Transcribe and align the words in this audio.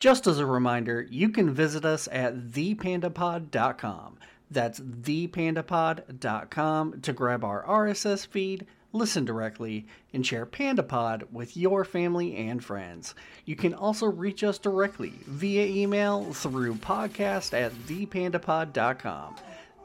Just 0.00 0.26
as 0.26 0.38
a 0.38 0.46
reminder, 0.46 1.06
you 1.10 1.28
can 1.28 1.52
visit 1.52 1.84
us 1.84 2.08
at 2.10 2.52
thepandapod.com. 2.52 4.16
That's 4.50 4.80
thepandapod.com 4.80 7.00
to 7.02 7.12
grab 7.12 7.44
our 7.44 7.62
RSS 7.64 8.26
feed, 8.26 8.66
listen 8.94 9.26
directly, 9.26 9.86
and 10.14 10.26
share 10.26 10.46
PandaPod 10.46 11.30
with 11.30 11.54
your 11.54 11.84
family 11.84 12.34
and 12.34 12.64
friends. 12.64 13.14
You 13.44 13.56
can 13.56 13.74
also 13.74 14.06
reach 14.06 14.42
us 14.42 14.56
directly 14.58 15.12
via 15.26 15.66
email 15.66 16.32
through 16.32 16.76
podcast 16.76 17.52
at 17.52 17.72
thepandapod.com. 17.86 19.36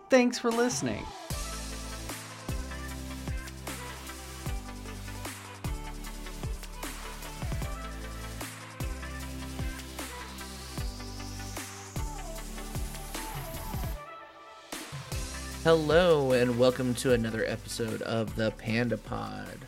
Thanks 0.09 0.39
for 0.39 0.50
listening. 0.50 1.05
Hello, 15.65 16.32
and 16.32 16.60
welcome 16.60 16.93
to 16.93 17.14
another 17.14 17.43
episode 17.43 18.04
of 18.04 18.36
the 18.36 18.51
Panda 18.51 18.97
Pod. 18.97 19.65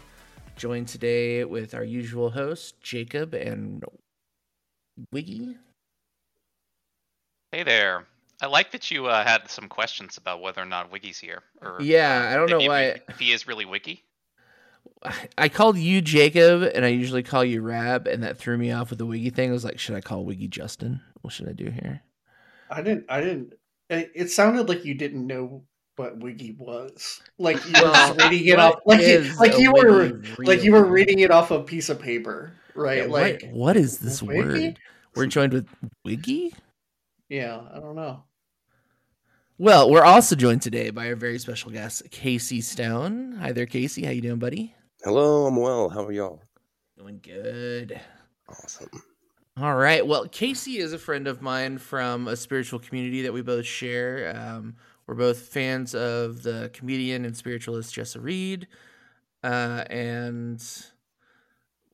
Joined 0.56 0.88
today 0.88 1.44
with 1.44 1.74
our 1.74 1.84
usual 1.84 2.30
hosts, 2.30 2.74
Jacob 2.84 3.34
and 3.34 3.84
Wiggy. 5.12 5.58
Hey 7.52 7.64
there. 7.64 8.06
I 8.44 8.46
like 8.46 8.70
that 8.74 8.92
you 8.92 9.08
uh, 9.08 9.24
had 9.26 9.50
some 9.50 9.68
questions 9.68 10.18
about 10.18 10.40
whether 10.40 10.62
or 10.62 10.66
not 10.66 10.92
Wiggy's 10.92 11.18
here. 11.18 11.42
Or, 11.64 11.80
Yeah, 11.82 12.30
I 12.32 12.36
don't 12.36 12.52
know 12.52 12.60
if, 12.60 12.68
why- 12.68 13.02
If 13.10 13.18
he 13.18 13.32
is 13.32 13.48
really 13.48 13.66
Wiggy. 13.66 14.04
I 15.36 15.50
called 15.50 15.80
you 15.80 16.02
Jacob, 16.04 16.62
and 16.76 16.86
I 16.86 16.90
usually 16.90 17.24
call 17.24 17.44
you 17.44 17.64
Rab, 17.64 18.06
and 18.06 18.22
that 18.22 18.38
threw 18.38 18.56
me 18.60 18.72
off 18.72 18.92
with 18.92 19.00
the 19.00 19.06
Wiggy 19.08 19.32
thing. 19.32 19.50
I 19.50 19.54
was 19.54 19.66
like, 19.66 19.80
should 19.80 19.96
I 19.96 20.02
call 20.02 20.26
Wiggy 20.26 20.48
Justin? 20.48 21.02
What 21.22 21.34
should 21.34 21.50
I 21.50 21.54
do 21.54 21.72
here? 21.72 22.04
I 22.70 22.84
didn't. 22.84 23.06
I 23.10 23.22
didn't. 23.22 23.54
It, 23.90 24.12
it 24.14 24.30
sounded 24.30 24.70
like 24.70 24.86
you 24.86 24.94
didn't 24.94 25.26
know 25.26 25.64
what 25.98 26.18
Wiggy 26.18 26.56
was. 26.58 27.22
Like 27.38 27.58
you 27.66 27.74
were 27.84 28.16
reading 28.30 28.48
it 28.48 28.60
off. 28.60 28.80
Like 28.86 29.02
you, 29.02 29.36
like 29.40 29.54
a 29.56 29.62
you 29.62 29.72
were, 29.74 30.04
Wiggy 30.04 30.44
like 30.44 30.64
you 30.64 30.72
were 30.72 30.86
reading 30.86 31.20
it 31.20 31.32
off 31.32 31.52
a 31.52 31.62
piece 31.62 31.90
of 31.90 32.00
paper, 32.00 32.54
right? 32.76 33.00
Yeah, 33.00 33.06
like, 33.06 33.42
what, 33.44 33.54
what 33.54 33.78
is 33.78 33.98
this 33.98 34.22
Wiggy? 34.22 34.68
word? 34.68 34.80
We're 35.16 35.26
joined 35.26 35.54
with 35.54 35.68
Wiggy? 36.06 36.54
yeah, 37.30 37.60
I 37.74 37.80
don't 37.80 37.96
know. 37.96 38.24
Well, 39.58 39.90
we're 39.90 40.04
also 40.04 40.36
joined 40.36 40.62
today 40.62 40.92
by 40.92 41.08
our 41.08 41.16
very 41.16 41.40
special 41.40 41.72
guest, 41.72 42.04
Casey 42.12 42.62
Stone. 42.62 43.34
Hi 43.40 43.52
there, 43.52 43.66
Casey. 43.66 44.06
How 44.06 44.12
you 44.12 44.22
doing, 44.22 44.38
buddy? 44.38 44.76
Hello, 45.04 45.48
I'm 45.48 45.56
well. 45.56 45.90
How 45.90 46.06
are 46.06 46.12
y'all? 46.12 46.44
Doing 46.96 47.20
good. 47.24 48.00
Awesome. 48.48 48.90
All 49.60 49.76
right. 49.76 50.06
Well, 50.06 50.28
Casey 50.28 50.78
is 50.78 50.94
a 50.94 51.00
friend 51.00 51.28
of 51.28 51.42
mine 51.42 51.80
from 51.80 52.28
a 52.28 52.36
spiritual 52.36 52.78
community 52.78 53.24
that 53.24 53.34
we 53.34 53.42
both 53.42 53.66
share. 53.66 54.32
Um, 54.36 54.76
we're 55.08 55.16
both 55.16 55.40
fans 55.40 55.96
of 55.96 56.44
the 56.44 56.70
comedian 56.74 57.24
and 57.24 57.36
spiritualist 57.36 57.96
Jessa 57.96 58.22
Reed. 58.22 58.68
Uh, 59.42 59.86
and 59.90 60.62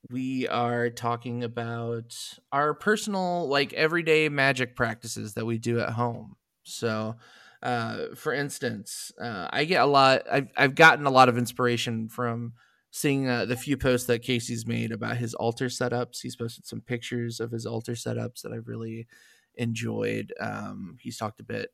we 0.09 0.47
are 0.47 0.89
talking 0.89 1.43
about 1.43 2.15
our 2.51 2.73
personal, 2.73 3.47
like 3.47 3.71
everyday 3.73 4.29
magic 4.29 4.75
practices 4.75 5.35
that 5.35 5.45
we 5.45 5.59
do 5.59 5.79
at 5.79 5.91
home. 5.91 6.35
So, 6.63 7.15
uh, 7.61 8.07
for 8.15 8.33
instance, 8.33 9.11
uh, 9.21 9.47
I 9.51 9.65
get 9.65 9.81
a 9.81 9.85
lot, 9.85 10.23
I've, 10.29 10.49
I've 10.57 10.75
gotten 10.75 11.05
a 11.05 11.11
lot 11.11 11.29
of 11.29 11.37
inspiration 11.37 12.09
from 12.09 12.53
seeing 12.91 13.29
uh, 13.29 13.45
the 13.45 13.55
few 13.55 13.77
posts 13.77 14.07
that 14.07 14.23
Casey's 14.23 14.65
made 14.65 14.91
about 14.91 15.17
his 15.17 15.33
altar 15.35 15.67
setups. 15.67 16.21
He's 16.21 16.35
posted 16.35 16.65
some 16.65 16.81
pictures 16.81 17.39
of 17.39 17.51
his 17.51 17.65
altar 17.65 17.93
setups 17.93 18.41
that 18.41 18.51
I've 18.51 18.67
really 18.67 19.07
enjoyed. 19.55 20.33
Um, 20.39 20.97
he's 20.99 21.17
talked 21.17 21.39
a 21.39 21.43
bit 21.43 21.69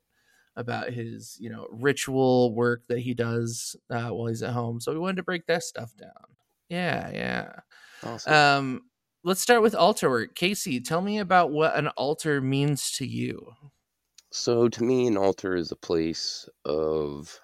about 0.55 0.89
his, 0.89 1.37
you 1.39 1.49
know, 1.49 1.67
ritual 1.71 2.53
work 2.53 2.83
that 2.87 2.99
he 2.99 3.13
does 3.13 3.75
uh, 3.89 4.09
while 4.09 4.27
he's 4.27 4.43
at 4.43 4.53
home. 4.53 4.81
So 4.81 4.91
we 4.91 4.99
wanted 4.99 5.17
to 5.17 5.23
break 5.23 5.45
that 5.47 5.63
stuff 5.63 5.95
down. 5.95 6.11
Yeah, 6.69 7.09
yeah. 7.11 7.51
Awesome. 8.03 8.33
Um, 8.33 8.81
let's 9.23 9.41
start 9.41 9.61
with 9.61 9.75
altar 9.75 10.09
work. 10.09 10.35
Casey, 10.35 10.79
tell 10.79 11.01
me 11.01 11.19
about 11.19 11.51
what 11.51 11.75
an 11.75 11.87
altar 11.89 12.41
means 12.41 12.91
to 12.91 13.05
you. 13.05 13.53
so, 14.31 14.69
to 14.69 14.83
me, 14.83 15.07
an 15.07 15.17
altar 15.17 15.55
is 15.55 15.71
a 15.71 15.75
place 15.75 16.47
of 16.65 17.39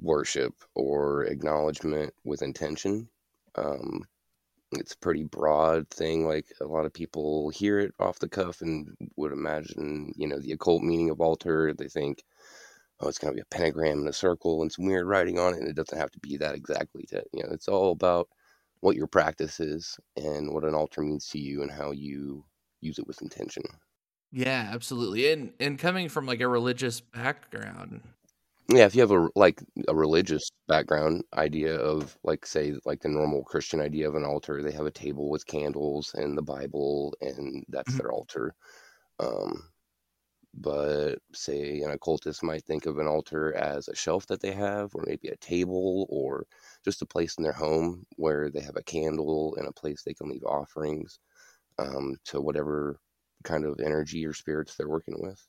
worship 0.00 0.54
or 0.74 1.24
acknowledgement 1.24 2.12
with 2.24 2.42
intention. 2.42 3.08
Um, 3.54 4.04
it's 4.72 4.94
a 4.94 4.98
pretty 4.98 5.24
broad 5.24 5.88
thing. 5.90 6.26
Like 6.26 6.46
a 6.60 6.64
lot 6.64 6.86
of 6.86 6.92
people 6.92 7.50
hear 7.50 7.78
it 7.78 7.94
off 8.00 8.18
the 8.18 8.28
cuff 8.28 8.60
and 8.60 8.96
would 9.16 9.32
imagine, 9.32 10.12
you 10.16 10.26
know, 10.26 10.38
the 10.38 10.52
occult 10.52 10.82
meaning 10.82 11.10
of 11.10 11.20
altar. 11.20 11.74
They 11.74 11.88
think, 11.88 12.22
oh, 13.00 13.08
it's 13.08 13.18
going 13.18 13.32
to 13.32 13.36
be 13.36 13.42
a 13.42 13.54
pentagram 13.56 13.98
and 13.98 14.08
a 14.08 14.12
circle 14.12 14.62
and 14.62 14.72
some 14.72 14.86
weird 14.86 15.06
writing 15.06 15.38
on 15.38 15.54
it. 15.54 15.60
And 15.60 15.68
it 15.68 15.76
doesn't 15.76 15.98
have 15.98 16.10
to 16.12 16.20
be 16.20 16.36
that 16.38 16.54
exactly. 16.54 17.04
To, 17.10 17.22
you 17.32 17.42
know, 17.42 17.50
it's 17.52 17.68
all 17.68 17.92
about 17.92 18.28
what 18.80 18.96
your 18.96 19.06
practice 19.06 19.60
is 19.60 19.98
and 20.16 20.52
what 20.52 20.64
an 20.64 20.74
altar 20.74 21.02
means 21.02 21.28
to 21.28 21.38
you 21.38 21.62
and 21.62 21.70
how 21.70 21.92
you 21.92 22.44
use 22.80 22.98
it 22.98 23.06
with 23.06 23.22
intention. 23.22 23.62
Yeah, 24.32 24.70
absolutely. 24.72 25.30
And 25.30 25.52
and 25.60 25.78
coming 25.78 26.08
from 26.08 26.26
like 26.26 26.40
a 26.40 26.48
religious 26.48 27.00
background. 27.00 28.00
Yeah, 28.68 28.86
if 28.86 28.94
you 28.94 29.02
have 29.02 29.10
a 29.10 29.28
like 29.36 29.62
a 29.86 29.94
religious 29.94 30.50
background 30.74 31.24
idea 31.34 31.74
of 31.76 32.18
like 32.24 32.46
say 32.46 32.74
like 32.84 33.00
the 33.02 33.08
normal 33.08 33.44
Christian 33.44 33.80
idea 33.80 34.08
of 34.08 34.14
an 34.16 34.24
altar, 34.24 34.62
they 34.62 34.72
have 34.72 34.86
a 34.86 34.90
table 35.04 35.30
with 35.30 35.46
candles 35.46 36.14
and 36.14 36.36
the 36.38 36.42
Bible 36.42 37.14
and 37.20 37.64
that's 37.68 37.94
Mhm. 37.94 38.00
their 38.00 38.12
altar. 38.12 38.54
Um 39.20 39.70
but 40.54 41.18
say 41.32 41.80
an 41.82 41.90
occultist 41.90 42.42
might 42.42 42.64
think 42.64 42.84
of 42.86 42.98
an 42.98 43.06
altar 43.06 43.54
as 43.54 43.88
a 43.88 43.94
shelf 43.94 44.26
that 44.26 44.40
they 44.42 44.52
have 44.52 44.94
or 44.94 45.02
maybe 45.06 45.28
a 45.28 45.36
table 45.36 46.06
or 46.10 46.46
just 46.84 47.00
a 47.02 47.06
place 47.06 47.36
in 47.38 47.42
their 47.44 47.52
home 47.54 48.04
where 48.16 48.50
they 48.50 48.60
have 48.60 48.76
a 48.76 48.82
candle 48.82 49.54
and 49.56 49.66
a 49.66 49.72
place 49.72 50.02
they 50.02 50.14
can 50.14 50.28
leave 50.28 50.44
offerings 50.44 51.18
um, 51.78 52.16
to 52.24 52.40
whatever 52.40 53.00
kind 53.44 53.64
of 53.66 53.80
energy 53.80 54.26
or 54.26 54.34
spirits 54.34 54.76
they're 54.76 54.88
working 54.88 55.20
with. 55.22 55.48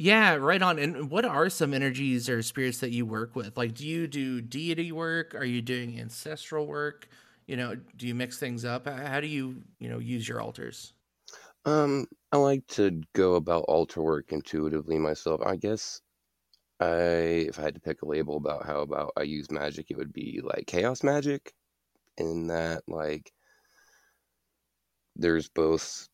Yeah, 0.00 0.36
right 0.36 0.62
on. 0.62 0.78
And 0.78 1.10
what 1.10 1.24
are 1.24 1.50
some 1.50 1.74
energies 1.74 2.28
or 2.28 2.40
spirits 2.42 2.78
that 2.78 2.92
you 2.92 3.04
work 3.04 3.34
with? 3.34 3.56
Like, 3.56 3.74
do 3.74 3.84
you 3.84 4.06
do 4.06 4.40
deity 4.40 4.92
work? 4.92 5.34
Are 5.34 5.44
you 5.44 5.60
doing 5.60 5.98
ancestral 5.98 6.68
work? 6.68 7.08
You 7.48 7.56
know, 7.56 7.74
do 7.74 8.06
you 8.06 8.14
mix 8.14 8.38
things 8.38 8.64
up? 8.64 8.86
How 8.86 9.20
do 9.20 9.26
you, 9.26 9.64
you 9.80 9.88
know, 9.88 9.98
use 9.98 10.28
your 10.28 10.40
altars? 10.40 10.92
Um, 11.64 12.06
I 12.30 12.36
like 12.36 12.64
to 12.68 13.02
go 13.12 13.34
about 13.34 13.64
altar 13.64 14.00
work 14.00 14.32
intuitively 14.32 14.98
myself. 14.98 15.40
I 15.44 15.56
guess 15.56 16.00
I, 16.80 17.46
if 17.48 17.58
I 17.58 17.62
had 17.62 17.74
to 17.74 17.80
pick 17.80 18.02
a 18.02 18.06
label 18.06 18.36
about 18.36 18.66
how 18.66 18.82
about 18.82 19.12
I 19.16 19.22
use 19.22 19.50
magic, 19.50 19.90
it 19.90 19.96
would 19.96 20.12
be 20.12 20.40
like 20.42 20.66
chaos 20.68 21.02
magic, 21.02 21.54
in 22.18 22.48
that 22.48 22.84
like 22.88 23.32
there's 25.16 25.48
both 25.48 26.08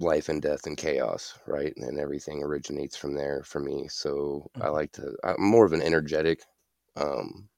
life 0.00 0.28
and 0.28 0.42
death 0.42 0.66
and 0.66 0.76
chaos, 0.76 1.38
right? 1.46 1.72
And 1.76 1.98
everything 1.98 2.42
originates 2.42 2.96
from 2.96 3.14
there 3.14 3.42
for 3.44 3.60
me. 3.60 3.88
So 3.88 4.50
I 4.60 4.68
Mhm. 4.68 4.70
like 4.70 4.92
to, 4.92 5.16
I'm 5.24 5.42
more 5.42 5.64
of 5.66 5.72
an 5.72 5.82
energetic 5.82 6.44
um, 6.96 7.48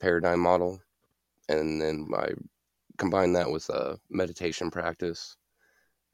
paradigm 0.00 0.40
model, 0.40 0.80
and 1.48 1.80
then 1.82 2.08
I 2.16 2.30
combine 2.98 3.32
that 3.34 3.50
with 3.50 3.68
a 3.70 4.00
meditation 4.10 4.70
practice 4.70 5.36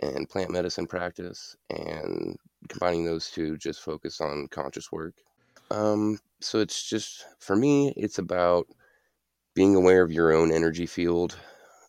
and 0.00 0.28
plant 0.28 0.50
medicine 0.50 0.86
practice 0.86 1.56
and 1.70 2.36
combining 2.68 3.04
those 3.04 3.30
two 3.30 3.56
just 3.56 3.80
focus 3.80 4.20
on 4.20 4.48
conscious 4.48 4.92
work 4.92 5.14
um 5.70 6.18
so 6.40 6.60
it's 6.60 6.88
just 6.88 7.26
for 7.40 7.56
me 7.56 7.92
it's 7.96 8.18
about 8.18 8.66
being 9.54 9.74
aware 9.74 10.02
of 10.02 10.12
your 10.12 10.32
own 10.32 10.52
energy 10.52 10.86
field 10.86 11.38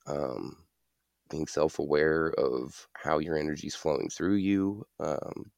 um 0.07 0.57
being 1.30 1.48
self-aware 1.48 2.34
of 2.38 2.88
how 2.94 3.20
your 3.20 3.38
energy 3.38 3.68
is 3.68 3.76
flowing 3.76 4.10
through 4.10 4.36
you 4.36 4.86
um 5.00 5.52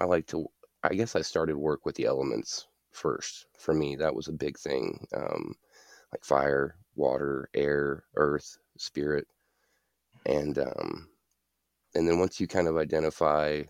i 0.00 0.04
like 0.04 0.26
to 0.26 0.46
i 0.82 0.94
guess 0.94 1.16
i 1.16 1.22
started 1.22 1.56
work 1.56 1.84
with 1.86 1.94
the 1.96 2.04
elements 2.06 2.66
first 2.92 3.46
for 3.58 3.74
me 3.74 3.96
that 3.96 4.14
was 4.14 4.28
a 4.28 4.32
big 4.32 4.58
thing 4.58 5.06
um 5.14 5.54
like 6.12 6.24
fire 6.24 6.76
water 6.94 7.48
air 7.54 8.04
earth 8.16 8.58
spirit 8.76 9.26
and 10.26 10.58
um 10.58 11.08
and 11.94 12.08
then 12.08 12.18
once 12.18 12.40
you 12.40 12.46
kind 12.46 12.68
of 12.68 12.76
identify 12.76 13.62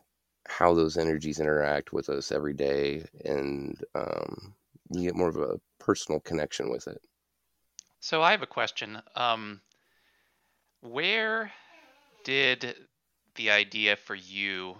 how 0.49 0.75
those 0.75 0.97
energies 0.97 1.41
interact 1.41 1.93
with 1.93 2.09
us 2.09 2.33
every 2.33 2.53
day 2.53 3.05
and 3.25 3.85
um, 3.95 4.55
you 4.91 5.03
get 5.03 5.17
more 5.17 5.29
of 5.29 5.37
a 5.37 5.61
personal 5.79 6.21
connection 6.21 6.71
with 6.71 6.87
it 6.89 7.01
So 8.01 8.23
I 8.23 8.33
have 8.33 8.43
a 8.43 8.47
question. 8.47 9.01
Um, 9.15 9.61
where 10.83 11.53
did 12.25 12.77
the 13.37 13.51
idea 13.53 13.97
for 13.97 14.15
you 14.17 14.77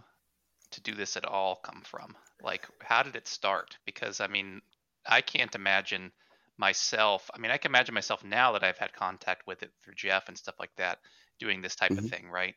to 0.73 0.81
do 0.83 0.95
this 0.95 1.17
at 1.17 1.25
all 1.25 1.57
come 1.57 1.83
from? 1.83 2.17
Like, 2.43 2.69
how 2.81 3.03
did 3.05 3.17
it 3.17 3.29
start? 3.29 3.79
Because 3.87 4.21
I 4.21 4.27
mean, 4.29 4.63
I 5.07 5.21
can't 5.23 5.55
imagine 5.55 6.13
myself. 6.59 7.31
I 7.35 7.39
mean, 7.39 7.51
I 7.53 7.59
can 7.59 7.71
imagine 7.71 7.95
myself 7.95 8.25
now 8.25 8.53
that 8.53 8.65
I've 8.65 8.79
had 8.79 8.93
contact 8.95 9.47
with 9.47 9.63
it 9.63 9.73
through 9.83 9.95
Jeff 9.97 10.29
and 10.29 10.39
stuff 10.39 10.57
like 10.61 10.75
that, 10.77 11.01
doing 11.39 11.63
this 11.63 11.77
type 11.77 11.99
of 11.99 12.05
Mhm. 12.05 12.07
thing, 12.07 12.29
right? 12.31 12.57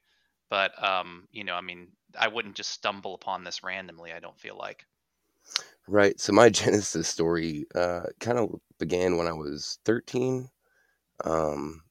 but 0.49 0.71
um, 0.83 1.27
you 1.31 1.43
know, 1.43 1.55
I 1.55 1.61
mean, 1.61 1.89
I 2.19 2.27
wouldn't 2.29 2.55
just 2.55 2.71
stumble 2.71 3.15
upon 3.15 3.43
this 3.43 3.63
randomly. 3.63 4.13
I 4.13 4.19
don't 4.19 4.39
feel 4.39 4.57
like. 4.57 4.85
Right. 5.87 6.19
So 6.19 6.33
my 6.33 6.49
Genesis 6.51 7.07
story 7.07 7.65
uh, 7.75 8.03
kind 8.19 8.37
of 8.39 8.59
began 8.79 9.17
when 9.17 9.27
I 9.27 9.33
was 9.33 9.79
13. 9.85 10.49
Um, 11.23 11.83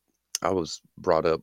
I 0.44 0.50
was 0.52 0.80
brought 0.98 1.26
up 1.26 1.42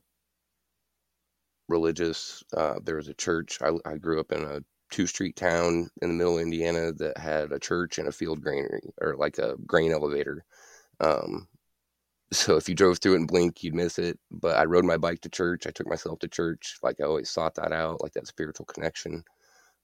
religious. 1.68 2.42
Uh, 2.56 2.76
there 2.84 2.96
was 2.96 3.08
a 3.08 3.14
church. 3.14 3.58
I, 3.62 3.72
I 3.84 3.96
grew 3.96 4.20
up 4.20 4.32
in 4.32 4.42
a 4.44 4.60
two 4.90 5.06
street 5.06 5.36
town 5.36 5.88
in 6.02 6.08
the 6.10 6.14
middle 6.14 6.36
of 6.36 6.42
Indiana 6.42 6.92
that 6.92 7.16
had 7.18 7.52
a 7.52 7.58
church 7.58 7.98
and 7.98 8.08
a 8.08 8.12
field 8.12 8.42
granary 8.42 8.82
or 9.00 9.16
like 9.16 9.38
a 9.38 9.56
grain 9.66 9.92
elevator. 9.92 10.44
Um, 11.00 11.48
so 12.32 12.56
if 12.56 12.68
you 12.68 12.74
drove 12.74 12.98
through 12.98 13.14
it 13.14 13.18
and 13.20 13.28
blink, 13.28 13.62
you'd 13.62 13.74
miss 13.74 13.98
it. 13.98 14.18
But 14.30 14.56
I 14.56 14.64
rode 14.64 14.84
my 14.84 14.98
bike 14.98 15.20
to 15.22 15.30
church. 15.30 15.66
I 15.66 15.70
took 15.70 15.88
myself 15.88 16.18
to 16.20 16.28
church. 16.28 16.78
Like 16.82 16.96
I 17.00 17.04
always 17.04 17.30
sought 17.30 17.54
that 17.56 17.72
out, 17.72 18.02
like 18.02 18.12
that 18.14 18.26
spiritual 18.26 18.66
connection. 18.66 19.24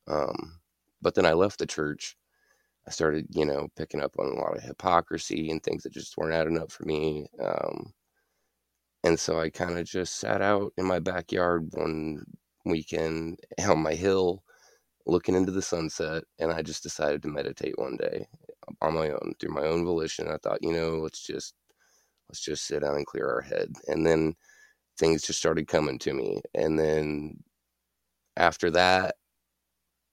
Um, 0.08 0.60
but 1.02 1.14
then 1.14 1.26
I 1.26 1.34
left 1.34 1.58
the 1.58 1.66
church. 1.66 2.16
I 2.86 2.90
started, 2.90 3.26
you 3.30 3.44
know, 3.46 3.68
picking 3.76 4.02
up 4.02 4.14
on 4.18 4.26
a 4.26 4.40
lot 4.40 4.56
of 4.56 4.62
hypocrisy 4.62 5.50
and 5.50 5.62
things 5.62 5.82
that 5.84 5.92
just 5.92 6.16
weren't 6.16 6.34
adding 6.34 6.58
up 6.58 6.72
for 6.72 6.84
me. 6.84 7.26
Um, 7.42 7.92
and 9.04 9.18
so 9.18 9.40
I 9.40 9.50
kind 9.50 9.78
of 9.78 9.86
just 9.86 10.16
sat 10.16 10.42
out 10.42 10.72
in 10.76 10.84
my 10.84 10.98
backyard 10.98 11.68
one 11.72 12.24
weekend 12.64 13.38
on 13.68 13.78
my 13.78 13.94
hill 13.94 14.42
looking 15.06 15.34
into 15.34 15.52
the 15.52 15.62
sunset. 15.62 16.24
And 16.38 16.52
I 16.52 16.62
just 16.62 16.82
decided 16.82 17.22
to 17.22 17.28
meditate 17.28 17.78
one 17.78 17.96
day 17.96 18.26
on 18.82 18.94
my 18.94 19.10
own 19.10 19.34
through 19.38 19.54
my 19.54 19.62
own 19.62 19.84
volition. 19.84 20.28
I 20.28 20.36
thought, 20.38 20.62
you 20.62 20.72
know, 20.72 20.98
let's 20.98 21.22
just 21.24 21.54
let's 22.28 22.40
just 22.40 22.66
sit 22.66 22.82
down 22.82 22.96
and 22.96 23.06
clear 23.06 23.28
our 23.28 23.40
head. 23.40 23.72
And 23.86 24.06
then 24.06 24.34
things 24.98 25.22
just 25.22 25.38
started 25.38 25.68
coming 25.68 25.98
to 26.00 26.12
me. 26.12 26.42
And 26.54 26.78
then 26.78 27.42
after 28.36 28.70
that, 28.72 29.16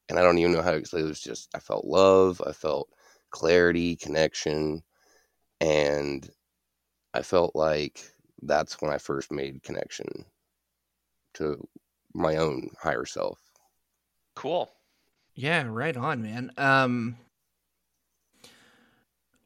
and 0.10 0.20
I 0.20 0.22
don't 0.22 0.38
even 0.38 0.54
know 0.54 0.62
how 0.62 0.72
to 0.72 0.78
explain 0.78 1.06
it, 1.06 1.08
was 1.08 1.22
just 1.22 1.50
I 1.56 1.60
felt 1.60 1.86
love, 1.86 2.42
I 2.46 2.52
felt 2.52 2.90
clarity, 3.32 3.96
connection, 3.96 4.84
and 5.60 6.30
I 7.14 7.24
felt 7.24 7.56
like 7.56 8.04
that's 8.48 8.82
when 8.82 8.92
I 8.92 8.98
first 8.98 9.32
made 9.32 9.64
connection 9.64 10.26
to 11.36 11.68
my 12.14 12.38
own 12.38 12.70
higher 12.82 13.06
self. 13.06 13.40
Cool. 14.36 14.72
Yeah, 15.34 15.66
right 15.68 15.96
on, 15.96 16.22
man. 16.22 16.52
Um 16.58 17.18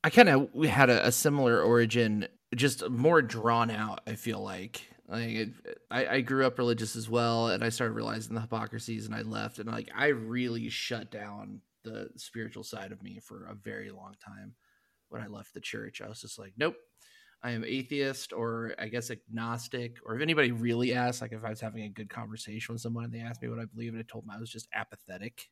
I 0.03 0.09
kind 0.09 0.29
of 0.29 0.49
we 0.53 0.67
had 0.67 0.89
a, 0.89 1.07
a, 1.07 1.11
similar 1.11 1.61
origin, 1.61 2.27
just 2.55 2.89
more 2.89 3.21
drawn 3.21 3.69
out. 3.69 3.99
I 4.07 4.15
feel 4.15 4.39
like 4.39 4.87
like 5.09 5.29
it, 5.29 5.49
I, 5.91 6.07
I 6.07 6.21
grew 6.21 6.45
up 6.45 6.57
religious 6.57 6.95
as 6.95 7.09
well, 7.09 7.47
and 7.47 7.63
I 7.63 7.69
started 7.69 7.93
realizing 7.93 8.35
the 8.35 8.41
hypocrisies, 8.41 9.05
and 9.05 9.15
I 9.15 9.23
left, 9.23 9.59
and 9.59 9.69
like 9.69 9.89
I 9.95 10.07
really 10.07 10.69
shut 10.69 11.11
down 11.11 11.61
the 11.83 12.09
spiritual 12.15 12.63
side 12.63 12.91
of 12.91 13.03
me 13.03 13.19
for 13.19 13.45
a 13.45 13.55
very 13.55 13.91
long 13.91 14.15
time. 14.23 14.53
When 15.09 15.21
I 15.21 15.27
left 15.27 15.53
the 15.53 15.59
church, 15.59 16.01
I 16.01 16.07
was 16.07 16.21
just 16.21 16.37
like, 16.37 16.53
nope, 16.57 16.75
I 17.41 17.51
am 17.51 17.63
atheist, 17.63 18.33
or 18.33 18.74
I 18.77 18.88
guess 18.88 19.12
agnostic, 19.12 19.97
or 20.06 20.15
if 20.15 20.21
anybody 20.21 20.51
really 20.51 20.94
asked, 20.94 21.21
like 21.21 21.31
if 21.31 21.45
I 21.45 21.50
was 21.50 21.62
having 21.62 21.83
a 21.83 21.89
good 21.89 22.09
conversation 22.09 22.74
with 22.74 22.81
someone 22.81 23.06
and 23.06 23.13
they 23.13 23.19
asked 23.19 23.41
me 23.41 23.47
what 23.47 23.59
I 23.59 23.65
believe, 23.65 23.94
and 23.94 24.00
I 24.00 24.06
told 24.09 24.25
them 24.25 24.31
I 24.31 24.39
was 24.39 24.50
just 24.50 24.68
apathetic. 24.74 25.47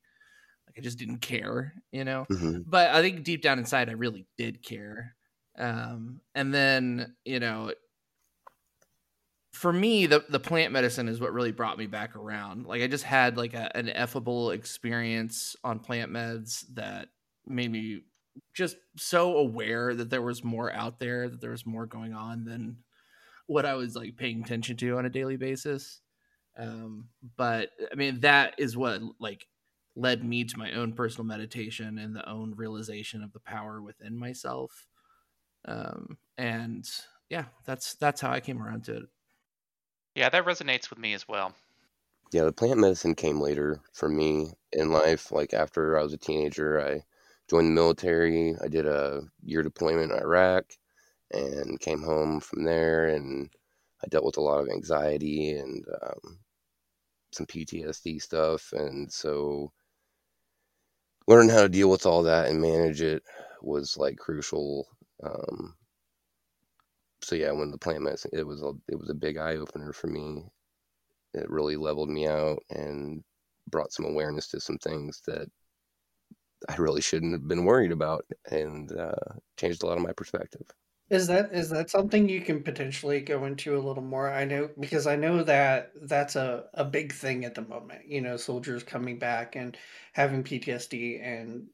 Like 0.68 0.76
I 0.78 0.82
just 0.82 1.00
didn't 1.00 1.20
care, 1.20 1.74
you 1.92 2.04
know. 2.04 2.26
Mm-hmm. 2.30 2.62
But 2.66 2.90
I 2.90 3.02
think 3.02 3.24
deep 3.24 3.42
down 3.42 3.58
inside, 3.58 3.88
I 3.90 3.94
really 3.94 4.26
did 4.38 4.62
care. 4.62 5.16
Um, 5.58 6.20
and 6.36 6.54
then 6.54 7.16
you 7.24 7.40
know, 7.40 7.72
for 9.54 9.72
me, 9.72 10.06
the 10.08 10.26
the 10.30 10.40
plant 10.40 10.74
medicine 10.74 11.08
is 11.08 11.22
what 11.22 11.34
really 11.34 11.54
brought 11.54 11.78
me 11.78 11.88
back 11.88 12.16
around. 12.16 12.66
Like 12.66 12.82
I 12.82 12.88
just 12.88 13.06
had 13.06 13.38
like 13.38 13.54
a, 13.54 13.76
an 13.76 13.88
effable 13.88 14.54
experience 14.54 15.56
on 15.64 15.80
plant 15.80 16.12
meds 16.12 16.66
that 16.74 17.08
made 17.48 17.72
me 17.72 18.02
just 18.54 18.78
so 18.98 19.38
aware 19.38 19.94
that 19.94 20.10
there 20.10 20.22
was 20.22 20.44
more 20.44 20.72
out 20.72 21.00
there, 21.00 21.30
that 21.30 21.42
there 21.42 21.52
was 21.52 21.66
more 21.66 21.86
going 21.86 22.14
on 22.14 22.46
than 22.46 22.78
what 23.48 23.66
I 23.66 23.76
was 23.76 23.96
like 23.96 24.18
paying 24.18 24.44
attention 24.44 24.78
to 24.78 24.98
on 24.98 25.06
a 25.06 25.10
daily 25.10 25.38
basis. 25.38 26.02
Um, 26.58 27.10
but 27.38 27.70
I 27.92 27.96
mean, 27.96 28.22
that 28.22 28.56
is 28.58 28.76
what 28.76 29.02
like 29.20 29.48
led 29.96 30.24
me 30.24 30.44
to 30.44 30.58
my 30.58 30.72
own 30.74 30.94
personal 30.94 31.26
meditation 31.26 31.98
and 31.98 32.16
the 32.16 32.28
own 32.30 32.54
realization 32.56 33.24
of 33.24 33.34
the 33.34 33.40
power 33.40 33.82
within 33.82 34.18
myself. 34.18 34.88
Um, 35.66 36.18
and 36.38 36.88
yeah, 37.30 37.46
that's 37.66 37.96
that's 37.96 38.22
how 38.22 38.32
I 38.32 38.40
came 38.40 38.62
around 38.62 38.86
to 38.86 38.98
it. 38.98 39.04
Yeah, 40.16 40.30
that 40.30 40.46
resonates 40.46 40.90
with 40.90 41.00
me 41.00 41.14
as 41.14 41.28
well. 41.28 41.54
Yeah, 42.32 42.44
the 42.44 42.52
plant 42.52 42.80
medicine 42.80 43.16
came 43.16 43.40
later 43.40 43.82
for 43.94 44.10
me 44.10 44.52
in 44.74 44.92
life. 44.92 45.32
Like 45.32 45.54
after 45.54 45.98
I 45.98 46.04
was 46.04 46.14
a 46.14 46.18
teenager, 46.18 46.82
I 46.82 47.04
joined 47.50 47.68
the 47.68 47.72
military. 47.72 48.56
I 48.64 48.68
did 48.68 48.86
a 48.86 49.22
year 49.44 49.64
deployment 49.64 50.12
in 50.12 50.20
Iraq 50.20 50.66
and 51.32 51.80
came 51.80 52.02
home 52.02 52.40
from 52.40 52.64
there. 52.64 53.08
And 53.08 53.50
I 54.04 54.08
dealt 54.08 54.26
with 54.26 54.38
a 54.38 54.42
lot 54.42 54.60
of 54.60 54.70
anxiety 54.70 55.52
and 55.52 55.84
um, 56.02 56.40
some 57.32 57.46
PTSD 57.46 58.22
stuff. 58.22 58.72
And 58.74 59.12
so 59.12 59.72
learning 61.28 61.50
how 61.50 61.62
to 61.62 61.70
deal 61.70 61.90
with 61.90 62.06
all 62.06 62.24
that 62.24 62.48
and 62.48 62.62
manage 62.62 63.02
it 63.02 63.24
was 63.62 63.98
like 63.98 64.18
crucial. 64.18 64.88
Um, 65.24 65.76
so 67.22 67.36
yeah, 67.36 67.52
when 67.52 67.72
the 67.72 67.78
plant 67.78 68.04
medicine, 68.04 68.32
it 68.34 68.46
was 68.46 68.62
a 68.62 68.72
it 68.88 68.98
was 68.98 69.10
a 69.10 69.16
big 69.16 69.38
eye 69.38 69.56
opener 69.56 69.92
for 69.92 70.08
me. 70.08 70.46
It 71.34 71.50
really 71.50 71.76
leveled 71.76 72.10
me 72.10 72.28
out 72.28 72.60
and 72.70 73.24
brought 73.70 73.92
some 73.92 74.06
awareness 74.06 74.48
to 74.50 74.60
some 74.60 74.78
things 74.78 75.22
that 75.28 75.50
I 76.68 76.76
really 76.76 77.02
shouldn't 77.02 77.34
have 77.34 77.48
been 77.48 77.66
worried 77.66 77.92
about, 77.92 78.26
and 78.50 78.92
uh, 78.92 79.16
changed 79.58 79.84
a 79.84 79.86
lot 79.86 79.98
of 79.98 80.04
my 80.04 80.14
perspective. 80.14 80.64
Is 81.10 81.28
that 81.28 81.54
is 81.54 81.70
that 81.70 81.90
something 81.90 82.28
you 82.28 82.42
can 82.42 82.64
potentially 82.64 83.22
go 83.22 83.46
into 83.46 83.78
a 83.78 83.80
little 83.80 84.04
more? 84.04 84.30
I 84.30 84.44
know 84.44 84.70
because 84.78 85.08
I 85.08 85.16
know 85.16 85.42
that 85.44 85.92
that's 86.02 86.36
a, 86.36 86.66
a 86.74 86.84
big 86.84 87.14
thing 87.14 87.46
at 87.46 87.56
the 87.56 87.62
moment. 87.62 88.08
You 88.08 88.22
know, 88.22 88.36
soldiers 88.36 88.84
coming 88.84 89.18
back 89.18 89.56
and 89.56 89.78
having 90.12 90.44
PTSD 90.44 91.24
and 91.24 91.68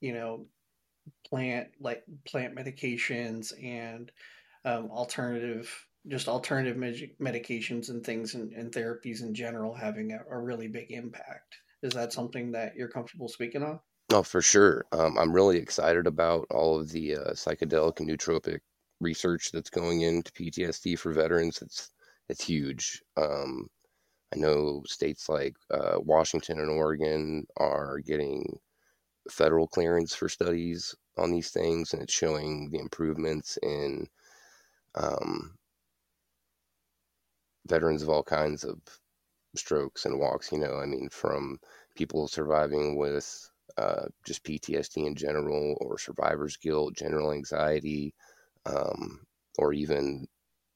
you 0.00 0.12
know 0.12 0.46
plant 1.28 1.68
like 1.80 2.04
plant 2.26 2.54
medications 2.54 3.52
and 3.62 4.12
um, 4.64 4.90
alternative 4.90 5.68
just 6.08 6.28
alternative 6.28 6.76
med- 6.76 7.10
medications 7.20 7.90
and 7.90 8.04
things 8.04 8.34
and, 8.34 8.52
and, 8.52 8.72
therapies 8.72 9.20
in 9.20 9.34
general 9.34 9.74
having 9.74 10.12
a, 10.12 10.34
a, 10.34 10.38
really 10.38 10.66
big 10.66 10.90
impact. 10.90 11.56
Is 11.82 11.92
that 11.92 12.12
something 12.12 12.52
that 12.52 12.74
you're 12.74 12.88
comfortable 12.88 13.28
speaking 13.28 13.62
on? 13.62 13.80
Oh, 14.12 14.22
for 14.22 14.40
sure. 14.42 14.84
Um, 14.92 15.18
I'm 15.18 15.32
really 15.32 15.58
excited 15.58 16.06
about 16.06 16.46
all 16.50 16.78
of 16.80 16.90
the 16.90 17.16
uh, 17.16 17.30
psychedelic 17.32 17.98
and 18.00 18.08
nootropic 18.08 18.60
research 19.00 19.50
that's 19.52 19.70
going 19.70 20.02
into 20.02 20.32
PTSD 20.32 20.96
for 20.96 21.12
veterans. 21.12 21.60
It's 21.62 21.90
it's 22.28 22.44
huge. 22.44 23.02
Um, 23.16 23.68
I 24.34 24.38
know 24.38 24.82
states 24.86 25.28
like 25.28 25.56
uh, 25.70 25.98
Washington 26.00 26.60
and 26.60 26.70
Oregon 26.70 27.46
are 27.58 27.98
getting 28.00 28.58
federal 29.30 29.68
clearance 29.68 30.14
for 30.14 30.28
studies 30.28 30.94
on 31.18 31.32
these 31.32 31.50
things, 31.50 31.92
and 31.94 32.02
it's 32.02 32.14
showing 32.14 32.70
the 32.70 32.78
improvements 32.80 33.58
in 33.62 34.08
um, 34.96 35.58
veterans 37.66 38.02
of 38.02 38.08
all 38.10 38.22
kinds 38.22 38.64
of 38.64 38.78
strokes 39.56 40.04
and 40.06 40.18
walks. 40.18 40.52
You 40.52 40.58
know, 40.58 40.78
I 40.78 40.86
mean, 40.86 41.08
from 41.10 41.60
people 41.96 42.28
surviving 42.28 42.96
with 42.96 43.50
uh, 43.80 44.06
just 44.26 44.44
PTSD 44.44 45.06
in 45.06 45.14
general, 45.14 45.76
or 45.80 45.98
survivor's 45.98 46.58
guilt, 46.58 46.94
general 46.94 47.32
anxiety, 47.32 48.12
um, 48.66 49.20
or 49.58 49.72
even 49.72 50.28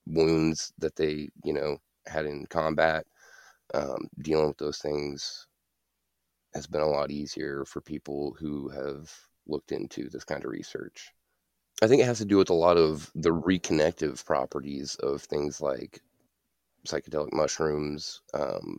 wounds 0.06 0.72
that 0.78 0.96
they, 0.96 1.28
you 1.44 1.52
know, 1.52 1.76
had 2.06 2.24
in 2.24 2.46
combat. 2.46 3.06
Um, 3.74 4.08
dealing 4.22 4.48
with 4.48 4.58
those 4.58 4.78
things 4.78 5.46
has 6.54 6.66
been 6.66 6.80
a 6.80 6.88
lot 6.88 7.10
easier 7.10 7.64
for 7.66 7.80
people 7.80 8.34
who 8.38 8.68
have 8.68 9.12
looked 9.46 9.72
into 9.72 10.08
this 10.08 10.24
kind 10.24 10.44
of 10.44 10.50
research. 10.50 11.12
I 11.82 11.86
think 11.88 12.00
it 12.00 12.06
has 12.06 12.18
to 12.18 12.24
do 12.24 12.38
with 12.38 12.50
a 12.50 12.54
lot 12.54 12.78
of 12.78 13.10
the 13.14 13.30
reconnective 13.30 14.24
properties 14.24 14.94
of 14.96 15.22
things 15.22 15.60
like 15.60 16.00
psychedelic 16.86 17.32
mushrooms, 17.32 18.22
um, 18.32 18.78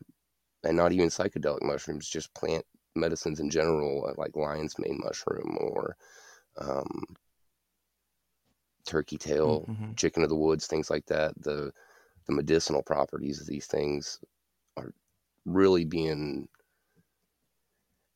and 0.63 0.75
not 0.75 0.93
even 0.93 1.09
psychedelic 1.09 1.61
mushrooms, 1.61 2.07
just 2.07 2.33
plant 2.33 2.65
medicines 2.95 3.39
in 3.39 3.49
general, 3.49 4.07
uh, 4.07 4.13
like 4.17 4.35
lion's 4.35 4.77
mane 4.79 4.99
mushroom 5.03 5.57
or 5.59 5.95
um, 6.57 7.03
turkey 8.85 9.17
tail, 9.17 9.65
mm-hmm. 9.67 9.93
chicken 9.95 10.23
of 10.23 10.29
the 10.29 10.35
woods, 10.35 10.67
things 10.67 10.89
like 10.89 11.05
that. 11.07 11.33
The 11.41 11.71
the 12.27 12.33
medicinal 12.33 12.81
properties 12.81 13.39
of 13.39 13.47
these 13.47 13.67
things 13.67 14.19
are 14.77 14.93
really 15.45 15.85
being. 15.85 16.47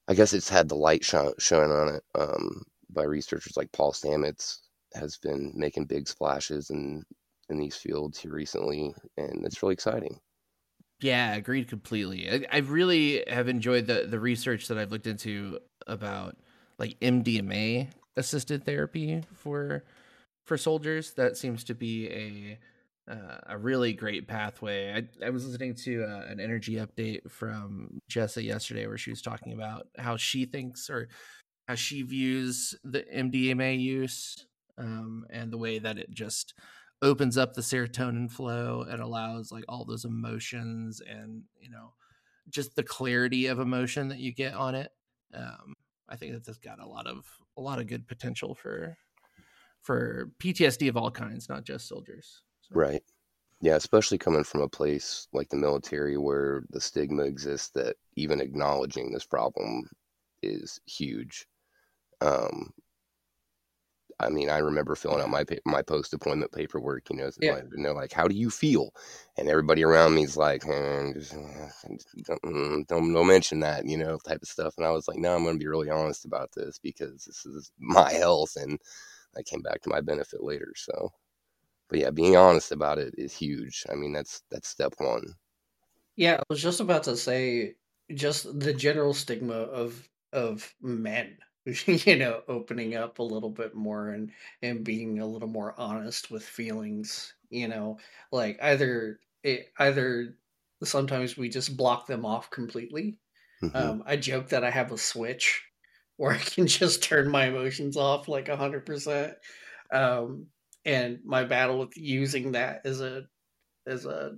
I 0.08 0.16
guess 0.16 0.34
it's 0.34 0.50
had 0.50 0.70
the 0.70 0.76
light 0.76 1.04
shine, 1.06 1.34
shone 1.38 1.72
on 1.72 1.96
it 1.96 2.04
um, 2.16 2.64
by 2.90 3.04
researchers 3.04 3.56
like 3.56 3.72
Paul 3.72 3.94
Stamets 3.94 4.58
has 4.96 5.18
been 5.18 5.54
making 5.56 5.86
big 5.86 6.08
splashes 6.08 6.72
in 6.72 7.04
in 7.50 7.58
these 7.58 7.76
fields 7.76 8.20
here 8.20 8.32
recently, 8.32 8.94
and 9.18 9.46
it's 9.46 9.62
really 9.62 9.74
exciting. 9.74 10.20
Yeah, 11.02 11.36
agreed 11.36 11.68
completely. 11.70 12.30
I, 12.30 12.46
I 12.52 12.58
really 12.60 13.24
have 13.28 13.48
enjoyed 13.48 13.88
the 13.88 14.06
the 14.08 14.20
research 14.20 14.68
that 14.68 14.78
I've 14.78 14.92
looked 14.92 15.08
into 15.08 15.60
about 15.88 16.36
like 16.78 17.00
MDMA 17.00 17.88
assisted 18.18 18.66
therapy 18.66 19.24
for 19.34 19.84
for 20.46 20.58
soldiers. 20.58 21.14
That 21.14 21.38
seems 21.38 21.64
to 21.66 21.76
be 21.76 22.10
a 22.10 22.60
uh, 23.10 23.38
a 23.48 23.58
really 23.58 23.94
great 23.94 24.28
pathway. 24.28 24.94
I, 24.94 25.26
I 25.26 25.30
was 25.30 25.46
listening 25.46 25.74
to 25.86 26.04
uh, 26.04 26.26
an 26.30 26.40
energy 26.40 26.76
update 26.76 27.30
from 27.32 28.00
Jessa 28.12 28.44
yesterday 28.44 28.86
where 28.86 28.98
she 28.98 29.10
was 29.10 29.22
talking 29.22 29.54
about 29.54 29.88
how 29.98 30.18
she 30.18 30.46
thinks 30.46 30.90
or 30.90 31.08
how 31.68 31.76
she 31.76 32.04
views 32.04 32.76
the 32.84 33.04
MDMA 33.04 33.80
use 33.80 34.46
um, 34.78 35.26
and 35.30 35.52
the 35.52 35.58
way 35.58 35.80
that 35.80 35.98
it 35.98 36.12
just 36.12 36.54
opens 37.02 37.38
up 37.38 37.54
the 37.54 37.62
serotonin 37.62 38.30
flow 38.30 38.86
and 38.90 39.02
allows 39.02 39.52
like 39.52 39.64
all 39.70 39.86
those 39.86 40.06
emotions 40.06 41.02
and 41.02 41.44
you 41.60 41.70
know 41.70 41.94
just 42.50 42.76
the 42.76 42.84
clarity 42.84 43.46
of 43.48 43.60
emotion 43.60 44.10
that 44.10 44.20
you 44.20 44.34
get 44.34 44.54
on 44.54 44.76
it 44.76 44.92
um, 45.34 45.76
i 46.10 46.16
think 46.16 46.34
that 46.34 46.46
that's 46.46 46.58
got 46.58 46.80
a 46.80 46.88
lot 46.88 47.08
of 47.08 47.26
a 47.58 47.62
lot 47.62 47.80
of 47.80 47.88
good 47.88 48.08
potential 48.08 48.54
for 48.54 48.98
for 49.82 50.30
ptsd 50.44 50.90
of 50.90 50.98
all 50.98 51.12
kinds 51.12 51.48
not 51.48 51.64
just 51.64 51.88
soldiers 51.88 52.44
so. 52.70 52.76
Right. 52.76 53.04
Yeah, 53.62 53.76
especially 53.76 54.18
coming 54.18 54.44
from 54.44 54.62
a 54.62 54.70
place 54.70 55.28
like 55.34 55.50
the 55.50 55.58
military 55.58 56.18
where 56.18 56.64
the 56.70 56.80
stigma 56.80 57.24
exists 57.24 57.70
that 57.72 57.98
even 58.16 58.40
acknowledging 58.40 59.12
this 59.12 59.26
problem 59.26 59.90
is 60.42 60.80
huge. 60.86 61.46
Um, 62.22 62.72
I 64.20 64.30
mean, 64.30 64.50
I 64.50 64.58
remember 64.60 64.96
filling 64.96 65.22
out 65.22 65.30
my 65.30 65.46
my 65.66 65.82
post 65.82 66.12
deployment 66.12 66.52
paperwork. 66.52 67.10
You 67.10 67.18
know, 67.18 67.30
Yeah. 67.40 67.56
like, 67.56 67.64
you 67.72 67.82
know, 67.82 67.94
like 67.94 68.12
how 68.12 68.28
do 68.28 68.36
you 68.36 68.50
feel? 68.50 68.94
And 69.38 69.48
everybody 69.50 69.84
around 69.84 70.16
me 70.16 70.24
is 70.24 70.38
like, 70.38 70.64
"Hmm, 70.64 71.14
just, 71.14 71.34
uh, 71.34 71.70
don't, 72.26 72.42
mm, 72.44 72.88
don't 72.88 73.14
don't 73.14 73.28
mention 73.28 73.60
that, 73.62 73.86
you 73.86 73.98
know, 73.98 74.18
type 74.20 74.42
of 74.42 74.48
stuff. 74.50 74.76
And 74.78 74.86
I 74.86 74.92
was 74.92 75.08
like, 75.08 75.18
no, 75.20 75.36
I'm 75.36 75.44
going 75.44 75.56
to 75.56 75.60
be 75.60 75.68
really 75.68 75.90
honest 75.90 76.26
about 76.26 76.52
this 76.54 76.80
because 76.80 77.26
this 77.26 77.46
is 77.46 77.72
my 77.80 78.12
health, 78.14 78.56
and 78.56 78.80
I 79.38 79.44
came 79.44 79.62
back 79.62 79.82
to 79.84 79.90
my 79.90 80.02
benefit 80.02 80.44
later. 80.44 80.74
So, 80.78 81.12
but 81.90 82.00
yeah, 82.00 82.12
being 82.12 82.38
honest 82.38 82.72
about 82.74 83.00
it 83.00 83.16
is 83.18 83.34
huge. 83.36 83.86
I 83.92 83.96
mean, 83.96 84.14
that's 84.14 84.44
that's 84.52 84.70
step 84.70 84.96
one. 85.00 85.36
Yeah, 86.16 86.38
I 86.40 86.44
was 86.50 86.62
just 86.62 86.80
about 86.80 87.04
to 87.04 87.16
say 87.18 87.76
just 88.14 88.60
the 88.60 88.74
general 88.74 89.14
stigma 89.14 89.54
of 89.56 90.10
of 90.34 90.76
men, 90.82 91.40
you 91.86 92.16
know, 92.16 92.44
opening 92.48 92.96
up 92.96 93.20
a 93.20 93.24
little 93.24 93.50
bit 93.50 93.76
more 93.76 94.10
and 94.10 94.32
and 94.62 94.84
being 94.84 95.20
a 95.20 95.26
little 95.28 95.48
more 95.48 95.80
honest 95.80 96.32
with 96.32 96.44
feelings, 96.44 97.34
you 97.50 97.68
know, 97.68 98.00
like 98.32 98.58
either 98.62 99.20
it 99.44 99.72
either 99.78 100.38
sometimes 100.84 101.38
we 101.38 101.50
just 101.50 101.78
block 101.78 102.08
them 102.08 102.26
off 102.26 102.50
completely. 102.50 103.18
Mhm. 103.62 103.92
Um, 103.92 104.04
I 104.06 104.18
joke 104.18 104.50
that 104.50 104.64
I 104.64 104.72
have 104.72 104.92
a 104.92 104.98
switch 104.98 105.66
where 106.18 106.34
I 106.34 106.40
can 106.40 106.68
just 106.68 107.04
turn 107.04 107.30
my 107.30 107.48
emotions 107.48 107.98
off 107.98 108.28
like 108.28 108.50
a 108.50 108.58
hundred 108.58 108.86
percent. 108.86 109.38
Um, 109.92 110.48
and 110.86 111.20
my 111.26 111.44
battle 111.46 111.80
with 111.80 111.98
using 111.98 112.54
that 112.54 112.86
as 112.86 113.02
a 113.02 113.28
as 113.88 114.06
a 114.06 114.38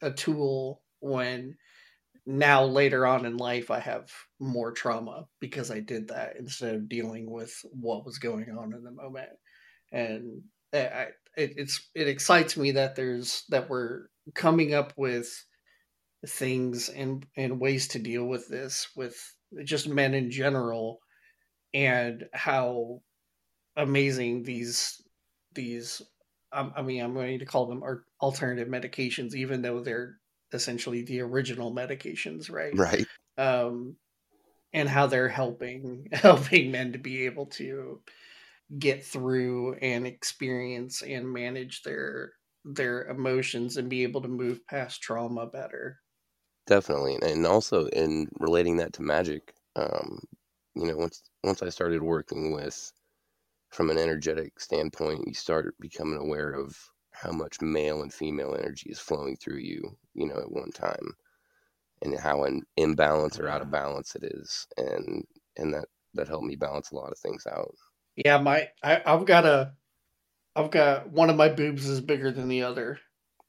a 0.00 0.12
tool 0.12 0.82
when 1.00 1.56
now 2.26 2.64
later 2.64 3.06
on 3.06 3.26
in 3.26 3.36
life 3.36 3.70
I 3.70 3.80
have 3.80 4.10
more 4.40 4.72
trauma 4.72 5.26
because 5.40 5.70
I 5.70 5.80
did 5.80 6.08
that 6.08 6.36
instead 6.36 6.74
of 6.74 6.88
dealing 6.88 7.30
with 7.30 7.54
what 7.72 8.04
was 8.06 8.18
going 8.18 8.50
on 8.56 8.72
in 8.74 8.82
the 8.82 8.90
moment. 8.90 9.30
And 9.92 10.42
I, 10.72 10.78
I- 10.78 11.08
it, 11.36 11.54
it's 11.56 11.90
it 11.96 12.08
excites 12.08 12.56
me 12.56 12.72
that 12.72 12.94
there's 12.96 13.44
that 13.48 13.68
we're 13.68 14.06
coming 14.34 14.72
up 14.74 14.92
with 14.96 15.28
things 16.26 16.88
and 16.88 17.26
and 17.36 17.60
ways 17.60 17.88
to 17.88 17.98
deal 17.98 18.24
with 18.24 18.48
this 18.48 18.88
with 18.96 19.16
just 19.64 19.88
men 19.88 20.14
in 20.14 20.30
general 20.30 21.00
and 21.74 22.24
how 22.34 23.00
amazing 23.76 24.42
these 24.44 25.02
these 25.54 26.02
I 26.52 26.82
mean 26.82 27.02
I'm 27.02 27.14
going 27.14 27.40
to 27.40 27.46
call 27.46 27.66
them 27.66 27.82
alternative 28.22 28.68
medications 28.68 29.34
even 29.34 29.62
though 29.62 29.82
they're 29.82 30.18
essentially 30.54 31.02
the 31.02 31.20
original 31.20 31.74
medications 31.74 32.50
right? 32.50 32.74
Right. 32.76 33.06
um 33.38 33.96
and 34.72 34.88
how 34.88 35.06
they're 35.06 35.28
helping 35.28 36.08
helping 36.12 36.70
men 36.70 36.92
to 36.92 36.98
be 36.98 37.26
able 37.26 37.46
to 37.46 38.02
get 38.78 39.04
through 39.04 39.74
and 39.74 40.06
experience 40.06 41.02
and 41.02 41.32
manage 41.32 41.82
their 41.82 42.32
their 42.64 43.06
emotions 43.08 43.76
and 43.76 43.90
be 43.90 44.02
able 44.04 44.22
to 44.22 44.28
move 44.28 44.66
past 44.66 45.02
trauma 45.02 45.46
better. 45.46 46.00
Definitely, 46.66 47.18
and 47.22 47.46
also 47.46 47.86
in 47.88 48.28
relating 48.38 48.76
that 48.78 48.94
to 48.94 49.02
magic, 49.02 49.54
um, 49.76 50.20
you 50.74 50.86
know, 50.86 50.96
once 50.96 51.22
once 51.42 51.62
I 51.62 51.68
started 51.68 52.02
working 52.02 52.52
with 52.52 52.92
from 53.70 53.90
an 53.90 53.98
energetic 53.98 54.60
standpoint, 54.60 55.26
you 55.26 55.34
start 55.34 55.76
becoming 55.80 56.18
aware 56.18 56.52
of 56.52 56.78
how 57.14 57.32
much 57.32 57.60
male 57.62 58.02
and 58.02 58.12
female 58.12 58.54
energy 58.58 58.90
is 58.90 58.98
flowing 58.98 59.36
through 59.36 59.58
you, 59.58 59.96
you 60.14 60.26
know, 60.26 60.36
at 60.38 60.50
one 60.50 60.70
time, 60.70 61.14
and 62.02 62.18
how 62.18 62.44
an 62.44 62.62
imbalance 62.76 63.38
or 63.38 63.48
out 63.48 63.62
of 63.62 63.70
balance 63.70 64.14
it 64.16 64.24
is, 64.24 64.66
and 64.76 65.24
and 65.56 65.72
that 65.74 65.86
that 66.14 66.28
helped 66.28 66.44
me 66.46 66.56
balance 66.56 66.90
a 66.90 66.94
lot 66.96 67.10
of 67.12 67.18
things 67.18 67.46
out. 67.46 67.74
Yeah, 68.16 68.38
my 68.38 68.68
I, 68.82 69.02
I've 69.06 69.24
got 69.26 69.44
a 69.46 69.72
I've 70.56 70.70
got 70.70 71.10
one 71.10 71.30
of 71.30 71.36
my 71.36 71.48
boobs 71.48 71.88
is 71.88 72.00
bigger 72.00 72.30
than 72.30 72.48
the 72.48 72.62
other. 72.62 72.98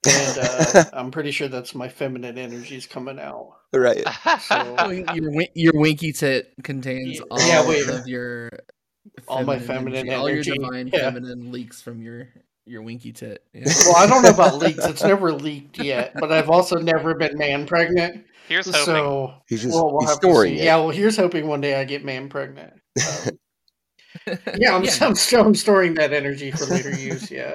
And 0.08 0.38
uh, 0.38 0.86
I'm 0.94 1.10
pretty 1.12 1.32
sure 1.32 1.48
that's 1.48 1.74
my 1.74 1.90
feminine 1.90 2.38
energies 2.38 2.86
coming 2.86 3.20
out. 3.20 3.54
right. 3.74 4.08
So- 4.40 4.76
Oh, 4.78 4.90
your 4.92 5.44
your 5.56 5.74
winky 5.74 6.12
tit 6.14 6.54
contains 6.64 7.18
Yeah, 7.20 7.26
all 7.32 7.74
yeah, 7.74 7.94
of 8.00 8.08
your 8.08 8.50
All 9.28 9.44
my 9.44 9.60
feminine 9.60 10.10
all 10.14 10.30
your 10.30 10.44
divine 10.44 10.90
yeah. 10.94 11.10
feminine 11.12 11.52
leaks 11.52 11.82
from 11.82 12.02
your 12.02 12.28
your 12.66 12.82
winky 12.82 13.12
tit. 13.12 13.44
Yeah. 13.54 13.66
Well, 13.86 13.96
I 13.98 14.08
don't 14.08 14.24
know 14.24 14.30
about 14.30 14.58
leaks. 14.58 14.86
It's 14.90 15.04
never 15.04 15.32
leaked 15.32 15.80
yet, 15.80 16.14
but 16.20 16.32
I've 16.32 16.50
also 16.50 16.78
never 16.78 17.16
been 17.16 17.38
man 17.38 17.66
pregnant. 17.66 18.26
Here's 18.48 18.66
hoping. 18.66 18.86
So 18.86 19.34
He's 19.48 19.64
just 19.64 19.74
well, 19.74 19.92
we'll 19.92 20.02
he's 20.02 20.10
have 20.10 20.18
storing 20.18 20.56
Yeah, 20.56 20.78
well, 20.78 20.90
here's 20.90 21.18
hoping 21.18 21.48
one 21.48 21.62
day 21.62 21.80
I 21.80 21.84
get 21.84 22.06
man 22.06 22.30
pregnant. 22.30 22.74
Um, 23.00 23.40
yeah, 24.58 24.76
I'm, 24.76 24.84
Yeah. 24.84 24.98
I'm, 25.02 25.16
still, 25.16 25.46
I'm 25.46 25.56
storing 25.56 25.96
that 25.96 26.14
energy 26.14 26.52
for 26.52 26.66
later 26.66 26.92
use. 26.92 27.30
Yeah. 27.32 27.54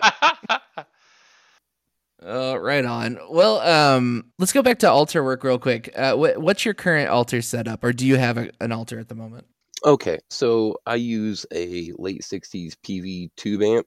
Oh, 2.22 2.54
right 2.56 2.84
on. 2.84 3.18
Well, 3.30 3.60
um, 3.60 4.26
let's 4.38 4.52
go 4.52 4.62
back 4.62 4.80
to 4.80 4.90
altar 4.90 5.24
work 5.24 5.44
real 5.44 5.58
quick. 5.58 5.92
Uh, 5.96 6.14
what, 6.14 6.38
what's 6.38 6.64
your 6.64 6.74
current 6.74 7.08
altar 7.08 7.40
setup, 7.40 7.82
or 7.84 7.92
do 7.92 8.06
you 8.06 8.16
have 8.16 8.36
a, 8.38 8.50
an 8.60 8.72
altar 8.72 8.98
at 8.98 9.08
the 9.08 9.14
moment? 9.14 9.46
Okay, 9.84 10.18
so 10.28 10.76
I 10.86 10.96
use 10.96 11.46
a 11.54 11.92
late 11.96 12.20
60s 12.20 12.74
Peavey 12.84 13.30
tube 13.36 13.62
amp, 13.62 13.86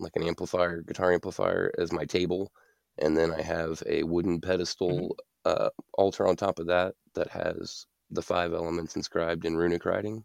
like 0.00 0.16
an 0.16 0.22
amplifier, 0.22 0.82
guitar 0.82 1.12
amplifier, 1.12 1.72
as 1.78 1.92
my 1.92 2.04
table. 2.04 2.52
And 2.98 3.16
then 3.16 3.32
I 3.32 3.42
have 3.42 3.82
a 3.86 4.02
wooden 4.02 4.40
pedestal 4.40 5.16
uh, 5.44 5.70
altar 5.94 6.26
on 6.26 6.36
top 6.36 6.58
of 6.58 6.66
that 6.66 6.94
that 7.14 7.28
has 7.28 7.86
the 8.10 8.22
five 8.22 8.52
elements 8.52 8.96
inscribed 8.96 9.44
in 9.44 9.56
runic 9.56 9.84
writing. 9.84 10.24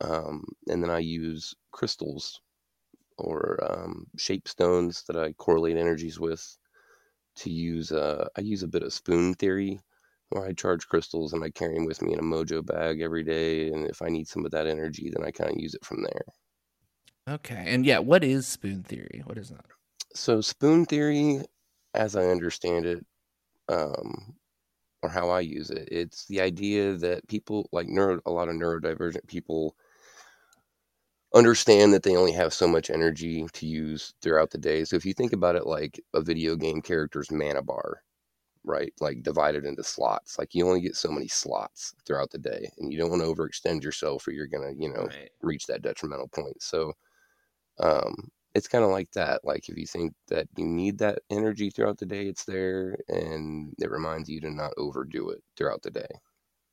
Um, 0.00 0.44
and 0.68 0.82
then 0.82 0.90
I 0.90 0.98
use 0.98 1.54
crystals 1.72 2.40
or 3.16 3.58
um, 3.62 4.06
shape 4.18 4.48
stones 4.48 5.04
that 5.06 5.16
I 5.16 5.32
correlate 5.32 5.76
energies 5.76 6.18
with 6.18 6.58
to 7.36 7.50
use. 7.50 7.92
Uh, 7.92 8.28
I 8.36 8.40
use 8.40 8.62
a 8.62 8.68
bit 8.68 8.82
of 8.82 8.92
spoon 8.92 9.34
theory 9.34 9.80
where 10.30 10.44
I 10.44 10.52
charge 10.52 10.88
crystals 10.88 11.32
and 11.32 11.44
I 11.44 11.50
carry 11.50 11.74
them 11.74 11.84
with 11.84 12.02
me 12.02 12.12
in 12.12 12.18
a 12.18 12.22
mojo 12.22 12.64
bag 12.64 13.00
every 13.00 13.22
day. 13.22 13.68
And 13.68 13.86
if 13.86 14.02
I 14.02 14.08
need 14.08 14.28
some 14.28 14.44
of 14.44 14.50
that 14.52 14.66
energy, 14.66 15.10
then 15.14 15.24
I 15.24 15.30
kind 15.30 15.50
of 15.50 15.58
use 15.58 15.74
it 15.74 15.84
from 15.84 16.02
there. 16.02 16.24
Okay, 17.28 17.64
and 17.66 17.84
yeah, 17.86 17.98
what 17.98 18.24
is 18.24 18.46
spoon 18.46 18.82
theory? 18.82 19.22
What 19.26 19.36
is 19.38 19.48
that? 19.50 19.66
So, 20.14 20.40
spoon 20.40 20.86
theory, 20.86 21.42
as 21.94 22.16
I 22.16 22.24
understand 22.26 22.86
it, 22.86 23.06
um, 23.68 24.38
or 25.02 25.10
how 25.10 25.30
I 25.30 25.40
use 25.40 25.70
it, 25.70 25.88
it's 25.92 26.26
the 26.26 26.40
idea 26.42 26.94
that 26.98 27.28
people, 27.28 27.68
like 27.72 27.88
neuro, 27.88 28.20
a 28.26 28.32
lot 28.32 28.48
of 28.50 28.56
neurodivergent 28.56 29.28
people, 29.28 29.76
understand 31.34 31.92
that 31.92 32.02
they 32.04 32.16
only 32.16 32.32
have 32.32 32.52
so 32.54 32.68
much 32.68 32.90
energy 32.90 33.44
to 33.52 33.66
use 33.66 34.14
throughout 34.22 34.50
the 34.50 34.58
day. 34.58 34.84
So, 34.84 34.96
if 34.96 35.04
you 35.04 35.14
think 35.14 35.32
about 35.32 35.56
it 35.56 35.66
like 35.66 36.00
a 36.14 36.20
video 36.20 36.56
game 36.56 36.80
character's 36.80 37.30
mana 37.30 37.62
bar, 37.62 38.02
right? 38.64 38.94
Like 39.00 39.22
divided 39.24 39.64
into 39.66 39.84
slots, 39.84 40.38
like 40.38 40.54
you 40.54 40.66
only 40.68 40.82
get 40.82 40.96
so 40.96 41.10
many 41.12 41.28
slots 41.28 41.94
throughout 42.06 42.30
the 42.32 42.38
day, 42.38 42.70
and 42.78 42.92
you 42.92 42.98
don't 42.98 43.10
want 43.10 43.22
to 43.22 43.28
overextend 43.28 43.84
yourself 43.84 44.28
or 44.28 44.32
you're 44.32 44.48
going 44.48 44.74
to, 44.74 44.80
you 44.82 44.90
know, 44.92 45.10
Right. 45.10 45.30
reach 45.42 45.66
that 45.68 45.82
detrimental 45.82 46.28
point. 46.28 46.62
So 46.62 46.94
um 47.80 48.28
it's 48.54 48.68
kind 48.68 48.84
of 48.84 48.90
like 48.90 49.10
that. 49.12 49.44
Like 49.44 49.68
if 49.68 49.76
you 49.76 49.86
think 49.86 50.12
that 50.28 50.46
you 50.56 50.64
need 50.64 50.98
that 50.98 51.18
energy 51.28 51.70
throughout 51.70 51.98
the 51.98 52.06
day, 52.06 52.26
it's 52.26 52.44
there 52.44 52.96
and 53.08 53.74
it 53.78 53.90
reminds 53.90 54.28
you 54.28 54.40
to 54.42 54.50
not 54.50 54.72
overdo 54.76 55.30
it 55.30 55.42
throughout 55.56 55.82
the 55.82 55.90
day. 55.90 56.06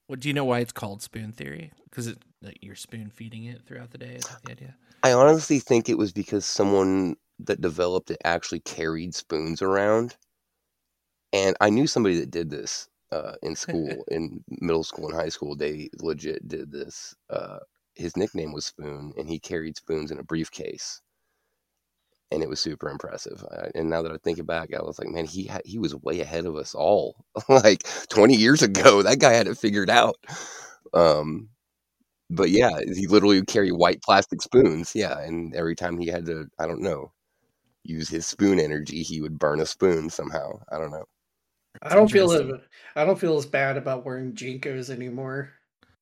What 0.06 0.20
do 0.20 0.28
you 0.28 0.34
know 0.34 0.46
why 0.46 0.60
it's 0.60 0.72
called 0.72 1.02
spoon 1.02 1.32
theory? 1.32 1.72
Because 1.90 2.06
it 2.06 2.20
like, 2.42 2.60
you're 2.62 2.76
spoon 2.76 3.10
feeding 3.10 3.46
it 3.46 3.66
throughout 3.66 3.90
the 3.92 3.98
day. 3.98 4.14
Is 4.16 4.28
that 4.28 4.44
the 4.44 4.52
idea? 4.52 4.76
I 5.02 5.14
honestly 5.14 5.58
think 5.58 5.90
it 5.90 5.98
was 5.98 6.12
because 6.12 6.46
someone 6.46 7.16
that 7.40 7.62
developed 7.62 8.12
it 8.12 8.22
actually 8.24 8.60
carried 8.60 9.16
spoons 9.16 9.64
around 9.64 10.16
and 11.34 11.56
I 11.62 11.70
knew 11.70 11.88
somebody 11.88 12.20
that 12.20 12.32
did 12.32 12.50
this 12.50 12.88
uh, 13.12 13.34
in 13.42 13.56
school, 13.56 14.04
in 14.10 14.44
middle 14.50 14.84
school 14.84 15.08
and 15.08 15.16
high 15.16 15.30
school. 15.30 15.56
They 15.56 15.90
legit 16.00 16.48
did 16.48 16.72
this. 16.72 17.16
Uh, 17.30 17.60
his 18.02 18.18
nickname 18.18 18.54
was 18.54 18.66
Spoon, 18.66 19.14
and 19.18 19.30
he 19.30 19.40
carried 19.40 19.78
spoons 19.78 20.12
in 20.12 20.20
a 20.20 20.24
briefcase, 20.24 21.02
and 22.32 22.42
it 22.42 22.50
was 22.50 22.60
super 22.60 22.90
impressive. 22.90 23.44
I, 23.52 23.70
and 23.76 23.90
now 23.90 24.02
that 24.02 24.12
I 24.12 24.18
think 24.18 24.46
back, 24.46 24.70
I 24.74 24.82
was 24.82 24.98
like, 24.98 25.10
man, 25.10 25.26
he 25.26 25.46
had, 25.46 25.62
he 25.66 25.78
was 25.78 25.96
way 25.96 26.22
ahead 26.22 26.46
of 26.46 26.56
us 26.56 26.74
all. 26.74 27.26
like 27.50 27.84
20 28.10 28.36
years 28.36 28.62
ago, 28.62 29.02
that 29.04 29.20
guy 29.20 29.34
had 29.34 29.48
it 29.48 29.58
figured 29.58 29.90
out. 29.90 30.16
Um, 30.94 31.50
but 32.30 32.50
yeah, 32.50 32.80
he 32.94 33.08
literally 33.08 33.38
would 33.38 33.48
carry 33.48 33.72
white 33.72 34.02
plastic 34.02 34.42
spoons. 34.42 34.94
Yeah, 34.96 35.20
and 35.20 35.54
every 35.54 35.76
time 35.76 35.98
he 36.00 36.08
had 36.08 36.26
to, 36.28 36.48
I 36.58 36.66
don't 36.66 36.82
know, 36.82 37.12
use 37.84 38.10
his 38.10 38.26
spoon 38.26 38.60
energy, 38.60 39.04
he 39.04 39.22
would 39.22 39.38
burn 39.38 39.60
a 39.60 39.66
spoon 39.66 40.10
somehow. 40.10 40.62
I 40.72 40.78
don't 40.78 40.92
know. 40.92 41.06
I 41.82 41.96
don't 41.96 42.12
feel 42.12 42.32
as, 42.32 42.42
I 42.96 43.06
don't 43.06 43.20
feel 43.20 43.38
as 43.38 43.46
bad 43.46 43.78
about 43.78 44.06
wearing 44.06 44.34
JNCOs 44.34 44.90
anymore. 44.90 45.52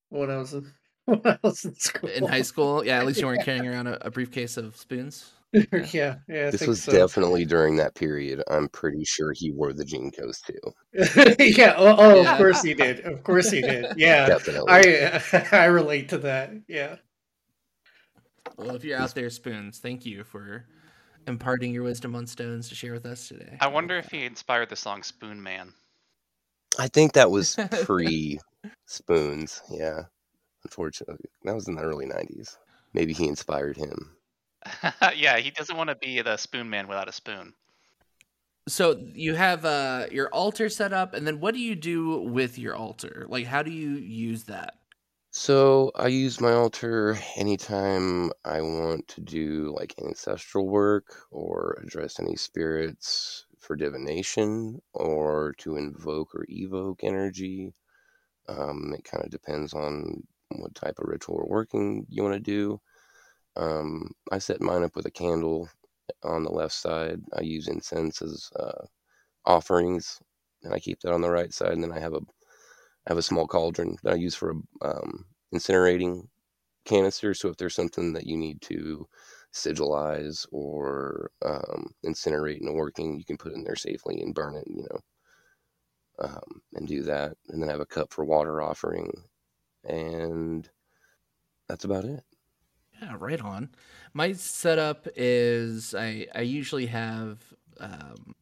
When 0.08 0.30
I 0.30 0.36
was 0.36 0.54
in, 0.54 0.72
when 1.04 1.20
I 1.24 1.38
was 1.42 1.64
in 1.64 1.74
school, 1.74 2.10
in 2.10 2.26
high 2.26 2.42
school, 2.42 2.84
yeah, 2.84 2.98
at 2.98 3.06
least 3.06 3.20
you 3.20 3.26
weren't 3.26 3.44
carrying 3.44 3.66
around 3.66 3.86
a, 3.86 4.06
a 4.06 4.10
briefcase 4.10 4.56
of 4.56 4.76
spoons. 4.76 5.32
Yeah, 5.52 5.64
yeah. 5.92 6.16
yeah 6.28 6.50
this 6.50 6.64
was 6.64 6.84
so. 6.84 6.92
definitely 6.92 7.44
during 7.44 7.74
that 7.78 7.96
period. 7.96 8.40
I'm 8.48 8.68
pretty 8.68 9.02
sure 9.02 9.32
he 9.32 9.50
wore 9.50 9.72
the 9.72 9.84
JNCOs 9.84 10.42
too. 10.46 11.34
yeah. 11.58 11.74
Oh, 11.76 11.96
oh 11.98 12.22
yeah. 12.22 12.30
of 12.30 12.38
course 12.38 12.62
he 12.62 12.72
did. 12.72 13.00
Of 13.00 13.24
course 13.24 13.50
he 13.50 13.60
did. 13.60 13.86
Yeah, 13.96 14.28
definitely. 14.28 14.68
I 14.68 15.48
I 15.50 15.64
relate 15.64 16.10
to 16.10 16.18
that. 16.18 16.52
Yeah. 16.68 16.98
Well, 18.56 18.76
if 18.76 18.84
you're 18.84 19.00
out 19.00 19.12
there, 19.16 19.28
spoons, 19.28 19.78
thank 19.80 20.06
you 20.06 20.22
for 20.22 20.66
imparting 21.26 21.72
your 21.72 21.82
wisdom 21.82 22.14
on 22.14 22.28
stones 22.28 22.68
to 22.68 22.76
share 22.76 22.92
with 22.92 23.06
us 23.06 23.26
today. 23.26 23.56
I 23.60 23.66
wonder 23.66 23.96
if 23.98 24.08
he 24.10 24.24
inspired 24.24 24.68
the 24.68 24.76
song 24.76 25.02
Spoonman. 25.02 25.72
I 26.78 26.86
think 26.86 27.14
that 27.14 27.30
was 27.30 27.56
pre 27.82 28.38
Spoons. 28.86 29.62
Yeah. 29.70 30.02
Unfortunately, 30.64 31.30
that 31.44 31.54
was 31.54 31.68
in 31.68 31.74
the 31.74 31.82
early 31.82 32.06
90s. 32.06 32.56
Maybe 32.92 33.12
he 33.12 33.28
inspired 33.28 33.76
him. 33.76 34.16
yeah, 35.16 35.38
he 35.38 35.50
doesn't 35.50 35.76
want 35.76 35.90
to 35.90 35.96
be 35.96 36.20
the 36.20 36.36
spoon 36.36 36.68
man 36.68 36.88
without 36.88 37.08
a 37.08 37.12
spoon. 37.12 37.54
So 38.68 39.02
you 39.14 39.34
have 39.34 39.64
uh, 39.64 40.06
your 40.12 40.28
altar 40.28 40.68
set 40.68 40.92
up, 40.92 41.14
and 41.14 41.26
then 41.26 41.40
what 41.40 41.54
do 41.54 41.60
you 41.60 41.74
do 41.74 42.20
with 42.20 42.58
your 42.58 42.76
altar? 42.76 43.26
Like, 43.28 43.46
how 43.46 43.62
do 43.62 43.70
you 43.70 43.90
use 43.92 44.44
that? 44.44 44.74
So 45.32 45.92
I 45.94 46.08
use 46.08 46.40
my 46.40 46.52
altar 46.52 47.16
anytime 47.36 48.32
I 48.44 48.60
want 48.62 49.06
to 49.08 49.20
do 49.20 49.72
like 49.76 49.94
ancestral 50.04 50.68
work 50.68 51.06
or 51.30 51.78
address 51.82 52.18
any 52.18 52.34
spirits 52.34 53.46
for 53.60 53.76
divination 53.76 54.82
or 54.92 55.54
to 55.58 55.76
invoke 55.76 56.34
or 56.34 56.44
evoke 56.48 57.04
energy. 57.04 57.74
Um, 58.48 58.92
it 58.92 59.04
kind 59.04 59.24
of 59.24 59.30
depends 59.30 59.72
on 59.72 60.26
what 60.56 60.74
type 60.74 60.98
of 60.98 61.08
ritual 61.08 61.36
or 61.36 61.46
working 61.46 62.06
you 62.08 62.22
want 62.22 62.34
to 62.34 62.40
do. 62.40 62.80
Um, 63.56 64.12
I 64.30 64.38
set 64.38 64.60
mine 64.60 64.84
up 64.84 64.96
with 64.96 65.06
a 65.06 65.10
candle 65.10 65.68
on 66.22 66.44
the 66.44 66.50
left 66.50 66.74
side. 66.74 67.20
I 67.36 67.42
use 67.42 67.68
incense 67.68 68.22
as 68.22 68.50
uh, 68.58 68.84
offerings, 69.44 70.20
and 70.62 70.74
I 70.74 70.78
keep 70.78 71.00
that 71.00 71.12
on 71.12 71.20
the 71.20 71.30
right 71.30 71.52
side. 71.52 71.72
And 71.72 71.82
then 71.82 71.92
I 71.92 72.00
have 72.00 72.14
a 72.14 72.20
I 73.06 73.10
have 73.10 73.18
a 73.18 73.22
small 73.22 73.46
cauldron 73.46 73.96
that 74.02 74.12
I 74.12 74.16
use 74.16 74.34
for 74.34 74.54
um, 74.82 75.24
incinerating 75.54 76.28
canisters. 76.84 77.40
So 77.40 77.48
if 77.48 77.56
there's 77.56 77.74
something 77.74 78.12
that 78.12 78.26
you 78.26 78.36
need 78.36 78.60
to 78.62 79.08
sigilize 79.54 80.46
or 80.52 81.30
um, 81.44 81.94
incinerate 82.04 82.60
in 82.60 82.68
a 82.68 82.72
working, 82.72 83.18
you 83.18 83.24
can 83.24 83.38
put 83.38 83.52
it 83.52 83.56
in 83.56 83.64
there 83.64 83.76
safely 83.76 84.20
and 84.20 84.34
burn 84.34 84.54
it. 84.54 84.64
You 84.66 84.86
know, 84.90 85.00
um, 86.20 86.62
and 86.74 86.86
do 86.86 87.02
that. 87.02 87.36
And 87.48 87.62
then 87.62 87.68
I 87.68 87.72
have 87.72 87.80
a 87.80 87.86
cup 87.86 88.12
for 88.12 88.24
water 88.24 88.60
offering, 88.60 89.10
and 89.84 90.68
that's 91.68 91.84
about 91.84 92.04
it. 92.04 92.24
Yeah, 93.00 93.16
right 93.18 93.40
on. 93.40 93.70
My 94.12 94.32
setup 94.32 95.06
is 95.16 95.94
I 95.94 96.26
I 96.34 96.40
usually 96.40 96.86
have 96.86 97.38
um, 97.78 98.34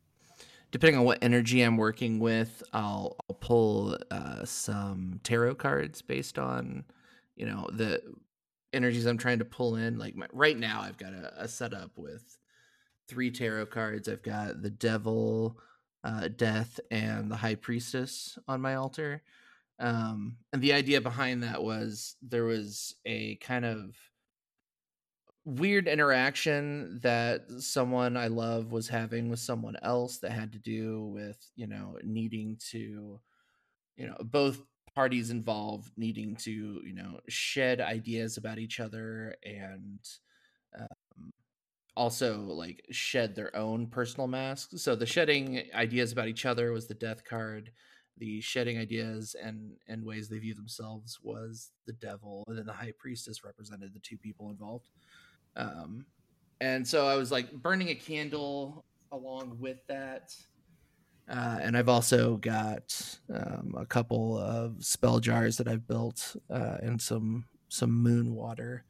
depending 0.70 0.98
on 0.98 1.04
what 1.04 1.18
energy 1.22 1.62
I'm 1.62 1.76
working 1.76 2.18
with, 2.18 2.62
I'll 2.72 3.16
I'll 3.28 3.36
pull 3.36 3.96
uh, 4.10 4.44
some 4.44 5.20
tarot 5.22 5.56
cards 5.56 6.02
based 6.02 6.38
on 6.38 6.84
you 7.36 7.46
know 7.46 7.68
the 7.72 8.02
energies 8.72 9.06
I'm 9.06 9.18
trying 9.18 9.38
to 9.38 9.44
pull 9.44 9.76
in. 9.76 9.98
Like 9.98 10.16
my, 10.16 10.26
right 10.32 10.58
now, 10.58 10.80
I've 10.82 10.98
got 10.98 11.12
a, 11.12 11.44
a 11.44 11.48
setup 11.48 11.92
with 11.96 12.38
three 13.06 13.30
tarot 13.30 13.66
cards. 13.66 14.08
I've 14.08 14.22
got 14.22 14.62
the 14.62 14.70
Devil, 14.70 15.58
uh, 16.04 16.28
Death, 16.28 16.78
and 16.90 17.30
the 17.30 17.36
High 17.36 17.54
Priestess 17.54 18.38
on 18.46 18.60
my 18.60 18.74
altar. 18.74 19.22
Um, 19.80 20.38
and 20.52 20.60
the 20.60 20.72
idea 20.72 21.00
behind 21.00 21.42
that 21.42 21.62
was 21.62 22.16
there 22.22 22.44
was 22.44 22.94
a 23.06 23.36
kind 23.36 23.64
of 23.64 23.96
weird 25.44 25.88
interaction 25.88 27.00
that 27.02 27.50
someone 27.58 28.16
I 28.16 28.26
love 28.26 28.70
was 28.72 28.88
having 28.88 29.30
with 29.30 29.38
someone 29.38 29.76
else 29.82 30.18
that 30.18 30.32
had 30.32 30.52
to 30.52 30.58
do 30.58 31.06
with, 31.06 31.38
you 31.56 31.66
know, 31.66 31.96
needing 32.02 32.58
to, 32.70 33.20
you 33.96 34.06
know, 34.06 34.16
both 34.20 34.60
parties 34.94 35.30
involved 35.30 35.92
needing 35.96 36.36
to, 36.36 36.50
you 36.84 36.94
know, 36.94 37.20
shed 37.28 37.80
ideas 37.80 38.36
about 38.36 38.58
each 38.58 38.80
other 38.80 39.36
and 39.44 40.00
um, 40.78 41.32
also 41.96 42.40
like 42.40 42.84
shed 42.90 43.34
their 43.34 43.54
own 43.56 43.86
personal 43.88 44.28
masks. 44.28 44.82
So 44.82 44.94
the 44.94 45.06
shedding 45.06 45.62
ideas 45.74 46.12
about 46.12 46.28
each 46.28 46.46
other 46.46 46.72
was 46.72 46.86
the 46.86 46.94
death 46.94 47.24
card. 47.24 47.72
The 48.18 48.40
shedding 48.40 48.78
ideas 48.78 49.36
and 49.40 49.72
and 49.86 50.04
ways 50.04 50.28
they 50.28 50.38
view 50.38 50.54
themselves 50.54 51.18
was 51.22 51.70
the 51.86 51.92
devil, 51.94 52.44
and 52.48 52.58
then 52.58 52.66
the 52.66 52.72
high 52.72 52.92
priestess 52.98 53.44
represented 53.44 53.94
the 53.94 54.00
two 54.00 54.18
people 54.18 54.50
involved. 54.50 54.88
Um, 55.56 56.06
and 56.60 56.86
so 56.86 57.06
I 57.06 57.16
was 57.16 57.30
like 57.30 57.52
burning 57.52 57.88
a 57.88 57.94
candle 57.94 58.84
along 59.12 59.56
with 59.60 59.78
that. 59.86 60.34
Uh, 61.30 61.58
and 61.60 61.76
I've 61.76 61.90
also 61.90 62.36
got 62.38 63.18
um, 63.32 63.74
a 63.76 63.84
couple 63.84 64.38
of 64.38 64.82
spell 64.82 65.20
jars 65.20 65.58
that 65.58 65.68
I've 65.68 65.86
built 65.86 66.36
uh, 66.50 66.78
and 66.82 67.00
some 67.00 67.44
some 67.68 67.92
moon 67.92 68.34
water, 68.34 68.84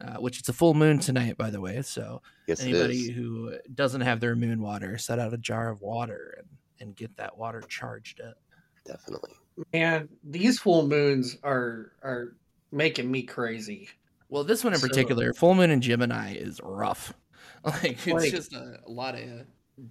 uh, 0.00 0.16
which 0.16 0.38
it's 0.38 0.48
a 0.48 0.52
full 0.54 0.72
moon 0.72 0.98
tonight, 0.98 1.36
by 1.36 1.50
the 1.50 1.60
way. 1.60 1.82
So 1.82 2.22
yes, 2.46 2.62
anybody 2.62 3.10
who 3.10 3.54
doesn't 3.74 4.00
have 4.00 4.20
their 4.20 4.34
moon 4.34 4.62
water, 4.62 4.96
set 4.96 5.18
out 5.18 5.34
a 5.34 5.38
jar 5.38 5.68
of 5.68 5.82
water 5.82 6.36
and 6.38 6.48
and 6.80 6.96
get 6.96 7.16
that 7.16 7.36
water 7.36 7.62
charged 7.68 8.20
up. 8.20 8.36
Definitely. 8.84 9.32
Man, 9.72 10.08
these 10.22 10.58
full 10.58 10.86
moons 10.86 11.38
are 11.42 11.92
are 12.02 12.36
making 12.72 13.10
me 13.10 13.22
crazy. 13.22 13.88
Well, 14.28 14.44
this 14.44 14.64
one 14.64 14.72
in 14.72 14.80
so, 14.80 14.88
particular, 14.88 15.32
full 15.32 15.54
moon 15.54 15.70
in 15.70 15.80
Gemini 15.80 16.34
is 16.34 16.60
rough. 16.62 17.12
Like 17.64 17.92
it's 17.92 18.06
like, 18.06 18.30
just 18.30 18.52
a, 18.52 18.78
a, 18.86 18.90
lot 18.90 19.14
of 19.14 19.22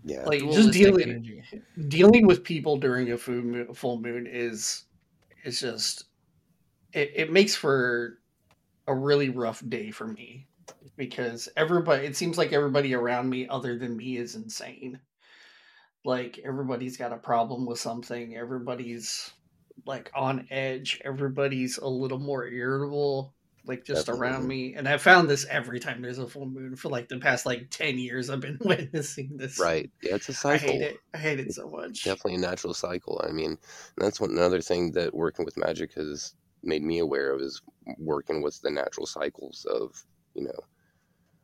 yeah, 0.04 0.26
like 0.26 0.42
just 0.42 0.72
dealing 0.74 1.10
energy. 1.10 1.42
dealing 1.88 2.28
with 2.28 2.44
people 2.44 2.78
during 2.78 3.12
a 3.12 3.18
full 3.18 3.34
moon, 3.34 3.74
full 3.74 4.00
moon 4.00 4.28
is 4.28 4.84
is 5.44 5.60
just 5.60 6.06
it, 6.92 7.12
it 7.16 7.32
makes 7.32 7.56
for 7.56 8.20
a 8.88 8.94
really 8.94 9.30
rough 9.30 9.64
day 9.70 9.90
for 9.90 10.08
me 10.08 10.46
because 10.98 11.50
everybody 11.58 12.06
it 12.06 12.16
seems 12.16 12.38
like 12.38 12.54
everybody 12.54 12.94
around 12.94 13.28
me 13.28 13.48
other 13.48 13.76
than 13.78 13.98
me 13.98 14.18
is 14.18 14.36
insane 14.36 15.00
like 16.06 16.40
everybody's 16.44 16.98
got 16.98 17.14
a 17.14 17.18
problem 17.18 17.66
with 17.66 17.80
something 17.80 18.36
everybody's 18.36 19.32
like 19.86 20.12
on 20.14 20.48
edge 20.52 21.02
everybody's 21.04 21.78
a 21.78 21.88
little 21.88 22.20
more 22.20 22.46
irritable 22.46 23.34
like 23.66 23.86
just 23.86 24.08
Definitely. 24.08 24.28
around 24.28 24.48
me. 24.48 24.74
And 24.76 24.88
I 24.88 24.98
found 24.98 25.30
this 25.30 25.46
every 25.50 25.80
time 25.80 26.02
there's 26.02 26.18
a 26.18 26.28
full 26.28 26.46
moon 26.46 26.76
for 26.76 26.90
like 26.90 27.08
the 27.08 27.20
past 27.20 27.46
like 27.46 27.70
ten 27.70 27.98
years. 27.98 28.30
I've 28.30 28.42
been 28.42 28.58
witnessing 28.62 29.38
this. 29.38 29.60
Right. 29.60 29.90
Yeah, 30.02 30.16
it's 30.16 30.30
a 30.30 30.34
cycle. 30.34 30.70
I 30.70 30.72
hate 30.72 30.82
it. 30.82 30.98
I 31.14 31.18
hate 31.18 31.40
it 31.40 31.54
so 31.54 31.70
much. 31.70 32.04
Definitely 32.04 32.36
a 32.36 32.40
natural 32.40 32.74
cycle. 32.74 33.22
I 33.28 33.32
mean, 33.32 33.58
that's 33.98 34.20
one 34.20 34.32
another 34.32 34.62
thing 34.62 34.92
that 34.92 35.14
working 35.14 35.46
with 35.46 35.58
magic 35.58 35.94
has 35.94 36.34
made 36.64 36.84
me 36.84 37.00
aware 37.00 37.34
of 37.34 37.42
is 37.42 37.62
working 37.98 38.42
with 38.42 38.62
the 38.62 38.72
natural 38.72 39.06
cycles 39.06 39.66
of 39.70 40.04
you 40.34 40.44
know 40.44 40.60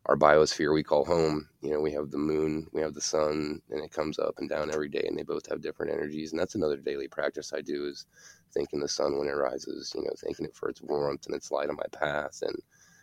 our 0.05 0.17
biosphere 0.17 0.73
we 0.73 0.83
call 0.83 1.05
home. 1.05 1.49
You 1.61 1.71
know, 1.71 1.81
we 1.81 1.91
have 1.91 2.09
the 2.09 2.17
moon, 2.17 2.67
we 2.73 2.81
have 2.81 2.93
the 2.93 3.01
sun, 3.01 3.61
and 3.69 3.83
it 3.83 3.91
comes 3.91 4.17
up 4.17 4.35
and 4.37 4.49
down 4.49 4.71
every 4.71 4.89
day, 4.89 5.03
and 5.07 5.17
they 5.17 5.23
both 5.23 5.47
have 5.49 5.61
different 5.61 5.93
energies. 5.93 6.31
And 6.31 6.39
that's 6.39 6.55
another 6.55 6.77
daily 6.77 7.07
practice 7.07 7.53
I 7.53 7.61
do 7.61 7.85
is 7.87 8.05
thanking 8.53 8.79
the 8.79 8.87
sun 8.87 9.17
when 9.17 9.27
it 9.27 9.33
rises, 9.33 9.91
you 9.95 10.01
know, 10.03 10.11
thanking 10.17 10.45
it 10.45 10.55
for 10.55 10.69
its 10.69 10.81
warmth 10.81 11.25
and 11.27 11.35
its 11.35 11.51
light 11.51 11.69
on 11.69 11.75
my 11.75 11.85
path. 11.91 12.41
And 12.41 12.55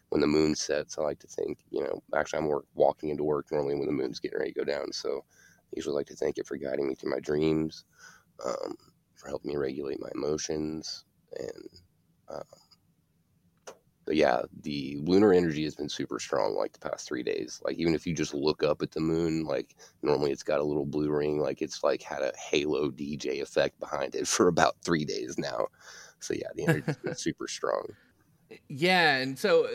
when 0.08 0.20
the 0.20 0.26
moon 0.26 0.54
sets, 0.54 0.98
I 0.98 1.02
like 1.02 1.18
to 1.20 1.26
think, 1.28 1.58
you 1.70 1.82
know, 1.82 2.02
actually, 2.14 2.40
I'm 2.40 2.46
work, 2.46 2.64
walking 2.74 3.10
into 3.10 3.24
work 3.24 3.46
normally 3.52 3.74
when 3.76 3.86
the 3.86 3.92
moon's 3.92 4.20
getting 4.20 4.38
ready 4.38 4.52
to 4.52 4.58
go 4.60 4.64
down. 4.64 4.92
So 4.92 5.24
I 5.28 5.72
usually 5.76 5.94
like 5.94 6.06
to 6.06 6.16
thank 6.16 6.38
it 6.38 6.46
for 6.46 6.56
guiding 6.56 6.88
me 6.88 6.94
through 6.94 7.10
my 7.12 7.20
dreams, 7.20 7.84
um, 8.44 8.74
for 9.14 9.28
helping 9.28 9.50
me 9.52 9.56
regulate 9.56 10.00
my 10.00 10.10
emotions, 10.14 11.04
and 11.38 11.68
um, 12.28 12.42
but 14.06 14.14
yeah, 14.14 14.42
the 14.62 14.96
lunar 15.00 15.32
energy 15.32 15.64
has 15.64 15.74
been 15.74 15.88
super 15.88 16.20
strong 16.20 16.54
like 16.54 16.72
the 16.72 16.88
past 16.88 17.08
three 17.08 17.24
days. 17.24 17.60
Like 17.64 17.76
even 17.76 17.92
if 17.94 18.06
you 18.06 18.14
just 18.14 18.32
look 18.32 18.62
up 18.62 18.80
at 18.80 18.92
the 18.92 19.00
moon, 19.00 19.44
like 19.44 19.74
normally 20.00 20.30
it's 20.30 20.44
got 20.44 20.60
a 20.60 20.64
little 20.64 20.86
blue 20.86 21.10
ring, 21.10 21.40
like 21.40 21.60
it's 21.60 21.82
like 21.82 22.02
had 22.02 22.22
a 22.22 22.32
halo 22.38 22.90
DJ 22.90 23.42
effect 23.42 23.78
behind 23.80 24.14
it 24.14 24.28
for 24.28 24.46
about 24.46 24.76
three 24.82 25.04
days 25.04 25.36
now. 25.36 25.66
So 26.20 26.34
yeah, 26.34 26.46
the 26.54 26.68
energy's 26.68 26.96
been 26.98 27.14
super 27.16 27.48
strong. 27.48 27.84
Yeah, 28.68 29.16
and 29.16 29.36
so 29.36 29.66
uh, 29.66 29.70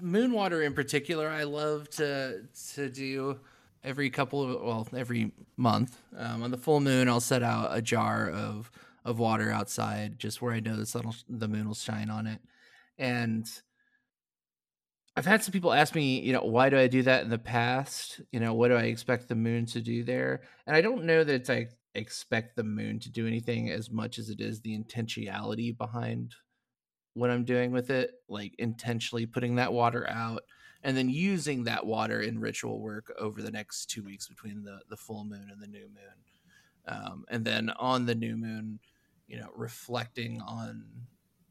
moon 0.00 0.32
water 0.32 0.62
in 0.62 0.74
particular, 0.74 1.28
I 1.28 1.44
love 1.44 1.88
to 1.90 2.42
to 2.74 2.88
do 2.90 3.38
every 3.84 4.10
couple 4.10 4.42
of 4.42 4.60
well 4.60 4.88
every 4.94 5.30
month 5.56 5.96
um, 6.16 6.42
on 6.42 6.50
the 6.50 6.58
full 6.58 6.80
moon. 6.80 7.08
I'll 7.08 7.20
set 7.20 7.44
out 7.44 7.76
a 7.76 7.80
jar 7.80 8.28
of 8.28 8.72
of 9.04 9.20
water 9.20 9.52
outside, 9.52 10.18
just 10.18 10.42
where 10.42 10.52
I 10.52 10.58
know 10.58 10.74
the 10.74 10.84
sun, 10.84 11.12
the 11.28 11.46
moon 11.46 11.68
will 11.68 11.74
shine 11.74 12.10
on 12.10 12.26
it, 12.26 12.40
and 12.98 13.48
I've 15.18 15.26
had 15.26 15.42
some 15.42 15.50
people 15.50 15.72
ask 15.72 15.96
me, 15.96 16.20
you 16.20 16.32
know, 16.32 16.44
why 16.44 16.70
do 16.70 16.78
I 16.78 16.86
do 16.86 17.02
that 17.02 17.24
in 17.24 17.28
the 17.28 17.38
past? 17.38 18.20
You 18.30 18.38
know, 18.38 18.54
what 18.54 18.68
do 18.68 18.76
I 18.76 18.82
expect 18.82 19.26
the 19.26 19.34
moon 19.34 19.66
to 19.66 19.80
do 19.80 20.04
there? 20.04 20.42
And 20.64 20.76
I 20.76 20.80
don't 20.80 21.06
know 21.06 21.24
that 21.24 21.34
it's 21.34 21.50
I 21.50 21.66
expect 21.96 22.54
the 22.54 22.62
moon 22.62 23.00
to 23.00 23.10
do 23.10 23.26
anything 23.26 23.68
as 23.68 23.90
much 23.90 24.20
as 24.20 24.30
it 24.30 24.40
is 24.40 24.60
the 24.60 24.78
intentionality 24.78 25.76
behind 25.76 26.36
what 27.14 27.30
I'm 27.30 27.44
doing 27.44 27.72
with 27.72 27.90
it, 27.90 28.12
like 28.28 28.54
intentionally 28.60 29.26
putting 29.26 29.56
that 29.56 29.72
water 29.72 30.08
out 30.08 30.44
and 30.84 30.96
then 30.96 31.08
using 31.08 31.64
that 31.64 31.84
water 31.84 32.20
in 32.20 32.38
ritual 32.38 32.80
work 32.80 33.12
over 33.18 33.42
the 33.42 33.50
next 33.50 33.86
two 33.86 34.04
weeks 34.04 34.28
between 34.28 34.62
the, 34.62 34.78
the 34.88 34.96
full 34.96 35.24
moon 35.24 35.48
and 35.50 35.60
the 35.60 35.66
new 35.66 35.88
moon. 35.88 36.86
Um, 36.86 37.24
and 37.28 37.44
then 37.44 37.70
on 37.70 38.06
the 38.06 38.14
new 38.14 38.36
moon, 38.36 38.78
you 39.26 39.40
know, 39.40 39.50
reflecting 39.56 40.40
on 40.42 40.84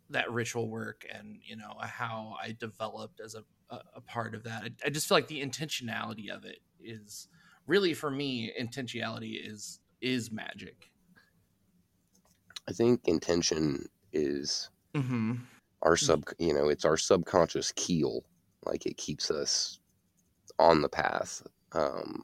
that 0.09 0.31
ritual 0.31 0.69
work 0.69 1.05
and, 1.13 1.39
you 1.43 1.57
know, 1.57 1.73
how 1.81 2.37
I 2.41 2.55
developed 2.57 3.19
as 3.19 3.35
a 3.35 3.43
a, 3.69 3.79
a 3.95 4.01
part 4.01 4.35
of 4.35 4.43
that. 4.43 4.63
I, 4.63 4.69
I, 4.85 4.89
just 4.89 5.07
feel 5.07 5.17
like 5.17 5.27
the 5.27 5.41
intentionality 5.41 6.29
of 6.29 6.45
it 6.45 6.59
is 6.79 7.27
really 7.65 7.93
for 7.93 8.09
me. 8.09 8.51
Intentionality 8.59 9.39
is 9.43 9.79
is 10.01 10.31
magic. 10.31 10.91
I 12.67 12.73
think 12.73 13.01
intention 13.05 13.87
is 14.13 14.69
mm-hmm. 14.93 15.35
our 15.81 15.97
sub. 15.97 16.25
You 16.39 16.53
know, 16.53 16.69
it's 16.69 16.85
our 16.85 16.97
subconscious 16.97 17.71
keel. 17.73 18.23
Like 18.65 18.85
it 18.85 18.97
keeps 18.97 19.31
us 19.31 19.79
on 20.59 20.81
the 20.81 20.89
path. 20.89 21.41
Um, 21.73 22.23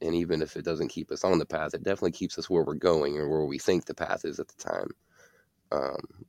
and 0.00 0.14
even 0.14 0.42
if 0.42 0.56
it 0.56 0.64
doesn't 0.64 0.88
keep 0.88 1.10
us 1.10 1.24
on 1.24 1.38
the 1.38 1.46
path, 1.46 1.74
it 1.74 1.82
definitely 1.82 2.12
keeps 2.12 2.38
us 2.38 2.48
where 2.48 2.62
we're 2.62 2.74
going 2.74 3.16
or 3.18 3.28
where 3.28 3.44
we 3.44 3.58
think 3.58 3.84
the 3.84 3.94
path 3.94 4.24
is 4.24 4.38
at 4.38 4.48
the 4.48 4.62
time. 4.62 4.90
Um, 5.72 6.26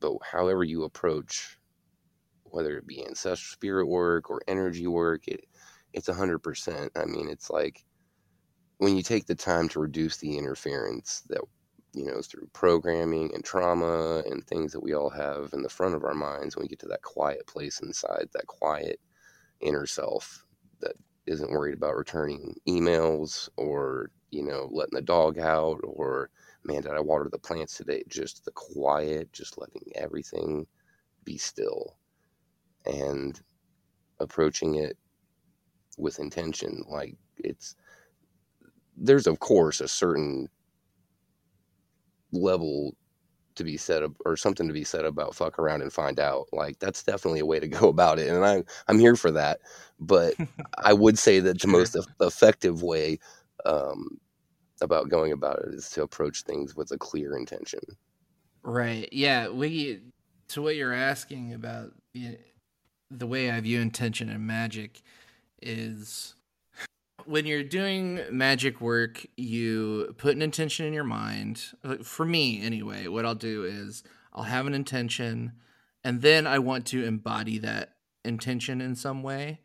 but 0.00 0.14
however 0.22 0.64
you 0.64 0.82
approach 0.84 1.56
whether 2.52 2.76
it 2.76 2.86
be 2.86 3.04
ancestral 3.04 3.52
spirit 3.52 3.86
work 3.86 4.30
or 4.30 4.42
energy 4.46 4.86
work, 4.86 5.26
it 5.26 5.44
it's 5.92 6.08
a 6.08 6.14
hundred 6.14 6.40
percent. 6.40 6.92
I 6.96 7.04
mean, 7.04 7.28
it's 7.28 7.50
like 7.50 7.84
when 8.78 8.96
you 8.96 9.02
take 9.02 9.26
the 9.26 9.34
time 9.34 9.68
to 9.70 9.80
reduce 9.80 10.18
the 10.18 10.36
interference 10.38 11.22
that 11.28 11.40
you 11.94 12.04
know 12.06 12.20
through 12.22 12.48
programming 12.52 13.34
and 13.34 13.44
trauma 13.44 14.22
and 14.30 14.44
things 14.44 14.72
that 14.72 14.82
we 14.82 14.94
all 14.94 15.10
have 15.10 15.50
in 15.52 15.62
the 15.62 15.68
front 15.68 15.94
of 15.94 16.04
our 16.04 16.14
minds 16.14 16.56
when 16.56 16.64
we 16.64 16.68
get 16.68 16.78
to 16.80 16.88
that 16.88 17.02
quiet 17.02 17.46
place 17.46 17.80
inside, 17.80 18.28
that 18.32 18.46
quiet 18.46 19.00
inner 19.60 19.86
self 19.86 20.44
that 20.80 20.94
isn't 21.26 21.50
worried 21.50 21.74
about 21.74 21.96
returning 21.96 22.54
emails 22.68 23.48
or 23.56 24.10
you 24.30 24.42
know 24.42 24.68
letting 24.72 24.94
the 24.94 25.02
dog 25.02 25.38
out 25.38 25.80
or 25.84 26.30
man 26.64 26.82
did 26.82 26.92
i 26.92 27.00
water 27.00 27.28
the 27.30 27.38
plants 27.38 27.76
today 27.76 28.02
just 28.08 28.44
the 28.44 28.50
quiet 28.52 29.32
just 29.32 29.58
letting 29.58 29.82
everything 29.94 30.66
be 31.24 31.38
still 31.38 31.96
and 32.86 33.40
approaching 34.20 34.76
it 34.76 34.96
with 35.98 36.18
intention. 36.18 36.82
Like 36.88 37.16
it's 37.38 37.76
there's 38.96 39.26
of 39.26 39.38
course 39.40 39.80
a 39.80 39.88
certain 39.88 40.48
level 42.32 42.94
to 43.54 43.64
be 43.64 43.76
said 43.76 44.02
or 44.24 44.36
something 44.36 44.66
to 44.66 44.72
be 44.72 44.84
said 44.84 45.04
about 45.04 45.34
fuck 45.34 45.58
around 45.58 45.82
and 45.82 45.92
find 45.92 46.18
out 46.18 46.46
like 46.52 46.78
that's 46.78 47.02
definitely 47.02 47.40
a 47.40 47.46
way 47.46 47.60
to 47.60 47.68
go 47.80 47.88
about 47.88 48.18
it 48.18 48.28
and 48.28 48.44
i'm 48.44 48.64
i'm 48.88 48.98
here 48.98 49.16
for 49.16 49.30
that 49.30 49.60
but 50.00 50.34
i 50.78 50.92
would 50.92 51.18
say 51.18 51.40
that 51.40 51.60
the 51.60 51.68
most 51.68 51.96
effective 52.20 52.82
way 52.82 53.18
um, 53.66 54.18
about 54.80 55.08
going 55.08 55.30
about 55.30 55.60
it 55.60 55.74
is 55.74 55.88
to 55.90 56.02
approach 56.02 56.42
things 56.42 56.74
with 56.74 56.90
a 56.90 56.98
clear 56.98 57.36
intention 57.36 57.80
right 58.62 59.08
yeah 59.12 59.48
we 59.48 60.00
to 60.48 60.62
what 60.62 60.74
you're 60.76 60.92
asking 60.92 61.52
about 61.52 61.92
the 63.18 63.26
way 63.26 63.50
I 63.50 63.60
view 63.60 63.80
intention 63.80 64.28
and 64.28 64.46
magic 64.46 65.02
is 65.60 66.34
when 67.24 67.46
you're 67.46 67.62
doing 67.62 68.20
magic 68.30 68.80
work, 68.80 69.24
you 69.36 70.14
put 70.18 70.34
an 70.34 70.42
intention 70.42 70.86
in 70.86 70.92
your 70.92 71.04
mind. 71.04 71.62
For 72.02 72.24
me, 72.24 72.62
anyway, 72.62 73.06
what 73.06 73.24
I'll 73.24 73.34
do 73.34 73.64
is 73.64 74.02
I'll 74.32 74.44
have 74.44 74.66
an 74.66 74.74
intention 74.74 75.52
and 76.04 76.20
then 76.22 76.46
I 76.46 76.58
want 76.58 76.86
to 76.86 77.04
embody 77.04 77.58
that 77.58 77.94
intention 78.24 78.80
in 78.80 78.96
some 78.96 79.22
way. 79.22 79.60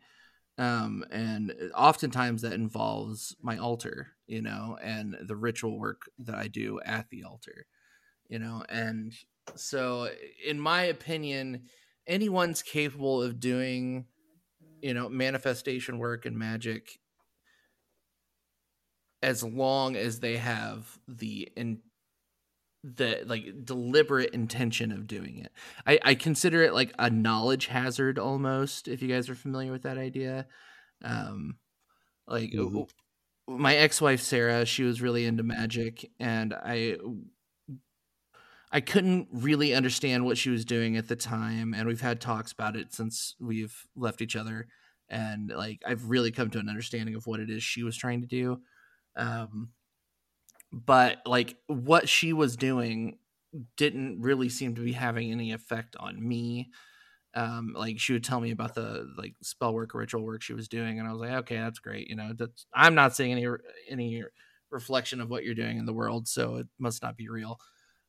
Um, 0.56 1.04
and 1.10 1.54
oftentimes 1.74 2.42
that 2.42 2.52
involves 2.52 3.36
my 3.40 3.56
altar, 3.58 4.08
you 4.26 4.42
know, 4.42 4.76
and 4.82 5.16
the 5.20 5.36
ritual 5.36 5.78
work 5.78 6.02
that 6.18 6.34
I 6.34 6.48
do 6.48 6.80
at 6.84 7.10
the 7.10 7.24
altar, 7.24 7.66
you 8.28 8.40
know. 8.40 8.64
And 8.68 9.12
so, 9.54 10.08
in 10.44 10.58
my 10.58 10.82
opinion, 10.82 11.62
anyone's 12.08 12.62
capable 12.62 13.22
of 13.22 13.38
doing 13.38 14.06
you 14.80 14.94
know 14.94 15.08
manifestation 15.08 15.98
work 15.98 16.26
and 16.26 16.36
magic 16.36 16.98
as 19.22 19.42
long 19.42 19.96
as 19.96 20.20
they 20.20 20.36
have 20.36 20.98
the 21.06 21.48
in 21.56 21.80
the 22.84 23.22
like 23.26 23.64
deliberate 23.64 24.30
intention 24.30 24.92
of 24.92 25.06
doing 25.06 25.38
it 25.38 25.52
I, 25.86 25.98
I 26.02 26.14
consider 26.14 26.62
it 26.62 26.72
like 26.72 26.94
a 26.98 27.10
knowledge 27.10 27.66
hazard 27.66 28.18
almost 28.18 28.88
if 28.88 29.02
you 29.02 29.08
guys 29.08 29.28
are 29.28 29.34
familiar 29.34 29.72
with 29.72 29.82
that 29.82 29.98
idea 29.98 30.46
um 31.04 31.56
like 32.26 32.52
mm-hmm. 32.52 32.82
my 33.60 33.74
ex-wife 33.74 34.20
sarah 34.20 34.64
she 34.64 34.84
was 34.84 35.02
really 35.02 35.26
into 35.26 35.42
magic 35.42 36.08
and 36.20 36.54
i 36.54 36.96
I 38.70 38.80
couldn't 38.80 39.28
really 39.32 39.74
understand 39.74 40.24
what 40.24 40.38
she 40.38 40.50
was 40.50 40.64
doing 40.64 40.96
at 40.96 41.08
the 41.08 41.16
time, 41.16 41.74
and 41.74 41.88
we've 41.88 42.00
had 42.00 42.20
talks 42.20 42.52
about 42.52 42.76
it 42.76 42.92
since 42.92 43.34
we've 43.40 43.74
left 43.96 44.20
each 44.20 44.36
other. 44.36 44.68
And 45.08 45.50
like, 45.50 45.82
I've 45.86 46.10
really 46.10 46.30
come 46.32 46.50
to 46.50 46.58
an 46.58 46.68
understanding 46.68 47.14
of 47.14 47.26
what 47.26 47.40
it 47.40 47.48
is 47.48 47.62
she 47.62 47.82
was 47.82 47.96
trying 47.96 48.20
to 48.20 48.26
do. 48.26 48.60
Um, 49.16 49.70
but 50.72 51.18
like, 51.24 51.56
what 51.66 52.08
she 52.08 52.32
was 52.32 52.56
doing 52.56 53.18
didn't 53.76 54.20
really 54.20 54.48
seem 54.50 54.74
to 54.74 54.82
be 54.82 54.92
having 54.92 55.32
any 55.32 55.52
effect 55.52 55.96
on 55.98 56.26
me. 56.26 56.70
Um, 57.34 57.74
like 57.76 58.00
she 58.00 58.14
would 58.14 58.24
tell 58.24 58.40
me 58.40 58.50
about 58.50 58.74
the 58.74 59.06
like 59.16 59.34
spell 59.42 59.74
work, 59.74 59.94
ritual 59.94 60.24
work 60.24 60.42
she 60.42 60.54
was 60.54 60.68
doing, 60.68 60.98
and 60.98 61.08
I 61.08 61.12
was 61.12 61.20
like, 61.20 61.32
okay, 61.32 61.56
that's 61.56 61.78
great. 61.78 62.08
You 62.08 62.16
know, 62.16 62.32
that's 62.36 62.66
I'm 62.74 62.94
not 62.94 63.14
seeing 63.16 63.32
any 63.32 63.46
any 63.90 64.24
reflection 64.70 65.20
of 65.20 65.30
what 65.30 65.44
you're 65.44 65.54
doing 65.54 65.78
in 65.78 65.86
the 65.86 65.92
world, 65.92 66.28
so 66.28 66.56
it 66.56 66.66
must 66.78 67.02
not 67.02 67.16
be 67.16 67.28
real. 67.28 67.60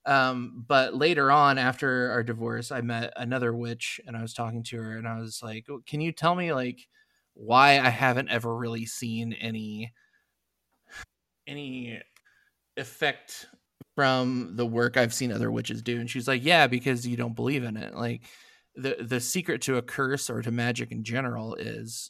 Um, 0.10 0.66
but 0.68 0.96
later 0.96 1.30
on, 1.30 1.60
after 1.60 2.10
our 2.10 2.24
divorce, 2.24 2.72
I 2.72 2.82
met 2.82 3.14
another 3.16 3.54
witch 3.54 4.02
and 4.08 4.18
I 4.18 4.24
was 4.24 4.34
talking 4.34 4.64
to 4.64 4.78
her 4.78 4.98
and 4.98 5.08
I 5.08 5.20
was 5.20 5.42
like, 5.44 5.68
Can 5.86 6.02
you 6.02 6.12
tell 6.12 6.34
me 6.34 6.52
like 6.52 6.88
why 7.36 7.74
I 7.80 7.90
haven't 7.90 8.30
ever 8.30 8.58
really 8.58 8.88
seen 8.88 9.34
any 9.34 9.94
any 11.46 12.02
effect 12.76 13.46
from 13.96 14.56
the 14.56 14.66
work 14.66 14.98
I've 14.98 15.14
seen 15.14 15.32
other 15.32 15.52
witches 15.52 15.84
do? 15.84 16.00
And 16.00 16.10
she's 16.10 16.28
like, 16.28 16.44
Yeah, 16.44 16.66
because 16.66 17.06
you 17.06 17.16
don't 17.16 17.36
believe 17.36 17.64
in 17.64 17.78
it. 17.78 17.94
Like 17.94 18.24
the 18.76 18.98
the 19.00 19.20
secret 19.20 19.62
to 19.64 19.78
a 19.78 19.84
curse 19.84 20.28
or 20.28 20.42
to 20.42 20.50
magic 20.50 20.92
in 20.92 21.04
general 21.04 21.54
is 21.54 22.10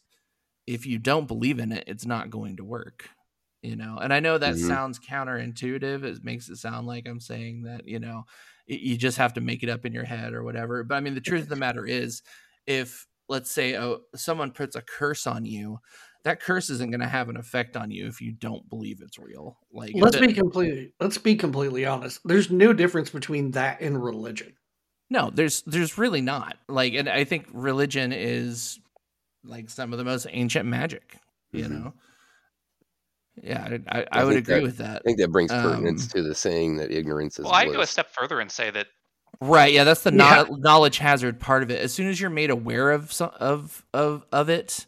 if 0.65 0.85
you 0.85 0.99
don't 0.99 1.27
believe 1.27 1.59
in 1.59 1.73
it, 1.73 1.83
it's 1.85 2.05
not 2.05 2.29
going 2.29 2.55
to 2.57 2.63
work 2.63 3.09
you 3.61 3.75
know 3.75 3.97
and 4.01 4.13
i 4.13 4.19
know 4.19 4.37
that 4.37 4.55
mm-hmm. 4.55 4.67
sounds 4.67 4.99
counterintuitive 4.99 6.03
it 6.03 6.23
makes 6.23 6.49
it 6.49 6.57
sound 6.57 6.87
like 6.87 7.07
i'm 7.07 7.19
saying 7.19 7.63
that 7.63 7.87
you 7.87 7.99
know 7.99 8.23
you 8.67 8.97
just 8.97 9.17
have 9.17 9.33
to 9.33 9.41
make 9.41 9.63
it 9.63 9.69
up 9.69 9.85
in 9.85 9.93
your 9.93 10.03
head 10.03 10.33
or 10.33 10.43
whatever 10.43 10.83
but 10.83 10.95
i 10.95 10.99
mean 10.99 11.15
the 11.15 11.21
truth 11.21 11.43
of 11.43 11.49
the 11.49 11.55
matter 11.55 11.85
is 11.85 12.21
if 12.67 13.07
let's 13.27 13.51
say 13.51 13.77
oh, 13.77 14.01
someone 14.15 14.51
puts 14.51 14.75
a 14.75 14.81
curse 14.81 15.27
on 15.27 15.45
you 15.45 15.79
that 16.23 16.41
curse 16.41 16.69
isn't 16.69 16.91
going 16.91 16.99
to 16.99 17.07
have 17.07 17.29
an 17.29 17.37
effect 17.37 17.77
on 17.77 17.91
you 17.91 18.05
if 18.07 18.21
you 18.21 18.31
don't 18.31 18.67
believe 18.69 19.01
it's 19.01 19.19
real 19.19 19.57
like 19.73 19.91
let's 19.95 20.17
the, 20.17 20.27
be 20.27 20.33
completely 20.33 20.93
let's 20.99 21.17
be 21.17 21.35
completely 21.35 21.85
honest 21.85 22.19
there's 22.25 22.49
no 22.51 22.71
difference 22.73 23.09
between 23.09 23.51
that 23.51 23.81
and 23.81 24.01
religion 24.03 24.53
no 25.09 25.29
there's 25.33 25.61
there's 25.63 25.97
really 25.97 26.21
not 26.21 26.57
like 26.67 26.93
and 26.93 27.09
i 27.09 27.23
think 27.23 27.47
religion 27.53 28.13
is 28.13 28.79
like 29.43 29.69
some 29.69 29.91
of 29.91 29.97
the 29.97 30.05
most 30.05 30.27
ancient 30.29 30.65
magic 30.65 31.17
you 31.51 31.63
mm-hmm. 31.63 31.83
know 31.83 31.93
yeah, 33.43 33.77
I, 33.87 33.99
I, 33.99 34.05
I 34.11 34.23
would 34.23 34.37
agree 34.37 34.55
that, 34.55 34.63
with 34.63 34.77
that. 34.77 34.97
I 34.97 34.99
think 35.05 35.19
that 35.19 35.31
brings 35.31 35.51
pertinence 35.51 36.03
um, 36.03 36.09
to 36.09 36.21
the 36.23 36.35
saying 36.35 36.77
that 36.77 36.91
ignorance 36.91 37.39
is. 37.39 37.45
Well, 37.45 37.53
I 37.53 37.65
go 37.65 37.81
a 37.81 37.87
step 37.87 38.09
further 38.11 38.39
and 38.39 38.51
say 38.51 38.69
that 38.71 38.87
Right. 39.41 39.71
Yeah, 39.73 39.83
that's 39.85 40.03
the 40.03 40.13
Yeah. 40.13 40.43
kno- 40.43 40.55
knowledge 40.55 40.97
hazard 40.97 41.39
part 41.39 41.63
of 41.63 41.71
it. 41.71 41.79
As 41.79 41.93
soon 41.93 42.07
as 42.07 42.19
you're 42.19 42.29
made 42.29 42.49
aware 42.49 42.91
of 42.91 43.11
some, 43.13 43.31
of 43.39 43.85
of 43.93 44.25
of 44.31 44.49
it, 44.49 44.85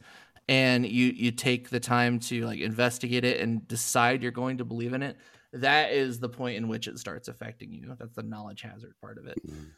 and 0.49 0.85
you 0.85 1.07
you 1.07 1.31
take 1.31 1.69
the 1.69 1.79
time 1.79 2.19
to 2.19 2.45
like 2.45 2.59
investigate 2.59 3.23
it 3.23 3.39
and 3.39 3.65
decide 3.67 4.21
you're 4.21 4.31
going 4.31 4.57
to 4.57 4.65
believe 4.65 4.93
in 4.93 5.03
it, 5.03 5.17
that 5.53 5.91
is 5.91 6.19
the 6.19 6.27
point 6.27 6.57
in 6.57 6.67
which 6.67 6.87
it 6.87 6.99
starts 6.99 7.27
affecting 7.29 7.71
you. 7.71 7.95
That's 7.97 8.15
the 8.15 8.23
knowledge 8.23 8.61
hazard 8.61 8.93
part 9.01 9.17
of 9.17 9.27
it. 9.27 9.37
Mm. 9.47 9.69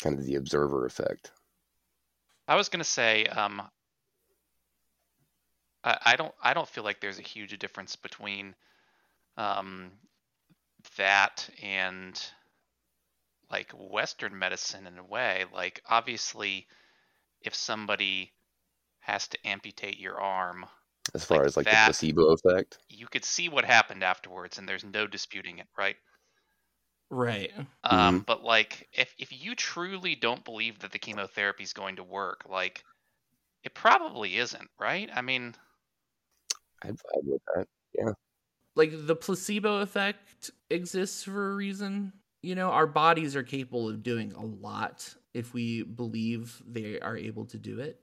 kind 0.00 0.18
of 0.18 0.24
the 0.24 0.36
observer 0.36 0.86
effect. 0.86 1.32
I 2.46 2.54
was 2.54 2.70
gonna 2.70 2.84
say, 2.84 3.26
um, 3.26 3.60
I, 5.84 5.98
I 6.06 6.16
don't, 6.16 6.34
I 6.42 6.54
don't 6.54 6.68
feel 6.68 6.84
like 6.84 7.00
there's 7.00 7.18
a 7.18 7.22
huge 7.22 7.58
difference 7.58 7.96
between, 7.96 8.54
um, 9.36 9.92
that 10.96 11.48
and 11.62 12.20
like 13.50 13.70
Western 13.72 14.38
medicine 14.38 14.86
in 14.86 14.98
a 14.98 15.04
way. 15.04 15.44
Like, 15.52 15.82
obviously, 15.86 16.66
if 17.42 17.54
somebody 17.54 18.34
has 19.00 19.28
to 19.28 19.46
amputate 19.46 19.98
your 19.98 20.20
arm, 20.20 20.66
As 21.14 21.24
far 21.24 21.38
Like 21.38 21.46
as 21.46 21.56
like 21.56 21.66
that- 21.66 21.86
the 21.86 21.92
placebo 21.92 22.32
effect. 22.32 22.78
you 22.88 23.08
could 23.08 23.24
see 23.24 23.48
what 23.48 23.64
happened 23.64 24.04
afterwards, 24.04 24.58
and 24.58 24.68
there's 24.68 24.84
no 24.84 25.06
disputing 25.06 25.58
it, 25.58 25.68
right? 25.76 25.96
Right. 27.10 27.52
Um, 27.84 28.22
but 28.26 28.42
like, 28.42 28.88
if 28.92 29.14
if 29.18 29.32
you 29.32 29.54
truly 29.54 30.14
don't 30.14 30.44
believe 30.44 30.80
that 30.80 30.92
the 30.92 30.98
chemotherapy 30.98 31.62
is 31.64 31.72
going 31.72 31.96
to 31.96 32.04
work, 32.04 32.44
like, 32.48 32.84
it 33.64 33.74
probably 33.74 34.38
isn't, 34.38 34.70
right? 34.78 35.10
I 35.12 35.22
mean, 35.22 35.56
I'd 36.82 36.94
vibe 36.94 37.24
with 37.24 37.42
that. 37.54 37.66
Yeah. 37.94 38.12
Like 38.74 38.92
the 39.06 39.16
placebo 39.16 39.80
effect 39.80 40.50
exists 40.70 41.24
for 41.24 41.52
a 41.52 41.54
reason. 41.54 42.12
You 42.42 42.54
know, 42.54 42.70
our 42.70 42.86
bodies 42.86 43.34
are 43.34 43.42
capable 43.42 43.88
of 43.88 44.02
doing 44.02 44.32
a 44.32 44.44
lot 44.44 45.14
if 45.34 45.52
we 45.52 45.82
believe 45.82 46.62
they 46.66 47.00
are 47.00 47.16
able 47.16 47.44
to 47.46 47.58
do 47.58 47.80
it. 47.80 48.00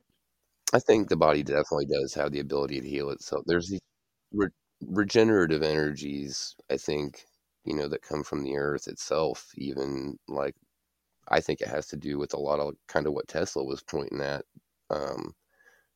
I 0.74 0.80
think 0.80 1.08
the 1.08 1.16
body 1.16 1.44
definitely 1.44 1.86
does 1.86 2.14
have 2.16 2.32
the 2.32 2.42
ability 2.42 2.82
to 2.82 2.88
heal 2.88 3.10
itself. 3.12 3.44
There's 3.46 3.70
these 3.70 3.80
re- 4.34 4.50
regenerative 4.86 5.64
energies, 5.64 6.56
I 6.70 6.78
think, 6.78 7.24
you 7.64 7.76
know, 7.76 7.88
that 7.88 8.02
come 8.02 8.24
from 8.24 8.44
the 8.44 8.58
earth 8.58 8.88
itself. 8.88 9.52
Even 9.56 10.18
like, 10.28 10.56
I 11.30 11.40
think 11.40 11.62
it 11.62 11.70
has 11.70 11.88
to 11.88 11.98
do 11.98 12.18
with 12.18 12.34
a 12.34 12.40
lot 12.40 12.60
of 12.60 12.74
kind 12.88 13.08
of 13.08 13.14
what 13.14 13.28
Tesla 13.28 13.64
was 13.64 13.82
pointing 13.84 14.22
at. 14.22 14.44
Um, 14.90 15.34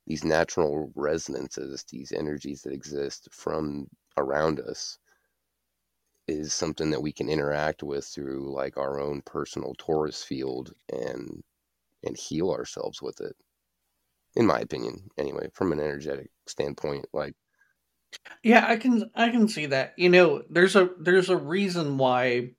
these 0.09 0.25
natural 0.25 0.91
resonances, 0.95 1.85
these 1.85 2.11
energies 2.11 2.63
that 2.63 2.73
exist 2.73 3.29
from 3.31 3.89
around 4.17 4.59
us, 4.59 4.99
is 6.27 6.53
something 6.53 6.91
that 6.91 7.01
we 7.01 7.11
can 7.11 7.29
interact 7.29 7.83
with 7.83 8.05
through 8.05 8.53
like 8.53 8.77
our 8.77 8.99
own 8.99 9.21
personal 9.23 9.73
torus 9.75 10.23
field 10.23 10.73
and 10.91 11.43
and 12.03 12.17
heal 12.17 12.51
ourselves 12.51 13.01
with 13.01 13.21
it 13.21 13.35
in 14.35 14.45
my 14.45 14.59
opinion 14.59 15.09
anyway 15.17 15.49
from 15.53 15.71
an 15.71 15.79
energetic 15.79 16.31
standpoint 16.47 17.05
like 17.13 17.35
Yeah, 18.43 18.65
I 18.67 18.77
can 18.77 19.09
I 19.15 19.29
can 19.29 19.47
see 19.47 19.65
that. 19.67 19.93
You 19.97 20.09
know, 20.09 20.43
there's 20.49 20.75
a 20.75 20.89
there's 20.99 21.29
a 21.29 21.37
reason 21.37 21.97
why 21.97 22.55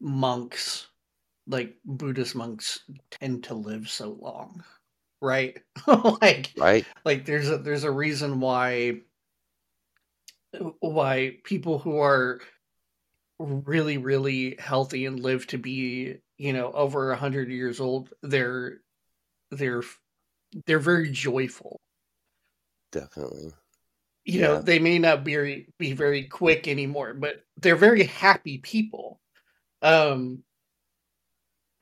monks, 0.00 0.88
like 1.46 1.78
Buddhist 1.84 2.34
monks, 2.36 2.84
tend 3.10 3.44
to 3.44 3.54
live 3.54 3.90
so 3.90 4.10
long, 4.12 4.64
right? 5.24 5.58
like 5.86 6.52
right. 6.56 6.84
like 7.04 7.24
there's 7.24 7.50
a 7.50 7.58
there's 7.58 7.84
a 7.84 7.90
reason 7.90 8.40
why 8.40 9.00
why 10.80 11.38
people 11.42 11.78
who 11.78 11.98
are 11.98 12.40
really 13.38 13.98
really 13.98 14.56
healthy 14.58 15.06
and 15.06 15.18
live 15.18 15.46
to 15.48 15.58
be 15.58 16.16
you 16.38 16.52
know 16.52 16.70
over 16.70 17.10
a 17.10 17.16
hundred 17.16 17.48
years 17.48 17.80
old 17.80 18.12
they're 18.22 18.78
they're 19.50 19.82
they're 20.66 20.78
very 20.78 21.10
joyful. 21.10 21.80
Definitely. 22.92 23.52
You 24.24 24.42
know 24.42 24.62
they 24.62 24.78
may 24.78 24.98
not 24.98 25.24
be 25.24 25.66
be 25.78 25.92
very 25.92 26.24
quick 26.24 26.68
anymore 26.68 27.14
but 27.14 27.44
they're 27.56 27.76
very 27.76 28.04
happy 28.04 28.58
people. 28.58 29.20
Um 29.82 30.44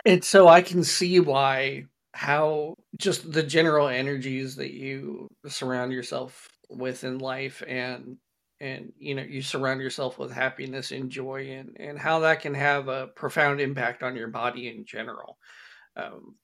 and 0.04 0.24
so 0.24 0.48
i 0.48 0.62
can 0.62 0.82
see 0.84 1.20
why 1.20 1.84
how 2.14 2.74
just 2.98 3.32
the 3.32 3.42
general 3.42 3.88
energies 3.88 4.56
that 4.56 4.72
you 4.72 5.28
surround 5.46 5.92
yourself 5.92 6.48
with 6.70 7.04
in 7.04 7.18
life 7.18 7.62
and 7.66 8.18
and 8.60 8.92
you 8.96 9.14
know 9.14 9.22
you 9.22 9.42
surround 9.42 9.80
yourself 9.80 10.18
with 10.18 10.30
happiness 10.32 10.92
and 10.92 11.10
joy 11.10 11.50
and 11.52 11.76
and 11.80 11.98
how 11.98 12.20
that 12.20 12.40
can 12.40 12.54
have 12.54 12.88
a 12.88 13.08
profound 13.08 13.60
impact 13.60 14.02
on 14.02 14.16
your 14.16 14.28
body 14.28 14.68
in 14.68 14.84
general. 14.86 15.38
Um 15.96 16.38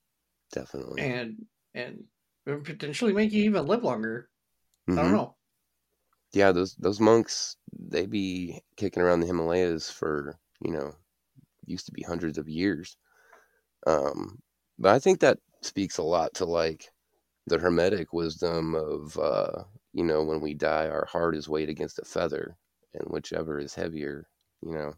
definitely. 0.51 1.15
and 1.15 1.45
and 1.73 2.05
potentially 2.45 3.13
make 3.13 3.31
you 3.31 3.43
even 3.43 3.65
live 3.67 3.83
longer. 3.83 4.29
I 4.95 5.03
don't 5.03 5.11
Mhm. 5.11 5.13
know. 5.13 5.37
Yeah 6.33 6.51
those 6.51 6.75
those 6.75 6.99
monks 6.99 7.57
they 7.77 8.05
be 8.05 8.61
kicking 8.77 9.01
around 9.01 9.19
the 9.21 9.27
himalayas 9.27 9.89
for 9.89 10.39
you 10.63 10.71
know 10.71 10.93
used 11.65 11.85
to 11.87 11.93
be 11.93 12.03
hundreds 12.03 12.37
of 12.37 12.49
years. 12.49 12.97
Um 13.87 14.41
but 14.79 14.95
i 14.95 14.99
think 14.99 15.19
that 15.21 15.39
speaks 15.61 15.97
a 15.97 16.03
lot 16.03 16.33
to 16.33 16.45
like 16.45 16.91
the 17.47 17.57
hermetic 17.59 18.13
wisdom 18.13 18.75
of 18.75 19.17
uh 19.17 19.63
you 19.93 20.03
know 20.03 20.23
when 20.23 20.41
we 20.41 20.53
die 20.53 20.87
our 20.87 21.05
heart 21.05 21.35
is 21.35 21.49
weighed 21.49 21.69
against 21.69 21.99
a 21.99 22.05
feather 22.05 22.57
and 22.93 23.03
whichever 23.09 23.59
is 23.59 23.75
heavier 23.75 24.27
you 24.61 24.71
know 24.71 24.93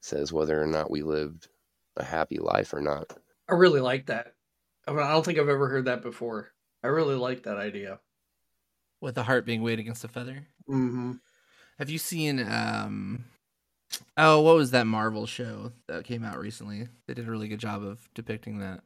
says 0.00 0.32
whether 0.32 0.60
or 0.60 0.66
not 0.66 0.90
we 0.90 1.02
lived 1.02 1.48
a 1.96 2.04
happy 2.04 2.38
life 2.38 2.72
or 2.72 2.80
not 2.80 3.18
I 3.48 3.54
really 3.54 3.80
like 3.80 4.06
that. 4.06 4.34
I, 4.86 4.92
mean, 4.92 5.00
I 5.00 5.12
don't 5.12 5.24
think 5.24 5.38
I've 5.38 5.48
ever 5.48 5.68
heard 5.68 5.86
that 5.86 6.02
before. 6.02 6.52
I 6.82 6.88
really 6.88 7.14
like 7.14 7.44
that 7.44 7.56
idea. 7.56 8.00
With 9.00 9.14
the 9.14 9.22
heart 9.22 9.46
being 9.46 9.62
weighed 9.62 9.78
against 9.78 10.04
a 10.04 10.08
feather. 10.08 10.46
hmm 10.66 11.12
Have 11.78 11.88
you 11.88 11.98
seen 11.98 12.40
um 12.40 13.24
Oh, 14.16 14.40
what 14.42 14.56
was 14.56 14.72
that 14.72 14.86
Marvel 14.86 15.26
show 15.26 15.72
that 15.86 16.04
came 16.04 16.24
out 16.24 16.38
recently? 16.38 16.88
They 17.06 17.14
did 17.14 17.28
a 17.28 17.30
really 17.30 17.48
good 17.48 17.60
job 17.60 17.82
of 17.82 18.00
depicting 18.14 18.58
that. 18.58 18.82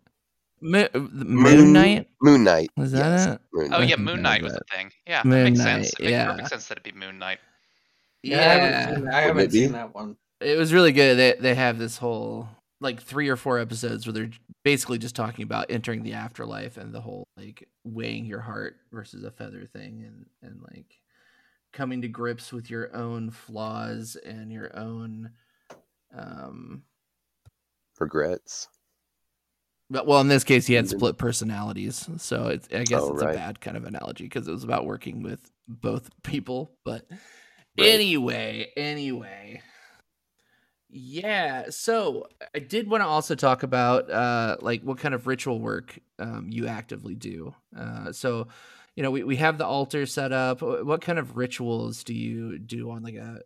Mo- 0.60 0.88
uh, 0.94 0.98
Moon 0.98 1.72
Knight? 1.72 2.08
moon 2.20 2.44
knight 2.44 2.70
Was 2.76 2.92
yes, 2.92 3.26
that 3.26 3.34
it? 3.34 3.40
Moon 3.52 3.74
oh 3.74 3.80
yeah, 3.80 3.96
Moon 3.96 4.16
that 4.16 4.22
Knight 4.22 4.42
was 4.42 4.52
was 4.52 4.60
a 4.60 4.76
thing. 4.76 4.92
Yeah, 5.06 5.22
Moon 5.24 5.38
that 5.38 5.44
makes 5.50 5.58
Knight, 5.58 5.64
sense. 5.64 5.92
It 5.94 6.00
makes 6.00 6.10
yeah. 6.12 6.26
perfect 6.30 6.48
sense 6.50 6.66
that 6.68 6.78
it'd 6.78 6.94
be 6.94 6.98
Moon 6.98 7.18
Knight. 7.18 7.38
Yeah, 8.22 8.38
I 8.38 8.42
haven't 8.42 8.94
seen 8.94 9.04
that, 9.06 9.14
I 9.14 9.20
haven't 9.22 9.36
Wouldn't 9.36 9.50
it 9.50 9.56
be? 9.56 9.64
seen 9.64 9.72
that 9.72 9.94
one. 9.94 10.16
It 10.40 10.58
was 10.58 10.72
really 10.72 10.92
good. 10.92 11.16
They 11.16 11.34
they 11.40 11.54
have 11.56 11.78
this 11.78 11.96
whole 11.96 12.48
like 12.80 13.02
three 13.02 13.28
or 13.28 13.36
four 13.36 13.58
episodes 13.58 14.06
where 14.06 14.12
they're 14.12 14.30
basically 14.64 14.98
just 14.98 15.16
talking 15.16 15.42
about 15.42 15.66
entering 15.70 16.02
the 16.04 16.12
afterlife 16.12 16.76
and 16.76 16.92
the 16.92 17.00
whole 17.00 17.24
like 17.36 17.68
weighing 17.84 18.24
your 18.26 18.40
heart 18.40 18.76
versus 18.92 19.24
a 19.24 19.30
feather 19.32 19.66
thing 19.66 20.04
and 20.06 20.26
and 20.42 20.60
like 20.62 20.94
coming 21.72 22.02
to 22.02 22.08
grips 22.08 22.52
with 22.52 22.70
your 22.70 22.94
own 22.94 23.30
flaws 23.30 24.16
and 24.16 24.52
your 24.52 24.76
own 24.76 25.30
um 26.16 26.84
regrets 27.98 28.68
But 29.90 30.06
well, 30.06 30.20
in 30.20 30.28
this 30.28 30.44
case, 30.44 30.66
he 30.66 30.74
had 30.74 30.88
split 30.88 31.18
personalities, 31.18 32.08
so 32.16 32.46
it's, 32.48 32.66
I 32.72 32.84
guess 32.84 33.02
Oh, 33.02 33.10
it's 33.10 33.20
right. 33.20 33.34
a 33.34 33.38
bad 33.38 33.60
kind 33.60 33.76
of 33.76 33.84
analogy 33.84 34.24
because 34.24 34.48
it 34.48 34.52
was 34.52 34.64
about 34.64 34.86
working 34.86 35.22
with 35.22 35.50
both 35.68 36.08
people. 36.22 36.72
But 36.84 37.06
Right. 37.76 38.00
anyway, 38.00 38.72
anyway, 38.76 39.60
yeah. 40.88 41.70
So 41.70 42.26
I 42.54 42.58
did 42.58 42.88
want 42.88 43.02
to 43.02 43.06
also 43.06 43.34
talk 43.34 43.62
about 43.62 44.10
uh, 44.10 44.58
like 44.60 44.82
what 44.82 44.98
kind 44.98 45.14
of 45.14 45.26
ritual 45.26 45.58
work 45.58 45.98
um, 46.18 46.48
you 46.50 46.66
actively 46.66 47.14
do. 47.14 47.54
Uh, 47.76 48.12
so 48.12 48.48
you 48.96 49.02
know, 49.02 49.10
we, 49.10 49.24
we 49.24 49.36
have 49.36 49.58
the 49.58 49.66
altar 49.66 50.06
set 50.06 50.32
up. 50.32 50.62
What 50.62 51.00
kind 51.00 51.18
of 51.18 51.36
rituals 51.36 52.04
do 52.04 52.14
you 52.14 52.58
do 52.58 52.90
on 52.90 53.02
like 53.02 53.14
a 53.14 53.40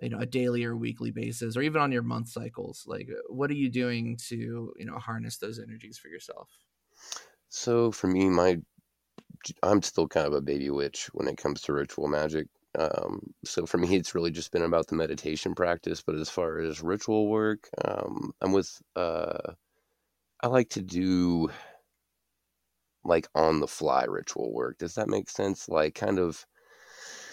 you 0.00 0.10
know 0.10 0.18
a 0.18 0.26
daily 0.26 0.64
or 0.64 0.76
weekly 0.76 1.10
basis 1.10 1.56
or 1.56 1.62
even 1.62 1.80
on 1.80 1.92
your 1.92 2.02
month 2.02 2.28
cycles 2.28 2.84
like 2.86 3.08
what 3.28 3.50
are 3.50 3.54
you 3.54 3.70
doing 3.70 4.16
to 4.16 4.74
you 4.76 4.84
know 4.84 4.98
harness 4.98 5.38
those 5.38 5.58
energies 5.58 5.98
for 5.98 6.08
yourself 6.08 6.50
So 7.48 7.90
for 7.92 8.06
me, 8.08 8.28
my 8.28 8.60
I'm 9.62 9.82
still 9.82 10.08
kind 10.08 10.26
of 10.26 10.32
a 10.34 10.40
baby 10.40 10.70
witch 10.70 11.06
when 11.12 11.28
it 11.28 11.36
comes 11.36 11.62
to 11.62 11.72
ritual 11.72 12.08
magic. 12.08 12.48
Um, 12.78 13.34
so 13.44 13.66
for 13.66 13.78
me, 13.78 13.96
it's 13.96 14.14
really 14.14 14.30
just 14.30 14.52
been 14.52 14.62
about 14.62 14.86
the 14.88 14.96
meditation 14.96 15.54
practice. 15.54 16.02
But 16.02 16.16
as 16.16 16.30
far 16.30 16.58
as 16.58 16.82
ritual 16.82 17.28
work, 17.28 17.68
um, 17.84 18.32
I'm 18.40 18.52
with. 18.52 18.80
Uh, 18.96 19.54
I 20.42 20.48
like 20.48 20.70
to 20.70 20.82
do 20.82 21.50
like 23.04 23.28
on 23.34 23.60
the 23.60 23.68
fly 23.68 24.04
ritual 24.04 24.52
work. 24.52 24.78
Does 24.78 24.94
that 24.96 25.08
make 25.08 25.30
sense? 25.30 25.68
Like 25.68 25.94
kind 25.94 26.18
of. 26.18 26.46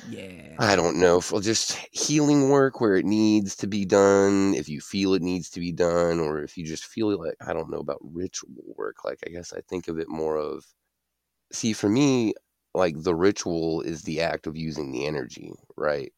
yeah 0.04 0.58
I 0.58 0.76
don't 0.76 1.00
know, 1.00 1.22
just 1.42 1.74
healing 1.92 2.50
work 2.50 2.80
where 2.82 2.96
it 2.96 3.06
needs 3.06 3.56
to 3.58 3.68
be 3.68 3.86
done, 3.86 4.54
if 4.54 4.70
you 4.70 4.80
feel 4.82 5.14
it 5.14 5.22
needs 5.22 5.50
to 5.52 5.60
be 5.60 5.72
done, 5.72 6.20
or 6.20 6.40
if 6.44 6.58
you 6.58 6.66
just 6.66 6.86
feel 6.86 7.18
like, 7.18 7.36
I 7.42 7.54
don't 7.54 7.72
know 7.72 7.80
about 7.80 8.00
ritual 8.04 8.50
work. 8.78 9.04
Like, 9.04 9.20
I 9.26 9.30
guess 9.32 9.54
I 9.54 9.62
think 9.62 9.88
of 9.88 9.98
it 9.98 10.08
more 10.10 10.36
of, 10.38 10.66
see, 11.54 11.74
for 11.74 11.90
me, 11.90 12.36
like 12.76 12.96
the 13.04 13.16
ritual 13.16 13.82
is 13.82 14.04
the 14.04 14.22
act 14.22 14.48
of 14.48 14.58
using 14.58 14.92
the 14.92 15.06
energy, 15.08 15.54
right? 15.78 16.14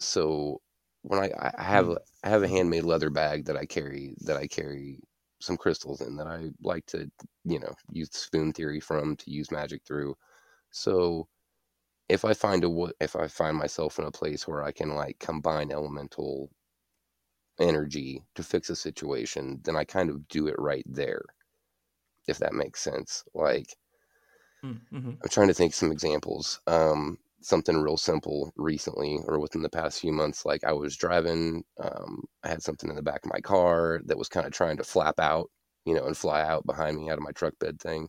So 0.00 0.62
when 1.02 1.20
I 1.20 1.32
I 1.58 1.62
have 1.64 1.90
Mm. 1.90 1.98
I 2.24 2.30
have 2.30 2.42
a 2.44 2.48
handmade 2.48 2.84
leather 2.84 3.10
bag 3.10 3.46
that 3.46 3.56
I 3.58 3.66
carry 3.66 4.14
that 4.22 4.36
I 4.38 4.46
carry 4.48 5.00
some 5.40 5.56
crystals 5.56 6.00
in 6.00 6.16
that 6.16 6.26
I 6.26 6.50
like 6.62 6.86
to 6.86 7.10
you 7.44 7.58
know 7.60 7.74
use 7.92 8.10
spoon 8.12 8.52
theory 8.52 8.80
from 8.80 9.16
to 9.16 9.30
use 9.30 9.50
magic 9.50 9.84
through. 9.84 10.16
So 10.70 11.28
if 12.08 12.24
I 12.24 12.34
find 12.34 12.64
a 12.64 12.92
if 13.00 13.16
I 13.16 13.28
find 13.28 13.56
myself 13.56 13.98
in 13.98 14.06
a 14.06 14.12
place 14.12 14.48
where 14.48 14.62
I 14.62 14.72
can 14.72 14.94
like 14.96 15.18
combine 15.20 15.72
elemental 15.72 16.50
energy 17.60 18.24
to 18.34 18.42
fix 18.42 18.68
a 18.70 18.74
situation, 18.76 19.60
then 19.62 19.76
I 19.76 19.84
kind 19.84 20.10
of 20.10 20.26
do 20.28 20.48
it 20.48 20.58
right 20.58 20.84
there. 20.86 21.22
If 22.26 22.38
that 22.38 22.54
makes 22.54 22.80
sense. 22.80 23.24
Like 23.34 23.76
Mm-hmm. 24.64 25.12
I'm 25.22 25.28
trying 25.30 25.48
to 25.48 25.54
think 25.54 25.74
some 25.74 25.92
examples. 25.92 26.60
Um, 26.66 27.18
something 27.42 27.80
real 27.80 27.96
simple 27.96 28.52
recently 28.56 29.18
or 29.26 29.38
within 29.38 29.62
the 29.62 29.70
past 29.70 30.00
few 30.00 30.12
months. 30.12 30.44
Like 30.44 30.64
I 30.64 30.72
was 30.72 30.96
driving, 30.96 31.64
um, 31.82 32.24
I 32.44 32.48
had 32.48 32.62
something 32.62 32.90
in 32.90 32.96
the 32.96 33.02
back 33.02 33.24
of 33.24 33.32
my 33.32 33.40
car 33.40 34.00
that 34.06 34.18
was 34.18 34.28
kind 34.28 34.46
of 34.46 34.52
trying 34.52 34.76
to 34.76 34.84
flap 34.84 35.18
out, 35.18 35.50
you 35.84 35.94
know, 35.94 36.06
and 36.06 36.16
fly 36.16 36.42
out 36.42 36.66
behind 36.66 36.96
me 36.96 37.10
out 37.10 37.18
of 37.18 37.24
my 37.24 37.32
truck 37.32 37.54
bed 37.58 37.80
thing. 37.80 38.08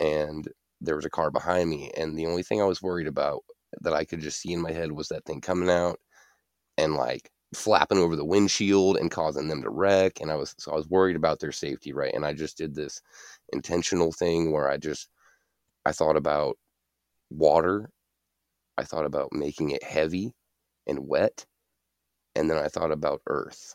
And 0.00 0.48
there 0.80 0.96
was 0.96 1.04
a 1.04 1.10
car 1.10 1.30
behind 1.30 1.68
me. 1.70 1.90
And 1.96 2.16
the 2.16 2.26
only 2.26 2.42
thing 2.42 2.60
I 2.62 2.66
was 2.66 2.82
worried 2.82 3.08
about 3.08 3.42
that 3.82 3.92
I 3.94 4.04
could 4.04 4.20
just 4.20 4.40
see 4.40 4.52
in 4.52 4.60
my 4.60 4.72
head 4.72 4.92
was 4.92 5.08
that 5.08 5.24
thing 5.24 5.40
coming 5.40 5.70
out 5.70 5.98
and 6.76 6.94
like 6.94 7.30
flapping 7.54 7.98
over 7.98 8.14
the 8.14 8.24
windshield 8.24 8.96
and 8.96 9.10
causing 9.10 9.48
them 9.48 9.62
to 9.62 9.70
wreck. 9.70 10.20
And 10.20 10.30
I 10.30 10.36
was, 10.36 10.54
so 10.58 10.72
I 10.72 10.76
was 10.76 10.88
worried 10.88 11.16
about 11.16 11.40
their 11.40 11.52
safety, 11.52 11.92
right? 11.92 12.14
And 12.14 12.24
I 12.24 12.32
just 12.32 12.56
did 12.56 12.74
this 12.74 13.02
intentional 13.52 14.12
thing 14.12 14.52
where 14.52 14.68
I 14.68 14.76
just, 14.76 15.08
I 15.84 15.92
thought 15.92 16.16
about 16.16 16.56
water. 17.30 17.90
I 18.78 18.84
thought 18.84 19.04
about 19.04 19.32
making 19.32 19.70
it 19.70 19.82
heavy 19.82 20.32
and 20.86 21.08
wet. 21.08 21.44
And 22.36 22.48
then 22.48 22.56
I 22.56 22.68
thought 22.68 22.92
about 22.92 23.22
earth 23.26 23.74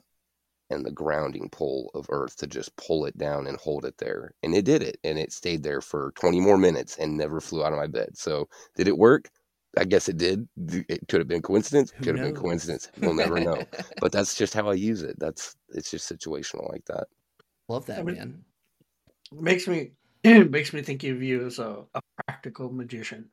and 0.69 0.85
the 0.85 0.91
grounding 0.91 1.49
pull 1.49 1.91
of 1.93 2.05
earth 2.09 2.37
to 2.37 2.47
just 2.47 2.75
pull 2.77 3.05
it 3.05 3.17
down 3.17 3.45
and 3.45 3.57
hold 3.57 3.83
it 3.83 3.97
there. 3.97 4.33
And 4.41 4.55
it 4.55 4.63
did 4.63 4.81
it. 4.81 4.97
And 5.03 5.19
it 5.19 5.33
stayed 5.33 5.61
there 5.61 5.81
for 5.81 6.13
20 6.15 6.39
more 6.39 6.57
minutes 6.57 6.97
and 6.97 7.17
never 7.17 7.41
flew 7.41 7.65
out 7.65 7.73
of 7.73 7.79
my 7.79 7.87
bed. 7.87 8.17
So 8.17 8.47
did 8.77 8.87
it 8.87 8.97
work? 8.97 9.29
I 9.77 9.83
guess 9.83 10.07
it 10.07 10.17
did. 10.17 10.47
It 10.57 11.01
could 11.09 11.19
have 11.19 11.27
been 11.27 11.41
coincidence. 11.41 11.91
Who 11.91 12.05
Could 12.05 12.15
have 12.15 12.23
been 12.23 12.41
coincidence. 12.41 12.89
We'll 13.01 13.13
never 13.13 13.39
know. 13.41 13.65
but 13.99 14.13
that's 14.13 14.35
just 14.35 14.53
how 14.53 14.69
I 14.69 14.75
use 14.75 15.01
it. 15.01 15.19
That's 15.19 15.55
it's 15.69 15.91
just 15.91 16.09
situational 16.09 16.71
like 16.71 16.85
that. 16.85 17.07
Love 17.67 17.87
that 17.87 17.99
I 17.99 18.03
mean, 18.03 18.15
man. 18.15 18.43
It 19.33 19.41
makes 19.41 19.67
me 19.67 19.91
it 20.23 20.49
makes 20.51 20.71
me 20.71 20.81
think 20.81 21.03
of 21.03 21.21
you 21.21 21.45
as 21.45 21.59
a, 21.59 21.83
a 21.93 22.01
practical 22.25 22.71
magician. 22.71 23.29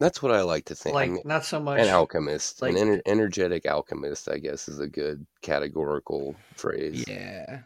That's 0.00 0.22
what 0.22 0.32
I 0.32 0.42
like 0.42 0.64
to 0.66 0.74
think. 0.74 0.94
I 0.96 0.98
Like 1.00 1.10
mean, 1.10 1.22
not 1.24 1.44
so 1.44 1.60
much 1.60 1.78
an 1.80 1.88
alchemist, 1.88 2.60
like- 2.60 2.74
an 2.74 2.78
ener- 2.78 3.02
energetic 3.06 3.66
alchemist, 3.66 4.28
I 4.28 4.38
guess, 4.38 4.68
is 4.68 4.80
a 4.80 4.88
good 4.88 5.24
categorical 5.42 6.34
phrase. 6.54 7.04
Yeah, 7.06 7.60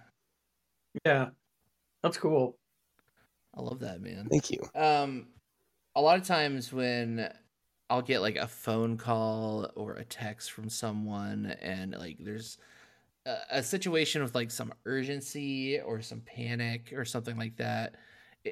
yeah. 1.04 1.28
That's 2.02 2.18
cool. 2.18 2.58
I 3.56 3.62
love 3.62 3.80
that 3.80 4.02
man. 4.02 4.28
Thank 4.30 4.50
you. 4.50 4.60
Um, 4.74 5.28
a 5.94 6.00
lot 6.02 6.18
of 6.18 6.26
times 6.26 6.72
when 6.72 7.32
I'll 7.88 8.02
get 8.02 8.20
like 8.20 8.36
a 8.36 8.46
phone 8.46 8.98
call 8.98 9.70
or 9.74 9.94
a 9.94 10.04
text 10.04 10.52
from 10.52 10.68
someone, 10.68 11.54
and 11.62 11.96
like 11.98 12.18
there's 12.20 12.58
a, 13.24 13.36
a 13.50 13.62
situation 13.62 14.22
with 14.22 14.34
like 14.34 14.50
some 14.50 14.74
urgency 14.84 15.80
or 15.80 16.02
some 16.02 16.20
panic 16.20 16.92
or 16.94 17.06
something 17.06 17.38
like 17.38 17.56
that. 17.56 17.94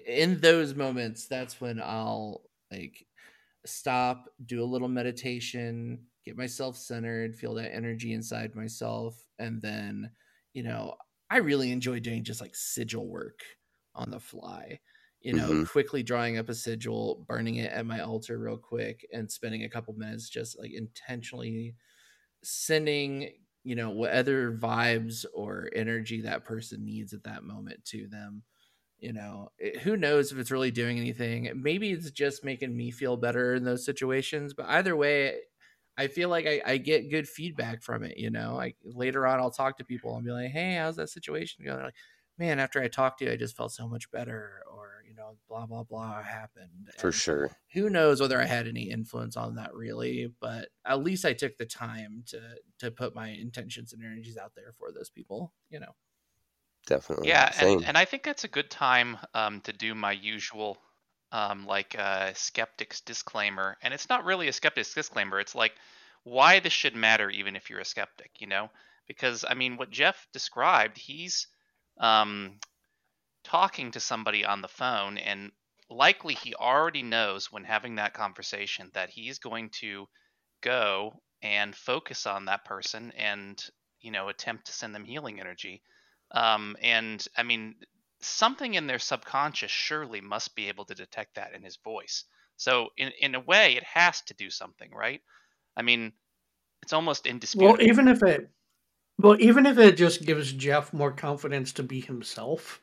In 0.06 0.40
those 0.40 0.74
moments, 0.74 1.26
that's 1.26 1.60
when 1.60 1.80
I'll 1.82 2.40
like 2.70 3.04
stop, 3.66 4.26
do 4.44 4.62
a 4.62 4.66
little 4.66 4.88
meditation, 4.88 6.06
get 6.24 6.36
myself 6.36 6.76
centered, 6.76 7.36
feel 7.36 7.54
that 7.54 7.74
energy 7.74 8.12
inside 8.12 8.54
myself, 8.54 9.28
and 9.38 9.62
then, 9.62 10.12
you 10.52 10.62
know, 10.62 10.96
I 11.30 11.38
really 11.38 11.72
enjoy 11.72 12.00
doing 12.00 12.24
just 12.24 12.40
like 12.40 12.54
sigil 12.54 13.08
work 13.08 13.40
on 13.94 14.10
the 14.10 14.20
fly 14.20 14.80
you 15.20 15.32
know, 15.32 15.56
Mhm. 15.56 15.64
quickly 15.64 16.02
drawing 16.02 16.36
up 16.36 16.50
a 16.50 16.54
sigil, 16.54 17.24
burning 17.26 17.54
it 17.56 17.72
at 17.72 17.86
my 17.86 18.00
altar 18.00 18.38
real 18.38 18.58
quick, 18.58 19.06
and 19.10 19.32
spending 19.32 19.64
a 19.64 19.70
couple 19.70 19.94
minutes 19.94 20.28
just 20.28 20.58
like 20.58 20.70
intentionally 20.72 21.74
sending, 22.42 23.32
you 23.64 23.74
know, 23.74 23.90
whatever 23.90 24.56
vibes 24.56 25.24
or 25.34 25.70
energy 25.74 26.20
that 26.22 26.44
person 26.44 26.84
needs 26.84 27.12
at 27.14 27.24
that 27.24 27.44
moment 27.44 27.84
to 27.86 28.08
them. 28.08 28.44
You 28.98 29.12
know, 29.12 29.50
it, 29.58 29.80
who 29.82 29.96
knows 29.96 30.32
if 30.32 30.38
it's 30.38 30.50
really 30.50 30.70
doing 30.70 30.98
anything? 30.98 31.50
Maybe 31.62 31.90
it's 31.92 32.10
just 32.10 32.44
making 32.44 32.76
me 32.76 32.90
feel 32.90 33.16
better 33.16 33.54
in 33.54 33.64
those 33.64 33.84
situations. 33.84 34.54
But 34.54 34.66
either 34.66 34.96
way, 34.96 35.40
I 35.96 36.08
feel 36.08 36.28
like 36.28 36.46
I, 36.46 36.62
I 36.64 36.76
get 36.78 37.10
good 37.10 37.28
feedback 37.28 37.82
from 37.82 38.02
it. 38.04 38.16
You 38.18 38.30
know, 38.30 38.54
like 38.54 38.76
later 38.84 39.26
on, 39.26 39.40
I'll 39.40 39.50
talk 39.50 39.78
to 39.78 39.84
people 39.84 40.16
and 40.16 40.24
be 40.24 40.32
like, 40.32 40.50
"Hey, 40.50 40.76
how's 40.76 40.96
that 40.96 41.08
situation 41.10 41.64
going?" 41.64 41.76
They're 41.76 41.86
like, 41.86 41.96
man, 42.38 42.58
after 42.58 42.80
I 42.82 42.88
talked 42.88 43.18
to 43.20 43.26
you, 43.26 43.32
I 43.32 43.36
just 43.36 43.56
felt 43.56 43.72
so 43.72 43.88
much 43.88 44.10
better, 44.10 44.62
or 44.70 45.02
you 45.08 45.14
know, 45.14 45.38
blah 45.48 45.66
blah 45.66 45.84
blah 45.84 46.22
happened. 46.22 46.90
For 46.96 47.12
And 47.12 47.12
sure. 47.12 47.50
Who 47.74 47.90
knows 47.90 48.20
whether 48.20 48.40
I 48.40 48.46
had 48.46 48.66
any 48.68 48.90
influence 48.90 49.36
on 49.36 49.56
that 49.56 49.74
really, 49.74 50.34
but 50.40 50.70
at 50.84 51.02
least 51.02 51.24
I 51.24 51.32
took 51.34 51.56
the 51.58 51.66
time 51.66 52.24
to 52.28 52.58
to 52.78 52.90
put 52.90 53.14
my 53.14 53.28
intentions 53.28 53.92
and 53.92 54.02
energies 54.04 54.36
out 54.38 54.54
there 54.56 54.72
for 54.78 54.92
those 54.92 55.10
people. 55.10 55.52
You 55.70 55.80
know. 55.80 55.94
Definitely. 56.86 57.28
Yeah, 57.28 57.50
Same. 57.50 57.78
and, 57.78 57.88
and 57.88 57.98
I 57.98 58.04
think 58.04 58.22
that's 58.22 58.44
a 58.44 58.48
good 58.48 58.70
time 58.70 59.18
um, 59.34 59.60
to 59.62 59.72
do 59.72 59.94
my 59.94 60.12
usual 60.12 60.78
um, 61.32 61.66
like 61.66 61.96
uh, 61.98 62.32
skeptics 62.34 63.00
disclaimer, 63.00 63.76
and 63.82 63.92
it's 63.94 64.08
not 64.08 64.24
really 64.24 64.48
a 64.48 64.52
skeptics 64.52 64.94
disclaimer. 64.94 65.40
It's 65.40 65.54
like 65.54 65.74
why 66.22 66.60
this 66.60 66.72
should 66.72 66.94
matter, 66.94 67.30
even 67.30 67.56
if 67.56 67.70
you're 67.70 67.80
a 67.80 67.84
skeptic, 67.84 68.30
you 68.40 68.46
know? 68.46 68.70
Because 69.06 69.44
I 69.48 69.54
mean, 69.54 69.76
what 69.76 69.90
Jeff 69.90 70.26
described, 70.32 70.96
he's 70.98 71.46
um, 71.98 72.58
talking 73.44 73.90
to 73.92 74.00
somebody 74.00 74.44
on 74.44 74.60
the 74.62 74.68
phone, 74.68 75.18
and 75.18 75.52
likely 75.90 76.34
he 76.34 76.54
already 76.54 77.02
knows 77.02 77.52
when 77.52 77.64
having 77.64 77.96
that 77.96 78.14
conversation 78.14 78.90
that 78.94 79.10
he's 79.10 79.38
going 79.38 79.70
to 79.80 80.06
go 80.62 81.22
and 81.42 81.74
focus 81.74 82.26
on 82.26 82.46
that 82.46 82.64
person 82.64 83.12
and 83.12 83.62
you 84.00 84.10
know 84.10 84.28
attempt 84.28 84.66
to 84.66 84.72
send 84.72 84.94
them 84.94 85.04
healing 85.04 85.40
energy 85.40 85.82
um, 86.34 86.76
and 86.82 87.26
I 87.36 87.42
mean, 87.44 87.76
something 88.20 88.74
in 88.74 88.86
their 88.86 88.98
subconscious 88.98 89.70
surely 89.70 90.20
must 90.20 90.54
be 90.54 90.68
able 90.68 90.84
to 90.86 90.94
detect 90.94 91.36
that 91.36 91.54
in 91.54 91.62
his 91.62 91.76
voice. 91.76 92.24
So 92.56 92.88
in 92.96 93.10
in 93.20 93.34
a 93.34 93.40
way, 93.40 93.76
it 93.76 93.84
has 93.84 94.20
to 94.22 94.34
do 94.34 94.50
something, 94.50 94.90
right? 94.92 95.22
I 95.76 95.82
mean, 95.82 96.12
it's 96.82 96.92
almost 96.92 97.26
indisputable. 97.26 97.78
Well, 97.78 97.88
even 97.88 98.08
if 98.08 98.22
it 98.22 98.50
well, 99.18 99.36
even 99.40 99.64
if 99.64 99.78
it 99.78 99.96
just 99.96 100.26
gives 100.26 100.52
Jeff 100.52 100.92
more 100.92 101.12
confidence 101.12 101.72
to 101.74 101.82
be 101.82 102.00
himself, 102.00 102.82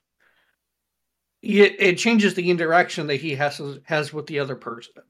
it, 1.42 1.76
it 1.80 1.98
changes 1.98 2.34
the 2.34 2.50
interaction 2.50 3.08
that 3.08 3.18
he 3.18 3.36
has 3.36 3.62
has 3.84 4.14
with 4.14 4.28
the 4.28 4.40
other 4.40 4.56
person. 4.56 5.04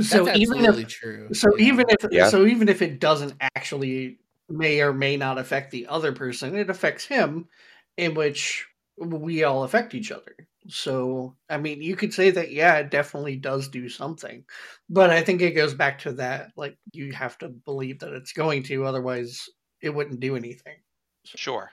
So 0.00 0.24
That's 0.24 0.38
even 0.38 0.64
if 0.64 0.88
true. 0.88 1.28
so 1.32 1.48
yeah. 1.58 1.64
even 1.64 1.84
if 1.88 2.12
Yeah. 2.12 2.28
so 2.28 2.46
even 2.46 2.68
if 2.68 2.82
it 2.82 3.00
doesn't 3.00 3.34
actually 3.56 4.18
may 4.50 4.80
or 4.82 4.92
may 4.92 5.16
not 5.16 5.38
affect 5.38 5.70
the 5.70 5.86
other 5.88 6.12
person, 6.12 6.56
it 6.56 6.70
affects 6.70 7.04
him, 7.06 7.48
in 7.96 8.14
which 8.14 8.66
we 8.98 9.44
all 9.44 9.64
affect 9.64 9.94
each 9.94 10.10
other. 10.12 10.36
So 10.68 11.36
I 11.48 11.58
mean, 11.58 11.82
you 11.82 11.96
could 11.96 12.12
say 12.14 12.30
that 12.32 12.52
yeah, 12.52 12.76
it 12.78 12.90
definitely 12.90 13.36
does 13.36 13.68
do 13.68 13.88
something, 13.88 14.44
but 14.90 15.10
I 15.10 15.22
think 15.22 15.40
it 15.42 15.52
goes 15.52 15.74
back 15.74 16.00
to 16.00 16.12
that 16.14 16.52
like 16.56 16.76
you 16.92 17.12
have 17.12 17.38
to 17.38 17.48
believe 17.48 18.00
that 18.00 18.12
it's 18.14 18.32
going 18.32 18.62
to, 18.64 18.84
otherwise 18.84 19.48
it 19.80 19.90
wouldn't 19.90 20.20
do 20.20 20.36
anything. 20.36 20.76
Sure. 21.24 21.70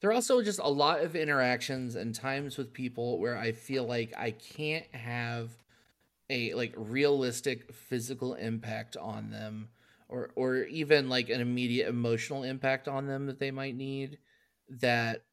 there 0.00 0.10
are 0.10 0.14
also 0.14 0.42
just 0.42 0.60
a 0.62 0.68
lot 0.68 1.00
of 1.00 1.16
interactions 1.16 1.94
and 1.94 2.14
times 2.14 2.56
with 2.58 2.72
people 2.72 3.18
where 3.18 3.36
I 3.38 3.52
feel 3.52 3.84
like 3.84 4.12
I 4.16 4.32
can't 4.32 4.86
have 4.94 5.50
a 6.30 6.54
like 6.54 6.74
realistic 6.76 7.72
physical 7.74 8.34
impact 8.34 8.96
on 8.96 9.30
them 9.30 9.70
or 10.08 10.30
or 10.36 10.56
even 10.64 11.08
like 11.08 11.28
an 11.30 11.40
immediate 11.40 11.88
emotional 11.88 12.42
impact 12.44 12.88
on 12.88 13.06
them 13.06 13.26
that 13.26 13.38
they 13.38 13.50
might 13.50 13.76
need 13.76 14.18
that 14.68 15.24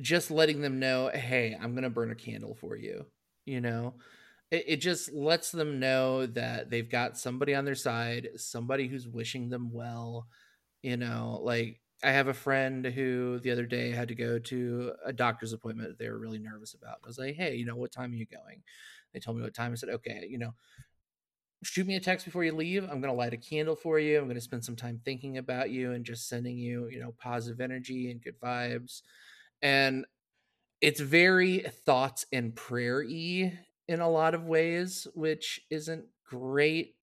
just 0.00 0.30
letting 0.30 0.60
them 0.60 0.78
know 0.80 1.10
hey 1.12 1.56
i'm 1.60 1.74
gonna 1.74 1.90
burn 1.90 2.10
a 2.10 2.14
candle 2.14 2.54
for 2.54 2.76
you 2.76 3.04
you 3.44 3.60
know? 3.60 3.94
It, 4.52 4.64
it 4.68 4.76
just 4.76 5.12
lets 5.12 5.50
them 5.50 5.80
know 5.80 6.26
that 6.26 6.70
they've 6.70 6.88
got 6.88 7.18
somebody 7.18 7.54
on 7.54 7.64
their 7.64 7.74
side 7.74 8.28
somebody 8.36 8.86
who's 8.88 9.08
wishing 9.08 9.50
them 9.50 9.72
well 9.72 10.26
you 10.82 10.96
know? 10.96 11.40
Like 11.42 11.80
i 12.04 12.10
have 12.10 12.28
a 12.28 12.34
friend 12.34 12.84
who 12.86 13.40
the 13.40 13.50
other 13.52 13.66
day 13.66 13.90
had 13.92 14.08
to 14.08 14.14
go 14.14 14.38
to 14.38 14.92
a 15.04 15.12
doctor's 15.12 15.52
appointment 15.52 15.98
they 15.98 16.08
were 16.10 16.18
really 16.18 16.38
nervous 16.38 16.74
about. 16.74 16.98
I 17.04 17.06
was 17.08 17.18
like 17.18 17.36
hey 17.36 17.56
you 17.56 17.66
know 17.66 17.76
what 17.76 17.92
time 17.92 18.12
are 18.12 18.16
you 18.16 18.26
going? 18.26 18.62
They 19.12 19.20
told 19.20 19.36
me 19.36 19.42
what 19.42 19.54
time. 19.54 19.72
I 19.72 19.76
said 19.76 19.90
okay 19.90 20.26
you 20.28 20.38
know 20.38 20.54
shoot 21.62 21.86
me 21.86 21.96
a 21.96 22.00
text 22.00 22.24
before 22.24 22.44
you 22.44 22.52
leave 22.52 22.82
i'm 22.84 23.00
going 23.00 23.12
to 23.12 23.12
light 23.12 23.32
a 23.32 23.36
candle 23.36 23.76
for 23.76 23.98
you 23.98 24.18
i'm 24.18 24.24
going 24.24 24.34
to 24.34 24.40
spend 24.40 24.64
some 24.64 24.76
time 24.76 25.00
thinking 25.04 25.38
about 25.38 25.70
you 25.70 25.92
and 25.92 26.04
just 26.04 26.28
sending 26.28 26.58
you 26.58 26.88
you 26.88 27.00
know 27.00 27.14
positive 27.18 27.60
energy 27.60 28.10
and 28.10 28.22
good 28.22 28.38
vibes 28.40 29.02
and 29.62 30.04
it's 30.80 31.00
very 31.00 31.60
thoughts 31.86 32.26
and 32.32 32.56
prayer 32.56 33.04
y 33.06 33.58
in 33.88 34.00
a 34.00 34.10
lot 34.10 34.34
of 34.34 34.44
ways 34.44 35.06
which 35.14 35.60
isn't 35.70 36.04
great 36.28 36.96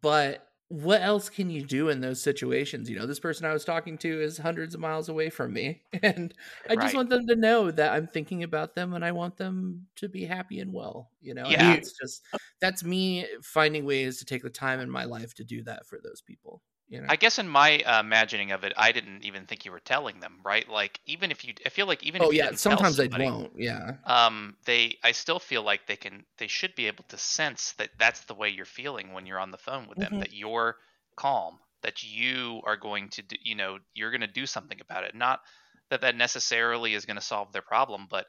but 0.00 0.48
what 0.74 1.02
else 1.02 1.28
can 1.30 1.50
you 1.50 1.62
do 1.62 1.88
in 1.88 2.00
those 2.00 2.20
situations? 2.22 2.90
You 2.90 2.98
know, 2.98 3.06
this 3.06 3.20
person 3.20 3.46
I 3.46 3.52
was 3.52 3.64
talking 3.64 3.98
to 3.98 4.20
is 4.22 4.38
hundreds 4.38 4.74
of 4.74 4.80
miles 4.80 5.08
away 5.08 5.30
from 5.30 5.52
me, 5.52 5.82
and 6.02 6.34
I 6.68 6.76
just 6.76 6.94
Right. 6.94 6.96
want 6.96 7.10
them 7.10 7.26
to 7.28 7.36
know 7.36 7.70
that 7.70 7.92
I'm 7.92 8.08
thinking 8.08 8.42
about 8.42 8.74
them 8.74 8.94
and 8.94 9.04
I 9.04 9.12
want 9.12 9.36
them 9.36 9.86
to 9.96 10.08
be 10.08 10.24
happy 10.24 10.60
and 10.60 10.72
well. 10.72 11.10
You 11.20 11.34
know, 11.34 11.52
and 11.52 11.62
Yeah. 11.62 11.68
that's 11.68 11.92
just 12.00 12.24
that's 12.60 12.82
me 12.84 13.26
finding 13.42 13.84
ways 13.84 14.18
to 14.18 14.24
take 14.24 14.42
the 14.42 14.50
time 14.50 14.80
in 14.80 14.90
my 14.90 15.04
life 15.04 15.34
to 15.34 15.44
do 15.44 15.62
that 15.64 15.86
for 15.86 16.00
those 16.02 16.20
people. 16.22 16.62
You 16.88 17.00
know, 17.02 17.10
I 17.10 17.16
guess 17.16 17.38
in 17.38 17.48
my 17.48 17.80
uh, 17.80 18.00
imagining 18.00 18.50
of 18.52 18.64
it, 18.64 18.72
I 18.76 18.92
didn't 18.92 19.24
even 19.24 19.46
think 19.46 19.64
you 19.64 19.72
were 19.72 19.80
telling 19.80 20.20
them, 20.20 20.40
right? 20.44 20.68
Like 20.68 21.00
even 21.06 21.30
if 21.30 21.44
you, 21.44 21.54
I 21.66 21.68
feel 21.68 21.86
like 21.86 22.02
even 22.02 22.22
oh 22.22 22.30
if 22.30 22.38
you 22.38 22.42
yeah, 22.42 22.54
sometimes 22.54 23.00
I 23.00 23.08
somebody, 23.08 23.18
won't. 23.18 23.52
Yeah, 23.56 23.96
um 24.04 24.56
they 24.66 24.98
i 25.04 25.12
still 25.12 25.38
feel 25.40 25.62
like 25.62 25.86
they 25.86 25.96
can 25.96 26.24
they 26.38 26.46
should 26.48 26.74
be 26.74 26.86
able 26.88 27.04
to 27.04 27.18
sense 27.18 27.72
that 27.74 27.90
that's 27.98 28.24
the 28.26 28.34
way 28.34 28.48
you're 28.48 28.64
feeling 28.66 29.12
when 29.12 29.26
you're 29.26 29.38
on 29.40 29.50
the 29.50 29.58
phone 29.58 29.88
with 29.88 29.98
them 29.98 30.12
Mhm. 30.12 30.20
that 30.20 30.32
you're 30.32 30.76
calm 31.16 31.58
that 31.82 32.02
you 32.02 32.60
are 32.66 32.76
going 32.76 33.08
to 33.10 33.22
do, 33.22 33.36
you 33.42 33.54
know 33.54 33.78
you're 33.94 34.10
going 34.10 34.20
to 34.20 34.26
do 34.40 34.46
something 34.46 34.80
about 34.80 35.04
it 35.04 35.14
not 35.14 35.40
that 35.90 36.02
that 36.02 36.16
necessarily 36.16 36.94
is 36.94 37.06
going 37.06 37.16
to 37.16 37.22
solve 37.22 37.52
their 37.52 37.62
problem 37.62 38.06
but 38.10 38.26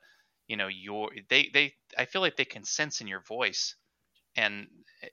you 0.47 0.57
know 0.57 0.67
you're 0.67 1.11
they 1.29 1.49
they 1.53 1.73
i 1.97 2.05
feel 2.05 2.21
like 2.21 2.35
they 2.37 2.45
can 2.45 2.63
sense 2.65 3.01
in 3.01 3.07
your 3.07 3.21
voice 3.21 3.75
and 4.35 4.67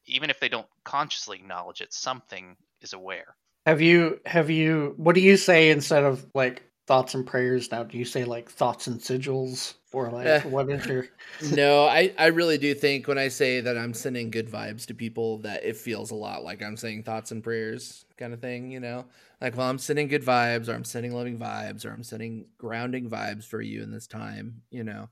even 0.07 0.30
if 0.30 0.40
they 0.40 0.49
don't 0.49 0.68
consciously 0.84 1.38
acknowledge 1.38 1.80
it 1.80 1.93
something 1.93 2.57
is 2.83 2.93
aware 2.93 3.37
Have 3.66 3.80
you 3.80 4.20
have 4.26 4.51
you 4.51 4.95
what 4.97 5.14
do 5.14 5.20
you 5.20 5.37
say 5.37 5.70
instead 5.70 6.05
of 6.05 6.26
like 6.35 6.62
thoughts 6.87 7.14
and 7.14 7.26
prayers 7.26 7.70
now? 7.70 7.85
Do 7.85 7.97
you 7.99 8.05
say 8.05 8.24
like 8.24 8.51
thoughts 8.51 8.87
and 8.87 9.01
sigils 9.01 9.74
or 9.93 10.11
like 10.11 10.26
Eh. 10.26 10.41
what 10.43 10.70
is 10.70 10.87
your 10.87 11.07
no, 11.41 11.87
I, 11.87 12.14
I 12.18 12.26
really 12.26 12.59
do 12.59 12.74
think 12.74 13.09
when 13.09 13.18
I 13.18 13.28
say 13.28 13.61
that 13.61 13.76
I'm 13.76 13.95
sending 13.95 14.30
good 14.30 14.49
vibes 14.49 14.87
to 14.87 14.95
people 14.95 15.39
that 15.39 15.64
it 15.64 15.76
feels 15.76 16.11
a 16.11 16.14
lot 16.14 16.45
like 16.45 16.62
I'm 16.62 16.76
saying 16.76 17.03
thoughts 17.03 17.33
and 17.33 17.43
prayers 17.43 18.05
kind 18.16 18.33
of 18.33 18.41
thing, 18.41 18.70
you 18.70 18.80
know? 18.80 19.07
Like, 19.41 19.57
well, 19.57 19.68
I'm 19.68 19.78
sending 19.78 20.07
good 20.09 20.22
vibes 20.22 20.68
or 20.68 20.74
I'm 20.74 20.85
sending 20.85 21.12
loving 21.12 21.39
vibes 21.39 21.85
or 21.85 21.91
I'm 21.91 22.05
sending 22.05 22.47
grounding 22.59 23.11
vibes 23.11 23.45
for 23.45 23.61
you 23.61 23.83
in 23.83 23.91
this 23.91 24.07
time, 24.07 24.62
you 24.70 24.85
know? 24.85 25.09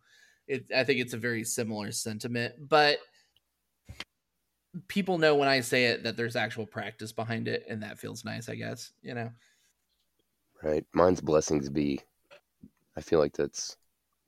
It, 0.47 0.67
I 0.75 0.85
think 0.85 1.01
it's 1.01 1.15
a 1.15 1.19
very 1.19 1.45
similar 1.45 1.91
sentiment, 1.93 2.55
but 2.59 2.99
people 4.89 5.19
know 5.19 5.35
when 5.35 5.49
I 5.49 5.61
say 5.61 5.87
it 5.87 6.05
that 6.05 6.17
there's 6.17 6.37
actual 6.37 6.67
practice 6.67 7.13
behind 7.13 7.49
it 7.49 7.65
and 7.69 7.83
that 7.83 7.99
feels 7.99 8.25
nice, 8.25 8.49
I 8.49 8.55
guess, 8.57 8.93
you 9.03 9.15
know? 9.15 9.31
right? 10.63 10.85
Mine's 10.95 11.21
blessings 11.21 11.69
be. 11.69 12.01
I 12.97 13.03
feel 13.03 13.19
like 13.19 13.35
that's 13.35 13.77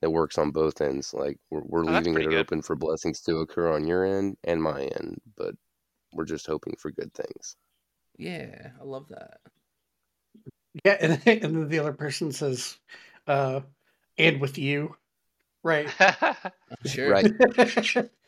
that 0.02 0.10
works 0.10 0.38
on 0.38 0.50
both 0.52 0.80
ends. 0.80 1.14
Like 1.14 1.38
we're 1.50 1.62
we're 1.64 1.84
Oh, 1.86 2.00
leaving 2.00 2.20
it 2.20 2.28
good. 2.28 2.34
open 2.34 2.62
for 2.62 2.76
blessings 2.76 3.20
to 3.22 3.38
occur 3.38 3.72
on 3.72 3.86
your 3.86 4.04
end 4.04 4.36
and 4.44 4.62
my 4.62 4.84
end, 4.84 5.20
but 5.36 5.54
we're 6.12 6.26
just 6.26 6.46
hoping 6.46 6.76
for 6.78 6.90
good 6.92 7.14
things. 7.14 7.56
Yeah, 8.16 8.72
I 8.80 8.84
love 8.84 9.08
that. 9.08 9.40
Yeah, 10.84 10.96
and, 11.00 11.12
and 11.26 11.56
then 11.56 11.68
the 11.68 11.78
other 11.78 11.92
person 11.92 12.32
says 12.32 12.78
uh 13.26 13.60
and 14.18 14.40
with 14.40 14.58
you. 14.58 14.96
Right. 15.62 15.88
Sure. 16.84 17.10
Right. 17.10 17.26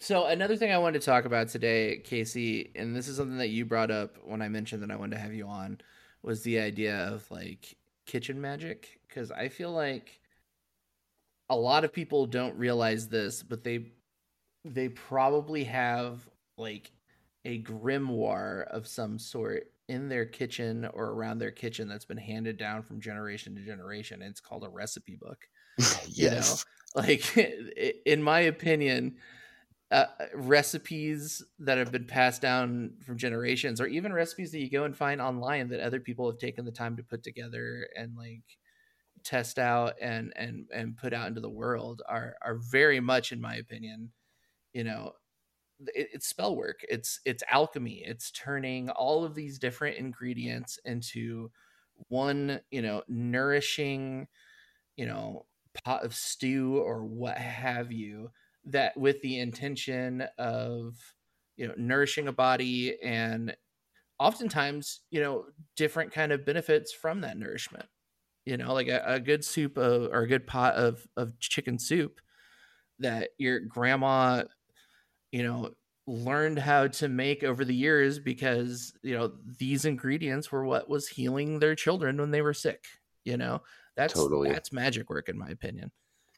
So 0.00 0.26
another 0.26 0.56
thing 0.56 0.72
I 0.72 0.78
wanted 0.78 1.00
to 1.00 1.06
talk 1.06 1.24
about 1.24 1.48
today, 1.48 1.98
Casey, 2.04 2.72
and 2.74 2.94
this 2.94 3.08
is 3.08 3.16
something 3.16 3.38
that 3.38 3.48
you 3.48 3.64
brought 3.64 3.90
up 3.90 4.18
when 4.24 4.42
I 4.42 4.48
mentioned 4.48 4.82
that 4.82 4.90
I 4.90 4.96
wanted 4.96 5.16
to 5.16 5.22
have 5.22 5.34
you 5.34 5.46
on, 5.46 5.78
was 6.22 6.42
the 6.42 6.58
idea 6.58 6.96
of 7.08 7.30
like 7.30 7.76
kitchen 8.06 8.40
magic 8.40 8.98
because 9.08 9.30
I 9.30 9.48
feel 9.48 9.70
like 9.70 10.20
a 11.48 11.56
lot 11.56 11.84
of 11.84 11.92
people 11.92 12.26
don't 12.26 12.56
realize 12.56 13.08
this, 13.08 13.42
but 13.42 13.62
they 13.62 13.92
they 14.64 14.88
probably 14.88 15.64
have 15.64 16.28
like 16.56 16.90
a 17.44 17.62
grimoire 17.62 18.64
of 18.68 18.86
some 18.86 19.18
sort 19.18 19.70
in 19.88 20.08
their 20.08 20.24
kitchen 20.24 20.88
or 20.94 21.10
around 21.10 21.38
their 21.38 21.50
kitchen 21.50 21.86
that's 21.88 22.06
been 22.06 22.16
handed 22.16 22.56
down 22.56 22.82
from 22.82 23.00
generation 23.00 23.54
to 23.54 23.60
generation. 23.62 24.22
It's 24.22 24.40
called 24.40 24.64
a 24.64 24.68
recipe 24.68 25.16
book 25.16 25.46
you 26.08 26.30
know 26.30 26.36
yes. 26.36 26.64
like 26.94 27.36
in 28.06 28.22
my 28.22 28.40
opinion 28.40 29.16
uh, 29.94 30.06
recipes 30.34 31.42
that 31.60 31.78
have 31.78 31.92
been 31.92 32.06
passed 32.06 32.42
down 32.42 32.94
from 33.06 33.18
generations 33.18 33.80
or 33.80 33.86
even 33.86 34.12
recipes 34.12 34.52
that 34.52 34.60
you 34.60 34.70
go 34.70 34.84
and 34.84 34.96
find 34.96 35.20
online 35.22 35.68
that 35.68 35.80
other 35.80 36.00
people 36.00 36.30
have 36.30 36.38
taken 36.40 36.64
the 36.64 36.72
time 36.72 36.96
to 36.96 37.04
put 37.04 37.22
together 37.22 37.88
and 37.96 38.16
like 38.16 38.42
test 39.24 39.58
out 39.58 39.94
and 40.00 40.32
and 40.36 40.66
and 40.74 40.96
put 40.96 41.14
out 41.14 41.28
into 41.28 41.40
the 41.40 41.50
world 41.50 42.02
are 42.08 42.34
are 42.42 42.56
very 42.56 43.00
much 43.00 43.32
in 43.32 43.40
my 43.40 43.56
opinion 43.56 44.10
you 44.72 44.84
know 44.84 45.12
it, 45.94 46.08
it's 46.14 46.26
spell 46.26 46.56
work. 46.56 46.80
It's 46.88 47.20
it's 47.24 47.42
alchemy. 47.50 48.02
It's 48.06 48.30
turning 48.30 48.90
all 48.90 49.24
of 49.24 49.34
these 49.34 49.58
different 49.58 49.96
ingredients 49.98 50.78
into 50.84 51.50
one 52.08 52.60
you 52.70 52.82
know 52.82 53.02
nourishing 53.08 54.26
you 54.96 55.06
know 55.06 55.46
pot 55.84 56.04
of 56.04 56.14
stew 56.14 56.78
or 56.78 57.04
what 57.04 57.38
have 57.38 57.92
you 57.92 58.30
that 58.66 58.96
with 58.96 59.20
the 59.22 59.38
intention 59.38 60.24
of 60.38 60.96
you 61.56 61.66
know 61.66 61.74
nourishing 61.76 62.28
a 62.28 62.32
body 62.32 63.00
and 63.02 63.56
oftentimes 64.18 65.00
you 65.10 65.20
know 65.20 65.44
different 65.76 66.12
kind 66.12 66.32
of 66.32 66.44
benefits 66.44 66.92
from 66.92 67.20
that 67.20 67.36
nourishment 67.36 67.86
you 68.44 68.56
know 68.56 68.72
like 68.72 68.88
a, 68.88 69.02
a 69.06 69.20
good 69.20 69.44
soup 69.44 69.76
of, 69.76 70.10
or 70.12 70.22
a 70.22 70.28
good 70.28 70.46
pot 70.46 70.74
of 70.74 71.06
of 71.16 71.38
chicken 71.38 71.78
soup 71.78 72.20
that 72.98 73.30
your 73.38 73.60
grandma 73.60 74.42
you 75.32 75.42
know 75.42 75.70
learned 76.06 76.58
how 76.58 76.86
to 76.86 77.08
make 77.08 77.42
over 77.42 77.64
the 77.64 77.74
years 77.74 78.18
because 78.18 78.92
you 79.02 79.16
know 79.16 79.32
these 79.58 79.84
ingredients 79.84 80.52
were 80.52 80.64
what 80.64 80.88
was 80.88 81.08
healing 81.08 81.58
their 81.58 81.74
children 81.74 82.18
when 82.18 82.30
they 82.30 82.42
were 82.42 82.54
sick 82.54 82.84
you 83.24 83.36
know 83.36 83.62
that's 83.96 84.14
Totally. 84.14 84.50
that's 84.50 84.72
magic 84.72 85.08
work 85.08 85.28
in 85.28 85.38
my 85.38 85.48
opinion 85.48 85.90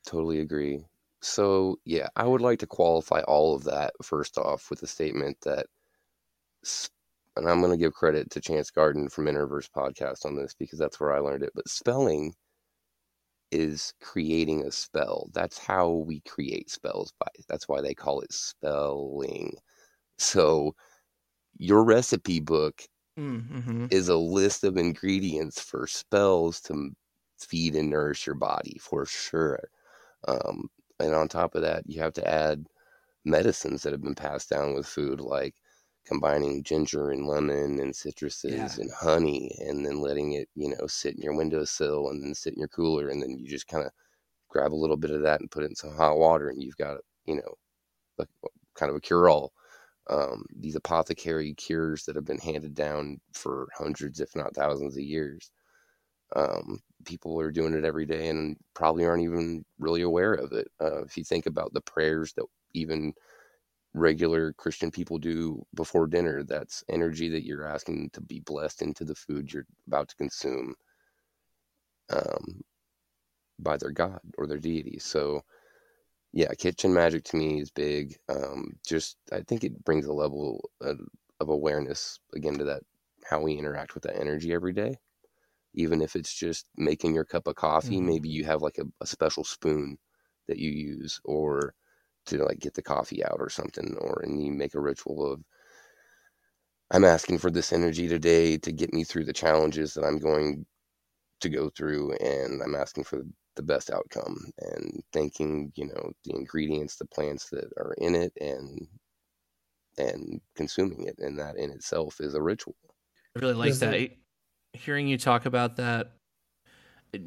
Totally 0.06 0.38
agree. 0.38 0.84
So, 1.26 1.80
yeah, 1.84 2.08
I 2.14 2.24
would 2.24 2.40
like 2.40 2.60
to 2.60 2.68
qualify 2.68 3.20
all 3.22 3.56
of 3.56 3.64
that 3.64 3.94
first 4.00 4.38
off 4.38 4.70
with 4.70 4.82
a 4.84 4.86
statement 4.86 5.36
that, 5.42 5.66
and 7.36 7.48
I'm 7.48 7.60
going 7.60 7.72
to 7.72 7.76
give 7.76 7.94
credit 7.94 8.30
to 8.30 8.40
Chance 8.40 8.70
Garden 8.70 9.08
from 9.08 9.26
Interverse 9.26 9.68
Podcast 9.68 10.24
on 10.24 10.36
this 10.36 10.54
because 10.54 10.78
that's 10.78 11.00
where 11.00 11.12
I 11.12 11.18
learned 11.18 11.42
it. 11.42 11.50
But 11.52 11.68
spelling 11.68 12.32
is 13.50 13.92
creating 14.00 14.62
a 14.62 14.70
spell. 14.70 15.28
That's 15.34 15.58
how 15.58 15.90
we 15.90 16.20
create 16.20 16.70
spells. 16.70 17.12
By 17.18 17.26
that's 17.48 17.66
why 17.68 17.80
they 17.80 17.92
call 17.94 18.20
it 18.20 18.32
spelling. 18.32 19.56
So, 20.18 20.76
your 21.58 21.82
recipe 21.82 22.38
book 22.38 22.82
mm-hmm. 23.18 23.86
is 23.90 24.08
a 24.08 24.16
list 24.16 24.62
of 24.62 24.76
ingredients 24.76 25.60
for 25.60 25.88
spells 25.88 26.60
to 26.62 26.90
feed 27.40 27.74
and 27.74 27.90
nourish 27.90 28.26
your 28.26 28.36
body 28.36 28.78
for 28.80 29.06
sure. 29.06 29.68
Um, 30.28 30.68
and 31.00 31.14
on 31.14 31.28
top 31.28 31.54
of 31.54 31.62
that, 31.62 31.84
you 31.88 32.00
have 32.00 32.12
to 32.14 32.28
add 32.28 32.66
medicines 33.24 33.82
that 33.82 33.92
have 33.92 34.02
been 34.02 34.14
passed 34.14 34.50
down 34.50 34.74
with 34.74 34.86
food, 34.86 35.20
like 35.20 35.56
combining 36.06 36.62
ginger 36.62 37.10
and 37.10 37.26
lemon 37.26 37.80
and 37.80 37.94
citruses 37.94 38.78
Yeah. 38.78 38.82
and 38.82 38.90
honey, 38.92 39.56
and 39.60 39.84
then 39.86 40.00
letting 40.00 40.32
it, 40.32 40.48
you 40.54 40.70
know, 40.70 40.86
sit 40.86 41.16
in 41.16 41.22
your 41.22 41.36
windowsill 41.36 42.10
and 42.10 42.22
then 42.24 42.34
sit 42.34 42.54
in 42.54 42.60
your 42.60 42.68
cooler, 42.68 43.08
and 43.08 43.22
then 43.22 43.38
you 43.38 43.48
just 43.48 43.68
kind 43.68 43.84
of 43.86 43.92
grab 44.48 44.72
a 44.72 44.76
little 44.76 44.96
bit 44.98 45.10
of 45.12 45.22
that 45.22 45.40
and 45.40 45.50
put 45.50 45.64
it 45.64 45.70
in 45.70 45.76
some 45.76 45.94
hot 45.96 46.18
water, 46.18 46.48
and 46.50 46.62
you've 46.62 46.76
got, 46.76 46.98
you 47.26 47.36
know, 47.36 47.54
a, 48.20 48.26
kind 48.74 48.90
of 48.90 48.96
a 48.96 49.00
cure-all. 49.00 49.52
Um, 50.08 50.44
these 50.54 50.76
apothecary 50.76 51.54
cures 51.54 52.04
that 52.04 52.16
have 52.16 52.24
been 52.24 52.38
handed 52.38 52.74
down 52.74 53.20
for 53.32 53.68
hundreds, 53.76 54.20
if 54.20 54.36
not 54.36 54.54
thousands, 54.54 54.96
of 54.96 55.02
years. 55.02 55.50
Um, 56.34 56.80
people 57.04 57.40
are 57.40 57.52
doing 57.52 57.74
it 57.74 57.84
every 57.84 58.06
day 58.06 58.28
and 58.28 58.56
probably 58.74 59.04
aren't 59.04 59.22
even 59.22 59.64
really 59.78 60.02
aware 60.02 60.34
of 60.34 60.52
it. 60.52 60.68
Uh, 60.80 61.02
if 61.04 61.16
you 61.16 61.24
think 61.24 61.46
about 61.46 61.72
the 61.72 61.80
prayers 61.80 62.32
that 62.34 62.44
even 62.74 63.12
regular 63.94 64.52
Christian 64.54 64.90
people 64.90 65.18
do 65.18 65.64
before 65.74 66.06
dinner, 66.06 66.42
that's 66.42 66.84
energy 66.90 67.28
that 67.30 67.44
you're 67.44 67.66
asking 67.66 68.10
to 68.12 68.20
be 68.20 68.40
blessed 68.40 68.82
into 68.82 69.04
the 69.04 69.14
food 69.14 69.52
you're 69.52 69.66
about 69.86 70.08
to 70.08 70.16
consume 70.16 70.74
um, 72.12 72.60
by 73.58 73.76
their 73.76 73.90
God 73.90 74.20
or 74.36 74.46
their 74.46 74.58
deity. 74.58 74.98
So, 74.98 75.42
yeah, 76.32 76.52
kitchen 76.58 76.92
magic 76.92 77.24
to 77.24 77.36
me 77.36 77.60
is 77.60 77.70
big. 77.70 78.16
Um, 78.28 78.72
just 78.86 79.16
I 79.32 79.40
think 79.40 79.64
it 79.64 79.84
brings 79.84 80.06
a 80.06 80.12
level 80.12 80.70
of, 80.80 81.00
of 81.40 81.48
awareness 81.48 82.18
again 82.34 82.58
to 82.58 82.64
that 82.64 82.82
how 83.24 83.40
we 83.40 83.54
interact 83.54 83.94
with 83.94 84.04
that 84.04 84.20
energy 84.20 84.52
every 84.52 84.72
day. 84.72 84.96
Even 85.76 86.02
if 86.02 86.16
it's 86.16 86.34
just 86.34 86.68
making 86.76 87.14
your 87.14 87.24
cup 87.26 87.46
of 87.48 87.56
coffee, 87.56 88.00
Mhm. 88.00 88.02
maybe 88.02 88.28
you 88.30 88.44
have 88.46 88.62
like 88.62 88.78
a, 88.78 88.84
a 89.02 89.06
special 89.06 89.44
spoon 89.44 89.98
that 90.48 90.58
you 90.58 90.70
use, 90.72 91.20
or 91.24 91.74
to 92.26 92.44
like 92.44 92.60
get 92.60 92.74
the 92.74 92.82
coffee 92.82 93.24
out 93.24 93.38
or 93.40 93.50
something, 93.50 93.96
or 94.00 94.20
and 94.22 94.44
you 94.44 94.52
make 94.52 94.74
a 94.74 94.80
ritual 94.80 95.32
of 95.32 95.44
I'm 96.90 97.04
asking 97.04 97.38
for 97.38 97.50
this 97.50 97.72
energy 97.72 98.08
today 98.08 98.56
to 98.58 98.72
get 98.72 98.92
me 98.92 99.04
through 99.04 99.24
the 99.24 99.32
challenges 99.32 99.94
that 99.94 100.04
I'm 100.04 100.18
going 100.18 100.66
to 101.40 101.48
go 101.50 101.70
through, 101.70 102.14
and 102.16 102.62
I'm 102.62 102.74
asking 102.76 103.04
for 103.04 103.22
the 103.56 103.62
best 103.64 103.90
outcome 103.90 104.52
and 104.58 105.02
thanking, 105.12 105.72
you 105.76 105.86
know, 105.86 106.12
the 106.24 106.34
ingredients, 106.36 106.96
the 106.96 107.06
plants 107.06 107.50
that 107.50 107.72
are 107.78 107.94
in 107.98 108.14
it, 108.16 108.32
and 108.40 108.88
and 109.98 110.40
consuming 110.54 111.06
it, 111.06 111.18
and 111.18 111.38
that 111.38 111.56
in 111.56 111.70
itself 111.70 112.20
is 112.20 112.34
a 112.34 112.42
ritual. 112.42 112.76
I 113.36 113.38
really 113.40 113.54
like 113.54 113.78
Does 113.78 113.80
that. 113.80 114.02
Hearing 114.76 115.08
you 115.08 115.18
talk 115.18 115.46
about 115.46 115.76
that 115.76 116.12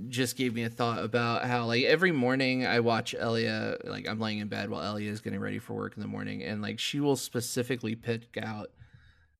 just 0.07 0.35
gave 0.35 0.53
me 0.53 0.63
a 0.63 0.69
thought 0.69 1.03
about 1.03 1.45
how 1.45 1.65
like 1.65 1.83
every 1.83 2.11
morning 2.11 2.65
I 2.65 2.79
watch 2.79 3.15
Elia 3.15 3.77
like 3.85 4.07
I'm 4.07 4.19
laying 4.19 4.39
in 4.39 4.47
bed 4.47 4.69
while 4.69 4.83
Elia 4.83 5.09
is 5.09 5.21
getting 5.21 5.39
ready 5.39 5.57
for 5.57 5.73
work 5.73 5.95
in 5.95 6.01
the 6.01 6.07
morning 6.07 6.43
and 6.43 6.61
like 6.61 6.79
she 6.79 6.99
will 6.99 7.15
specifically 7.15 7.95
pick 7.95 8.37
out 8.37 8.69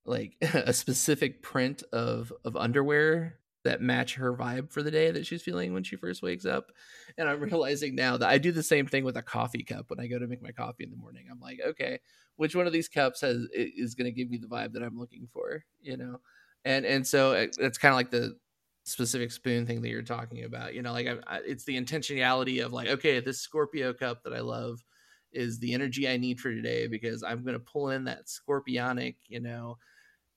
like 0.06 0.36
a 0.42 0.74
specific 0.74 1.44
print 1.44 1.84
of 1.92 2.34
of 2.44 2.56
underwear 2.56 3.40
that 3.64 3.82
match 3.82 4.16
her 4.16 4.34
vibe 4.34 4.72
for 4.72 4.82
the 4.82 4.92
day 4.92 5.12
that 5.12 5.26
she's 5.26 5.42
feeling 5.42 5.74
when 5.74 5.84
she 5.84 5.96
first 5.96 6.22
wakes 6.22 6.46
up. 6.46 6.72
And 7.18 7.28
I'm 7.28 7.40
realizing 7.52 7.96
now 7.96 8.18
that 8.18 8.30
I 8.30 8.38
do 8.38 8.52
the 8.52 8.64
same 8.64 8.88
thing 8.88 9.04
with 9.04 9.18
a 9.18 9.22
coffee 9.22 9.64
cup 9.64 9.90
when 9.90 10.00
I 10.00 10.08
go 10.08 10.18
to 10.18 10.28
make 10.28 10.42
my 10.42 10.52
coffee 10.52 10.84
in 10.84 10.92
the 10.92 10.98
morning. 10.98 11.26
I'm 11.30 11.40
like, 11.40 11.60
okay, 11.66 12.00
which 12.38 12.56
one 12.56 12.68
of 12.68 12.74
these 12.74 12.88
cups 12.88 13.22
has 13.22 13.48
is 13.54 13.96
going 13.96 14.06
to 14.06 14.12
give 14.12 14.30
me 14.30 14.38
the 14.38 14.48
vibe 14.48 14.74
that 14.74 14.84
I'm 14.84 14.98
looking 14.98 15.28
for, 15.32 15.66
you 15.82 15.98
know? 15.98 16.22
And 16.66 16.86
and 16.86 17.06
so 17.08 17.32
uh, 17.32 17.36
it- 17.36 17.58
it's 17.60 17.78
kind 17.78 17.94
of 17.94 17.98
like 17.98 18.12
the 18.12 18.38
specific 18.86 19.32
spoon 19.32 19.66
thing 19.66 19.82
that 19.82 19.90
you're 19.90 20.02
talking 20.02 20.44
about, 20.44 20.74
you 20.74 20.82
know, 20.82 20.92
like 20.94 21.08
I, 21.08 21.18
I, 21.28 21.38
it's 21.46 21.64
the 21.66 21.80
intentionality 21.80 22.64
of 22.66 22.74
like, 22.74 22.88
okay, 22.90 23.20
this 23.20 23.40
Scorpio 23.42 23.94
cup 23.94 24.24
that 24.24 24.34
I 24.34 24.40
love 24.42 24.84
is 25.32 25.60
the 25.60 25.74
energy 25.74 26.08
I 26.10 26.18
need 26.18 26.40
for 26.40 26.52
today 26.52 26.88
because 26.88 27.24
I'm 27.24 27.44
going 27.44 27.54
to 27.54 27.60
pull 27.60 27.90
in 27.92 28.06
that 28.06 28.26
scorpionic, 28.28 29.16
you 29.28 29.40
know, 29.42 29.78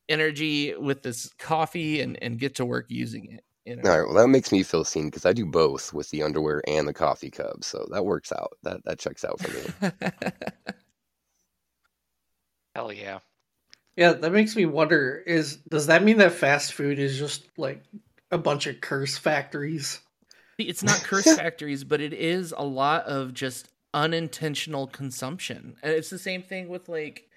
energy 0.08 0.74
with 0.76 1.02
this 1.02 1.32
coffee 1.38 2.00
and 2.02 2.22
and 2.22 2.38
get 2.38 2.54
to 2.56 2.64
work 2.66 2.86
using 2.90 3.32
it. 3.32 3.44
You 3.64 3.76
know, 3.76 3.82
All 3.84 3.98
right, 3.98 4.06
well, 4.06 4.22
that 4.22 4.28
makes 4.28 4.52
me 4.52 4.62
feel 4.62 4.84
seen 4.84 5.06
because 5.06 5.26
I 5.26 5.32
do 5.32 5.44
both 5.46 5.92
with 5.92 6.08
the 6.10 6.22
underwear 6.22 6.62
and 6.68 6.86
the 6.86 6.94
coffee 6.94 7.30
cup, 7.30 7.64
so 7.64 7.86
that 7.90 8.04
works 8.04 8.30
out. 8.32 8.52
That 8.62 8.84
that 8.84 8.98
checks 9.00 9.24
out 9.24 9.40
for 9.40 9.50
me. 9.52 9.72
Hell 12.74 12.92
yeah. 12.92 13.20
Yeah, 13.96 14.12
that 14.14 14.32
makes 14.32 14.56
me 14.56 14.66
wonder 14.66 15.22
is 15.26 15.56
does 15.68 15.86
that 15.88 16.02
mean 16.02 16.18
that 16.18 16.32
fast 16.32 16.72
food 16.72 16.98
is 16.98 17.18
just 17.18 17.46
like 17.58 17.82
a 18.30 18.38
bunch 18.38 18.66
of 18.66 18.80
curse 18.80 19.18
factories? 19.18 20.00
It's 20.58 20.82
not 20.82 21.02
curse 21.02 21.24
factories, 21.36 21.84
but 21.84 22.00
it 22.00 22.12
is 22.12 22.54
a 22.56 22.64
lot 22.64 23.04
of 23.04 23.34
just 23.34 23.68
unintentional 23.94 24.86
consumption. 24.86 25.76
And 25.82 25.92
it's 25.92 26.10
the 26.10 26.18
same 26.18 26.42
thing 26.42 26.68
with 26.68 26.88
like 26.88 27.28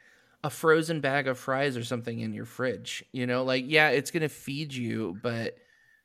a 0.44 0.50
frozen 0.50 1.02
bag 1.02 1.28
of 1.28 1.38
fries 1.38 1.76
or 1.76 1.84
something 1.84 2.20
in 2.20 2.34
your 2.34 2.46
fridge. 2.46 3.04
You 3.12 3.28
know, 3.28 3.44
like 3.44 3.66
yeah, 3.68 3.90
it's 3.90 4.12
gonna 4.12 4.30
feed 4.30 4.74
you, 4.74 5.18
but 5.22 5.58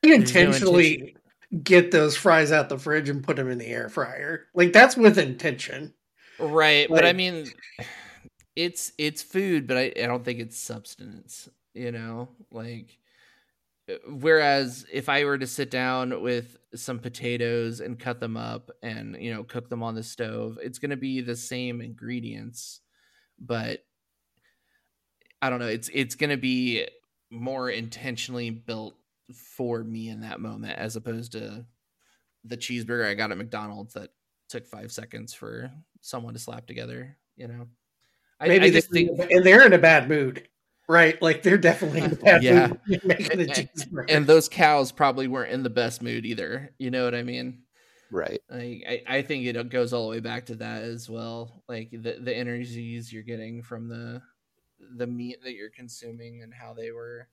You 0.03 0.17
there's 0.17 0.35
no 0.35 0.41
intentionally 0.41 0.93
intention- 0.95 1.17
get 1.65 1.91
those 1.91 2.17
fries 2.17 2.53
out 2.53 2.69
the 2.69 2.79
fridge 2.79 3.09
and 3.09 3.25
put 3.25 3.35
them 3.37 3.51
in 3.51 3.59
the 3.59 3.67
air 3.67 3.89
fryer. 3.89 4.47
Like 4.55 4.73
that's 4.73 4.97
with 4.97 5.19
intention. 5.19 5.93
right. 6.39 6.89
But 6.89 7.05
I 7.05 7.13
mean, 7.13 7.47
it's 8.61 8.93
it's 8.99 9.23
food, 9.23 9.67
but 9.67 9.79
I, 9.79 9.93
I 9.97 10.07
don't 10.07 10.25
think 10.25 10.39
it's 10.39 10.59
substance. 10.59 11.49
You 11.73 11.93
know, 11.93 12.29
like 12.51 12.99
whereas 14.07 14.85
if 14.93 15.09
I 15.09 15.25
were 15.25 15.39
to 15.39 15.47
sit 15.47 15.71
down 15.71 16.21
with 16.23 16.59
some 16.75 16.99
potatoes 16.99 17.81
and 17.81 17.99
cut 17.99 18.21
them 18.21 18.37
up 18.37 18.71
and 18.83 19.17
you 19.19 19.33
know 19.33 19.45
cook 19.45 19.71
them 19.71 19.83
on 19.83 19.95
the 19.95 20.03
stove, 20.03 20.59
it's 20.63 20.79
going 20.79 20.91
to 20.91 20.97
be 20.97 21.23
the 21.23 21.37
same 21.37 21.81
ingredients, 21.81 22.81
but 23.39 23.83
I 25.41 25.49
don't 25.49 25.61
know. 25.61 25.69
It's 25.69 25.91
it's 25.95 26.15
going 26.15 26.31
to 26.31 26.37
be 26.37 26.87
more 27.31 27.71
intentionally 27.71 28.51
built 28.51 28.97
for 29.33 29.83
me 29.83 30.11
in 30.11 30.21
that 30.21 30.41
moment 30.41 30.77
as 30.77 30.97
opposed 30.97 31.33
to 31.33 31.65
the 32.45 32.57
cheeseburger 32.57 33.07
I 33.07 33.15
got 33.15 33.31
at 33.31 33.39
McDonald's 33.39 33.95
that 33.95 34.11
took 34.49 34.67
five 34.67 34.93
seconds 34.93 35.33
for 35.33 35.71
someone 36.03 36.35
to 36.35 36.41
slap 36.41 36.67
together. 36.67 37.17
You 37.37 37.49
know, 37.49 37.69
I, 38.41 38.49
Maybe 38.49 38.67
I 38.67 38.71
they, 38.71 38.75
just 38.77 38.91
think 38.91 39.11
and 39.31 39.45
they're 39.45 39.65
in 39.67 39.73
a 39.73 39.79
bad 39.79 40.09
mood. 40.09 40.49
Right? 40.89 41.21
Like 41.23 41.43
they're 41.43 41.59
definitely 41.59 42.01
in 42.01 42.13
a 42.13 42.17
bad 42.17 42.43
Yeah. 42.43 42.69
mood 42.87 43.05
making 43.05 43.39
the 43.39 43.45
And- 43.45 43.53
cheeseburger. 43.53 44.05
and 44.09 44.27
those 44.27 44.49
cows 44.49 44.91
probably 44.93 45.29
weren't 45.29 45.53
in 45.53 45.63
the 45.63 45.71
best 45.71 46.03
mood 46.03 46.27
either. 46.27 46.75
You 46.79 46.91
know 46.91 47.05
what 47.05 47.15
I 47.15 47.23
mean? 47.23 47.63
right. 48.11 48.41
Like, 48.51 48.83
I, 48.89 49.03
I 49.07 49.23
think 49.23 49.47
it 49.47 49.69
goes 49.69 49.93
all 49.93 50.03
the 50.07 50.11
way 50.11 50.19
back 50.21 50.47
to 50.47 50.57
that 50.57 50.83
as 50.83 51.09
well. 51.09 51.63
Like 51.69 51.91
the, 51.93 52.19
the 52.21 52.37
energies 52.37 53.13
you're 53.13 53.23
getting 53.23 53.63
from 53.63 53.89
the 53.89 54.21
the 54.97 55.07
meat 55.07 55.37
that 55.45 55.53
you're 55.55 55.71
consuming 55.71 56.43
and 56.43 56.53
how 56.53 56.73
they 56.75 56.91
were 56.91 57.29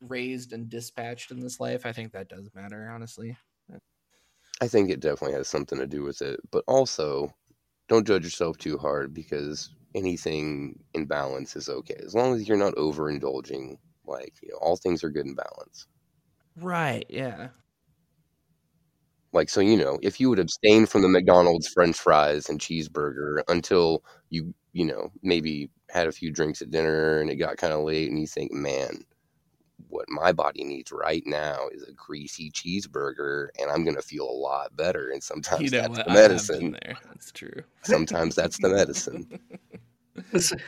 raised 0.00 0.52
and 0.52 0.68
dispatched 0.68 1.30
in 1.30 1.40
this 1.40 1.60
life. 1.60 1.86
I 1.86 1.92
think 1.92 2.12
that 2.12 2.28
does 2.28 2.50
matter, 2.54 2.90
honestly. 2.92 3.36
I 4.60 4.68
think 4.68 4.90
it 4.90 5.00
definitely 5.00 5.36
has 5.36 5.48
something 5.48 5.78
to 5.78 5.86
do 5.86 6.02
with 6.02 6.20
it, 6.22 6.40
but 6.50 6.62
also 6.68 7.34
don't 7.88 8.06
judge 8.06 8.24
yourself 8.24 8.56
too 8.58 8.76
hard 8.78 9.12
because 9.14 9.70
anything 9.94 10.84
in 10.94 11.06
balance 11.06 11.56
is 11.56 11.68
okay 11.68 11.96
as 12.04 12.14
long 12.14 12.34
as 12.34 12.48
you're 12.48 12.56
not 12.56 12.74
overindulging. 12.76 13.76
Like 14.04 14.34
you 14.42 14.50
know, 14.52 14.58
all 14.58 14.76
things 14.76 15.04
are 15.04 15.10
good 15.10 15.26
in 15.26 15.34
balance. 15.34 15.86
Right. 16.56 17.04
Yeah. 17.08 17.50
Like 19.32 19.48
so, 19.50 19.60
you 19.60 19.76
know, 19.76 19.98
if 20.02 20.20
you 20.20 20.30
would 20.30 20.38
abstain 20.38 20.86
from 20.86 21.02
the 21.02 21.08
McDonald's 21.08 21.66
French 21.68 21.96
fries 21.96 22.48
and 22.48 22.60
cheeseburger 22.60 23.42
until 23.48 24.04
you, 24.30 24.54
you 24.72 24.84
know, 24.86 25.10
maybe 25.22 25.70
had 25.90 26.06
a 26.06 26.12
few 26.12 26.30
drinks 26.30 26.62
at 26.62 26.70
dinner 26.70 27.20
and 27.20 27.30
it 27.30 27.36
got 27.36 27.56
kind 27.56 27.72
of 27.72 27.82
late, 27.84 28.10
and 28.10 28.20
you 28.20 28.26
think, 28.28 28.52
man, 28.52 29.04
what 29.94 30.08
my 30.10 30.32
body 30.32 30.64
needs 30.64 30.92
right 30.92 31.22
now 31.26 31.68
is 31.72 31.84
a 31.84 31.92
greasy 31.92 32.50
cheeseburger, 32.50 33.48
and 33.60 33.70
I'm 33.70 33.84
gonna 33.84 34.02
feel 34.02 34.28
a 34.28 34.30
lot 34.30 34.76
better. 34.76 35.10
And 35.10 35.22
sometimes 35.22 35.62
you 35.62 35.70
know 35.70 35.78
that's 35.78 35.98
what? 35.98 36.04
the 36.04 36.10
I 36.10 36.18
have 36.28 36.48
been 36.48 36.72
medicine. 36.72 36.76
there. 36.82 36.98
That's 37.08 37.32
true. 37.32 37.62
Sometimes 37.82 38.34
that's 38.34 38.58
the 38.58 38.70
medicine. 38.70 39.40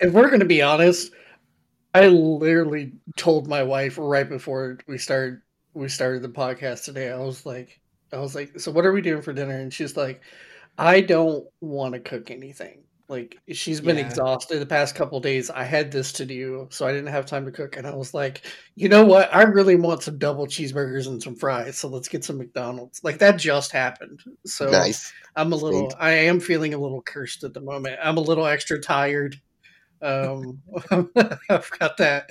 If 0.00 0.12
we're 0.12 0.28
going 0.28 0.40
to 0.40 0.46
be 0.46 0.62
honest, 0.62 1.12
I 1.94 2.08
literally 2.08 2.92
told 3.16 3.48
my 3.48 3.62
wife 3.62 3.96
right 3.98 4.28
before 4.28 4.78
we 4.86 4.98
started 4.98 5.40
we 5.74 5.88
started 5.88 6.22
the 6.22 6.28
podcast 6.28 6.84
today. 6.84 7.10
I 7.10 7.18
was 7.18 7.46
like, 7.46 7.80
I 8.12 8.18
was 8.18 8.34
like, 8.34 8.58
so 8.60 8.72
what 8.72 8.86
are 8.86 8.92
we 8.92 9.02
doing 9.02 9.22
for 9.22 9.32
dinner? 9.32 9.58
And 9.58 9.72
she's 9.72 9.96
like, 9.96 10.22
I 10.76 11.00
don't 11.00 11.46
want 11.60 11.94
to 11.94 12.00
cook 12.00 12.30
anything. 12.30 12.84
Like 13.08 13.38
she's 13.52 13.80
been 13.80 13.96
Yeah. 13.96 14.04
exhausted 14.04 14.58
the 14.58 14.66
past 14.66 14.94
couple 14.94 15.18
days. 15.20 15.48
I 15.48 15.64
had 15.64 15.90
this 15.90 16.12
to 16.14 16.26
do, 16.26 16.68
so 16.70 16.86
I 16.86 16.92
didn't 16.92 17.06
have 17.12 17.24
time 17.24 17.46
to 17.46 17.50
cook. 17.50 17.76
And 17.76 17.86
I 17.86 17.94
was 17.94 18.12
like, 18.12 18.44
you 18.76 18.88
know 18.90 19.04
what? 19.04 19.34
I 19.34 19.42
really 19.44 19.76
want 19.76 20.02
some 20.02 20.18
double 20.18 20.46
cheeseburgers 20.46 21.06
and 21.06 21.22
some 21.22 21.34
fries. 21.34 21.78
So 21.78 21.88
let's 21.88 22.08
get 22.08 22.22
some 22.24 22.36
McDonald's. 22.36 23.02
Like 23.02 23.18
that 23.18 23.38
just 23.38 23.72
happened. 23.72 24.20
So 24.44 24.70
nice. 24.70 25.10
I'm 25.36 25.52
a 25.52 25.56
little. 25.56 25.90
Sweet. 25.90 26.00
I 26.00 26.10
am 26.10 26.38
feeling 26.38 26.74
a 26.74 26.78
little 26.78 27.00
cursed 27.00 27.44
at 27.44 27.54
the 27.54 27.62
moment. 27.62 27.98
I'm 28.02 28.18
a 28.18 28.20
little 28.20 28.46
extra 28.46 28.78
tired. 28.78 29.36
Um, 30.02 30.60
I've 31.48 31.70
got 31.78 31.96
that 31.96 32.30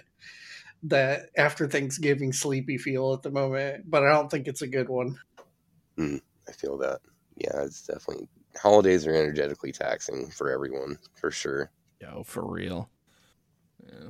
that 0.83 1.29
after 1.35 1.67
Thanksgiving 1.67 2.31
sleepy 2.31 2.77
feel 2.77 3.13
at 3.13 3.23
the 3.23 3.31
moment, 3.31 3.89
but 3.89 4.03
I 4.03 4.11
don't 4.11 4.29
think 4.29 4.47
it's 4.47 4.61
a 4.61 4.67
good 4.67 4.89
one. 4.89 5.17
I 6.47 6.51
feel 6.51 6.77
that. 6.77 6.99
Yeah, 7.35 7.63
it's 7.63 7.81
definitely 7.81 8.27
holidays 8.57 9.05
are 9.07 9.15
energetically 9.15 9.71
taxing 9.71 10.29
for 10.29 10.51
everyone 10.51 10.97
for 11.15 11.31
sure. 11.31 11.71
Yo, 12.01 12.23
for 12.23 12.45
real. 12.45 12.89
Yeah. 13.85 14.09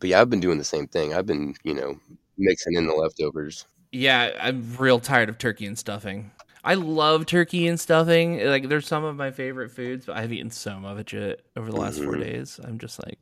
But 0.00 0.10
yeah, 0.10 0.20
I've 0.20 0.30
been 0.30 0.40
doing 0.40 0.58
the 0.58 0.64
same 0.64 0.86
thing. 0.86 1.14
I've 1.14 1.26
been, 1.26 1.54
you 1.64 1.74
know, 1.74 1.98
mixing 2.38 2.74
in 2.74 2.86
the 2.86 2.94
leftovers. 2.94 3.66
Yeah, 3.92 4.32
I'm 4.40 4.76
real 4.76 5.00
tired 5.00 5.28
of 5.28 5.38
turkey 5.38 5.66
and 5.66 5.78
stuffing. 5.78 6.32
I 6.64 6.74
love 6.74 7.26
turkey 7.26 7.68
and 7.68 7.78
stuffing. 7.78 8.44
Like, 8.44 8.68
they're 8.68 8.80
some 8.80 9.04
of 9.04 9.16
my 9.16 9.30
favorite 9.30 9.70
foods, 9.70 10.06
but 10.06 10.16
I've 10.16 10.32
eaten 10.32 10.50
so 10.50 10.78
much 10.80 11.14
of 11.14 11.22
it 11.22 11.46
over 11.56 11.70
the 11.70 11.76
last 11.76 12.02
four 12.02 12.14
Mhm. 12.16 12.20
days. 12.20 12.60
I'm 12.62 12.78
just 12.78 13.02
like, 13.06 13.18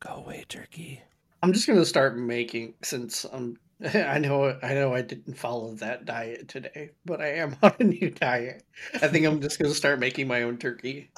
go 0.00 0.14
away, 0.14 0.44
turkey. 0.48 1.02
I'm 1.42 1.52
just 1.52 1.66
gonna 1.66 1.84
start 1.84 2.16
making 2.16 2.74
since 2.82 3.24
I'm. 3.30 3.58
I 3.94 4.18
know. 4.18 4.58
I 4.62 4.74
know. 4.74 4.94
I 4.94 5.02
didn't 5.02 5.34
follow 5.34 5.74
that 5.76 6.04
diet 6.04 6.48
today, 6.48 6.90
but 7.04 7.20
I 7.20 7.34
am 7.36 7.56
on 7.62 7.74
a 7.78 7.84
new 7.84 8.10
diet. 8.10 8.62
I 9.02 9.08
think 9.08 9.26
I'm 9.26 9.40
just 9.40 9.58
gonna 9.58 9.74
start 9.74 9.98
making 9.98 10.28
my 10.28 10.42
own 10.42 10.58
turkey. 10.58 11.10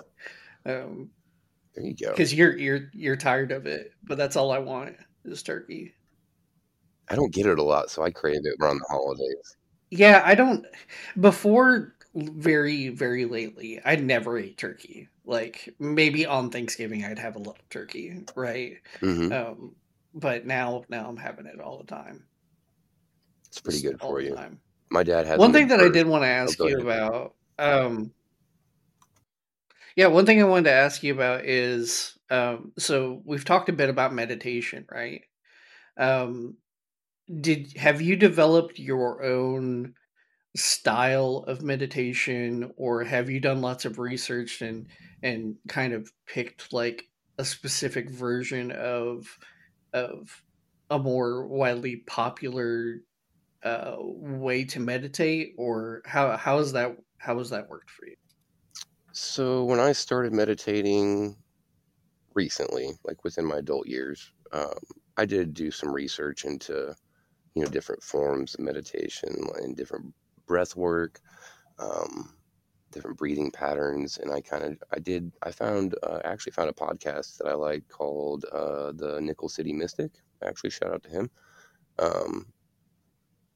Um, 0.67 1.13
There 1.75 1.85
you 1.87 1.95
go. 1.95 2.17
because 2.17 2.35
you're 2.35 2.57
you're 2.57 2.91
you're 2.93 3.17
tired 3.17 3.53
of 3.53 3.67
it, 3.67 3.93
but 4.03 4.19
that's 4.19 4.37
all 4.37 4.51
I 4.53 4.59
want 4.59 4.97
is 5.25 5.43
turkey. 5.43 5.95
I 7.09 7.17
don't 7.17 7.35
get 7.35 7.45
it 7.45 7.59
a 7.59 7.63
lot, 7.63 7.91
so 7.91 8.03
I 8.03 8.11
crave 8.11 8.41
it 8.47 8.57
around 8.63 8.79
the 8.79 8.87
holidays. 8.89 9.57
Yeah, 9.91 10.23
I 10.25 10.35
don't. 10.35 10.67
Before 11.19 11.95
very, 12.15 12.89
very 12.91 13.25
lately, 13.25 13.81
I 13.85 13.97
never 13.97 14.39
ate 14.39 14.59
turkey. 14.59 15.09
Like 15.25 15.75
maybe 15.79 16.27
on 16.27 16.51
Thanksgiving, 16.51 17.05
I'd 17.05 17.19
have 17.19 17.37
a 17.37 17.41
little 17.41 17.59
turkey, 17.71 18.27
right? 18.35 18.79
hmm 19.03 19.31
Um, 19.31 19.77
but 20.15 20.47
now, 20.47 20.85
now 20.89 21.09
I'm 21.09 21.17
having 21.17 21.47
it 21.47 21.61
all 21.61 21.79
the 21.79 21.85
time. 21.87 22.28
It's 23.49 23.61
pretty 23.61 23.82
good 23.82 24.01
for 24.01 24.20
you. 24.20 24.34
time. 24.34 24.61
My 24.90 25.03
dad 25.03 25.26
has 25.26 25.38
One 25.38 25.53
thing 25.53 25.68
that 25.68 25.80
I 25.80 25.88
did 25.88 26.07
want 26.07 26.22
to 26.22 26.28
ask 26.28 26.59
you 26.59 26.78
about, 26.80 27.34
um, 27.59 28.12
yeah, 29.96 30.07
one 30.07 30.26
thing 30.26 30.40
I 30.40 30.44
wanted 30.44 30.64
to 30.64 30.72
ask 30.72 31.03
you 31.03 31.12
about 31.12 31.44
is, 31.44 32.16
um, 32.30 32.72
so 32.78 33.20
we've 33.24 33.44
talked 33.44 33.68
a 33.68 33.72
bit 33.72 33.90
about 33.90 34.14
meditation, 34.14 34.86
right? 34.90 35.22
Um, 35.96 36.57
did 37.40 37.76
have 37.76 38.01
you 38.01 38.16
developed 38.16 38.78
your 38.78 39.22
own 39.22 39.94
style 40.57 41.44
of 41.46 41.62
meditation 41.62 42.72
or 42.76 43.05
have 43.05 43.28
you 43.28 43.38
done 43.38 43.61
lots 43.61 43.84
of 43.84 43.99
research 43.99 44.62
and 44.62 44.86
and 45.22 45.57
kind 45.68 45.92
of 45.92 46.11
picked 46.26 46.72
like 46.72 47.05
a 47.38 47.44
specific 47.44 48.11
version 48.11 48.72
of 48.72 49.26
of 49.92 50.42
a 50.90 50.99
more 50.99 51.46
widely 51.46 51.96
popular 52.07 53.01
uh, 53.65 53.97
way 53.99 54.65
to 54.65 54.81
meditate 54.81 55.55
or 55.59 56.03
how 56.07 56.37
how 56.37 56.59
is 56.59 56.73
that 56.73 56.97
how 57.19 57.39
has 57.39 57.51
that 57.51 57.69
worked 57.69 57.91
for 57.91 58.07
you 58.07 58.15
So 59.13 59.65
when 59.65 59.81
I 59.81 59.93
started 59.93 60.33
meditating 60.33 61.37
recently, 62.35 62.93
like 63.05 63.25
within 63.25 63.45
my 63.45 63.59
adult 63.59 63.87
years, 63.87 64.33
um, 64.53 64.79
I 65.17 65.25
did 65.27 65.55
do 65.55 65.71
some 65.71 65.93
research 65.93 66.45
into, 66.45 66.95
you 67.55 67.63
know, 67.63 67.69
different 67.69 68.03
forms 68.03 68.55
of 68.55 68.61
meditation 68.61 69.35
and 69.57 69.77
different 69.77 70.15
breath 70.47 70.77
work, 70.77 71.21
um, 71.79 72.35
different 72.93 73.19
breathing 73.19 73.51
patterns, 73.53 74.19
and 74.19 74.33
I 74.33 74.41
kind 74.43 74.65
of 74.65 74.83
I 74.93 75.01
did 75.01 75.33
I 75.43 75.53
found 75.53 75.97
uh, 76.03 76.21
actually 76.25 76.53
found 76.53 76.71
a 76.71 76.75
podcast 76.75 77.39
that 77.39 77.49
I 77.49 77.55
like 77.55 77.89
called 77.89 78.45
uh, 78.53 78.93
the 78.93 79.21
Nickel 79.23 79.49
City 79.49 79.73
Mystic. 79.73 80.13
Actually, 80.45 80.71
shout 80.71 80.93
out 80.95 81.03
to 81.05 81.11
him. 81.11 81.31
Um, 81.99 82.47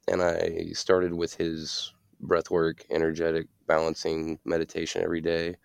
and 0.09 0.23
I 0.23 0.71
started 0.73 1.15
with 1.15 1.35
his 1.35 1.93
breath 2.21 2.51
work, 2.51 2.85
energetic 2.91 3.47
balancing 3.67 4.39
meditation 4.45 5.03
every 5.03 5.21
day. 5.21 5.57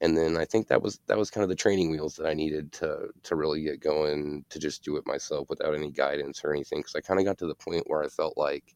And 0.00 0.16
then 0.16 0.36
I 0.36 0.44
think 0.44 0.68
that 0.68 0.82
was 0.82 1.00
that 1.06 1.18
was 1.18 1.30
kind 1.30 1.42
of 1.42 1.48
the 1.48 1.54
training 1.54 1.90
wheels 1.90 2.16
that 2.16 2.26
I 2.26 2.34
needed 2.34 2.72
to 2.74 3.08
to 3.24 3.36
really 3.36 3.62
get 3.62 3.80
going 3.80 4.44
to 4.50 4.58
just 4.58 4.84
do 4.84 4.96
it 4.96 5.06
myself 5.06 5.48
without 5.48 5.74
any 5.74 5.90
guidance 5.90 6.44
or 6.44 6.52
anything 6.52 6.80
because 6.80 6.94
I 6.94 7.00
kind 7.00 7.20
of 7.20 7.26
got 7.26 7.38
to 7.38 7.46
the 7.46 7.54
point 7.54 7.84
where 7.88 8.02
I 8.02 8.08
felt 8.08 8.36
like 8.36 8.74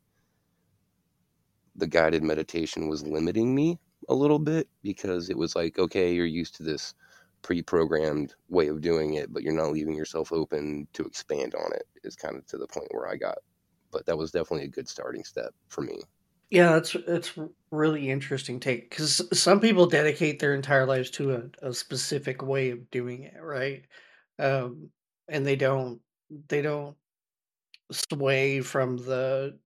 the 1.76 1.86
guided 1.86 2.22
meditation 2.22 2.88
was 2.88 3.06
limiting 3.06 3.54
me 3.54 3.78
a 4.08 4.14
little 4.14 4.38
bit 4.38 4.68
because 4.82 5.30
it 5.30 5.38
was 5.38 5.54
like 5.56 5.78
okay 5.78 6.12
you're 6.12 6.26
used 6.26 6.54
to 6.56 6.62
this 6.62 6.94
pre-programmed 7.42 8.34
way 8.48 8.68
of 8.68 8.80
doing 8.80 9.14
it 9.14 9.32
but 9.32 9.42
you're 9.42 9.52
not 9.52 9.72
leaving 9.72 9.94
yourself 9.94 10.32
open 10.32 10.86
to 10.92 11.04
expand 11.04 11.54
on 11.54 11.72
it 11.72 11.84
is 12.04 12.16
kind 12.16 12.36
of 12.36 12.46
to 12.46 12.58
the 12.58 12.66
point 12.66 12.88
where 12.90 13.08
I 13.08 13.16
got 13.16 13.38
but 13.92 14.06
that 14.06 14.16
was 14.18 14.30
definitely 14.30 14.66
a 14.66 14.68
good 14.68 14.88
starting 14.88 15.24
step 15.24 15.52
for 15.68 15.82
me 15.82 16.00
Yeah, 16.50 16.72
that's 16.72 16.94
it's 16.94 17.38
really 17.70 18.10
interesting 18.10 18.58
take 18.58 18.90
because 18.90 19.22
some 19.38 19.60
people 19.60 19.86
dedicate 19.86 20.40
their 20.40 20.54
entire 20.54 20.84
lives 20.86 21.10
to 21.12 21.34
a, 21.62 21.68
a 21.68 21.74
specific 21.74 22.42
way 22.42 22.70
of 22.70 22.90
doing 22.90 23.22
it, 23.22 23.40
right? 23.40 23.84
Um, 24.38 24.90
and 25.28 25.46
they 25.46 25.56
don't 25.56 26.00
they 26.48 26.62
don't 26.62 26.96
sway 27.92 28.60
from 28.60 28.96
the 28.98 29.58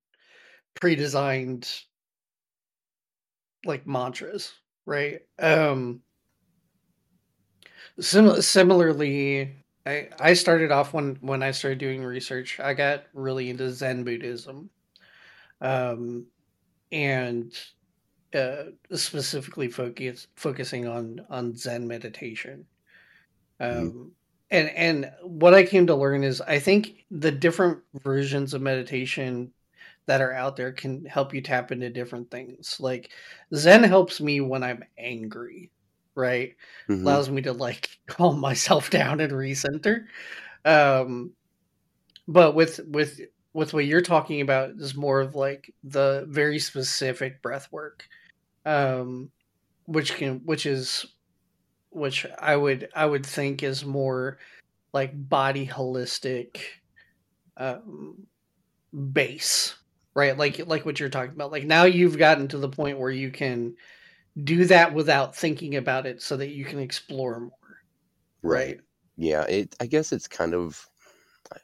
pre-designed 0.74 1.68
like 3.64 3.86
mantras, 3.86 4.52
right? 4.86 5.20
Um, 5.38 6.02
sim- 8.00 8.40
similarly, 8.42 9.63
I 9.86 10.08
I 10.18 10.34
started 10.34 10.72
off 10.72 10.92
when 10.94 11.16
when 11.20 11.42
I 11.42 11.50
started 11.50 11.78
doing 11.78 12.04
research, 12.04 12.60
I 12.60 12.74
got 12.74 13.04
really 13.12 13.50
into 13.50 13.70
Zen 13.70 14.04
Buddhism. 14.04 14.70
Um, 15.60 16.26
and 16.92 17.52
uh, 18.34 18.64
specifically 18.92 19.68
focus 19.68 20.26
focusing 20.36 20.86
on 20.86 21.24
on 21.30 21.56
Zen 21.56 21.86
meditation. 21.86 22.66
Um, 23.60 24.12
and 24.50 24.70
and 24.70 25.12
what 25.22 25.54
I 25.54 25.64
came 25.64 25.86
to 25.88 25.94
learn 25.94 26.24
is 26.24 26.40
I 26.40 26.58
think 26.58 27.04
the 27.10 27.32
different 27.32 27.80
versions 28.02 28.54
of 28.54 28.62
meditation 28.62 29.52
that 30.06 30.20
are 30.20 30.32
out 30.32 30.56
there 30.56 30.72
can 30.72 31.04
help 31.04 31.32
you 31.32 31.40
tap 31.40 31.72
into 31.72 31.90
different 31.90 32.30
things. 32.30 32.78
Like 32.80 33.10
Zen 33.54 33.82
helps 33.84 34.20
me 34.20 34.40
when 34.40 34.62
I'm 34.62 34.84
angry, 34.98 35.70
right? 36.14 36.54
hmm 36.88 37.04
Allows 37.04 37.30
me 37.30 37.42
to 37.42 37.52
like 37.52 37.90
calm 38.06 38.40
myself 38.40 38.90
down 38.90 39.20
and 39.20 39.32
recenter. 39.32 40.06
Um, 40.64 41.32
but 42.26 42.54
with 42.54 42.80
with 42.88 43.20
with 43.52 43.72
what 43.72 43.86
you're 43.86 44.00
talking 44.00 44.40
about 44.40 44.70
is 44.70 44.94
more 44.96 45.20
of 45.20 45.34
like 45.34 45.72
the 45.84 46.26
very 46.28 46.58
specific 46.58 47.42
breath 47.42 47.70
work 47.72 48.04
um 48.66 49.30
which 49.86 50.14
can 50.16 50.40
which 50.44 50.66
is 50.66 51.06
which 51.90 52.26
i 52.40 52.56
would 52.56 52.88
i 52.94 53.04
would 53.06 53.26
think 53.26 53.62
is 53.62 53.84
more 53.84 54.38
like 54.92 55.12
body 55.28 55.66
holistic 55.66 56.58
um 57.56 58.16
base 59.12 59.76
right 60.14 60.38
like 60.38 60.66
like 60.66 60.86
what 60.86 61.00
you're 61.00 61.08
talking 61.08 61.32
about 61.34 61.52
like 61.52 61.64
now 61.64 61.84
you've 61.84 62.18
gotten 62.18 62.48
to 62.48 62.58
the 62.58 62.68
point 62.68 62.98
where 62.98 63.10
you 63.10 63.30
can 63.30 63.74
do 64.42 64.64
that 64.66 64.94
without 64.94 65.34
thinking 65.36 65.76
about 65.76 66.06
it 66.06 66.20
so 66.22 66.36
that 66.36 66.50
you 66.50 66.64
can 66.64 66.78
explore 66.80 67.40
more 67.40 67.52
right 68.42 68.80
Yeah, 69.16 69.44
it. 69.46 69.74
I 69.80 69.86
guess 69.86 70.12
it's 70.12 70.28
kind 70.28 70.54
of. 70.54 70.88
I 71.52 71.58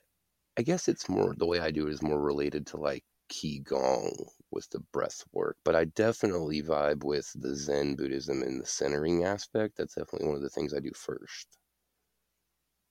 I 0.59 0.63
guess 0.63 0.89
it's 0.89 1.09
more 1.09 1.35
the 1.37 1.47
way 1.47 1.61
I 1.61 1.71
do 1.73 1.89
it 1.89 1.93
is 1.93 2.03
more 2.03 2.21
related 2.23 2.67
to 2.69 2.79
like 2.79 3.05
qigong 3.31 4.29
with 4.53 4.71
the 4.71 4.81
breath 4.81 5.25
work, 5.33 5.59
but 5.65 5.77
I 5.77 5.87
definitely 5.87 6.63
vibe 6.63 7.05
with 7.05 7.33
the 7.41 7.57
Zen 7.57 7.97
Buddhism 7.97 8.43
and 8.43 8.61
the 8.61 8.67
centering 8.67 9.25
aspect. 9.25 9.77
That's 9.79 9.95
definitely 9.97 10.29
one 10.29 10.37
of 10.37 10.43
the 10.43 10.51
things 10.51 10.75
I 10.75 10.81
do 10.81 10.93
first, 10.95 11.59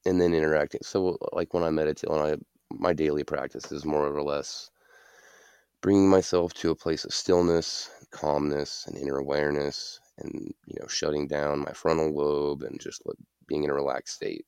and 0.05 0.19
then 0.19 0.33
interacting. 0.33 0.81
So, 0.83 1.17
like 1.33 1.53
when 1.53 1.63
I 1.63 1.69
meditate, 1.69 2.09
when 2.09 2.19
I 2.21 2.35
my 2.71 2.93
daily 2.93 3.23
practice 3.23 3.71
is 3.71 3.85
more 3.85 4.07
or 4.07 4.21
less 4.23 4.69
bringing 5.81 6.09
myself 6.09 6.53
to 6.55 6.71
a 6.71 6.75
place 6.75 7.05
of 7.05 7.13
stillness, 7.13 7.89
calmness, 8.11 8.85
and 8.87 8.97
inner 8.97 9.17
awareness, 9.17 9.99
and 10.17 10.53
you 10.67 10.75
know, 10.79 10.87
shutting 10.87 11.27
down 11.27 11.59
my 11.59 11.71
frontal 11.73 12.13
lobe 12.13 12.63
and 12.63 12.79
just 12.79 13.05
like, 13.05 13.17
being 13.47 13.63
in 13.63 13.69
a 13.69 13.73
relaxed 13.73 14.15
state. 14.15 14.45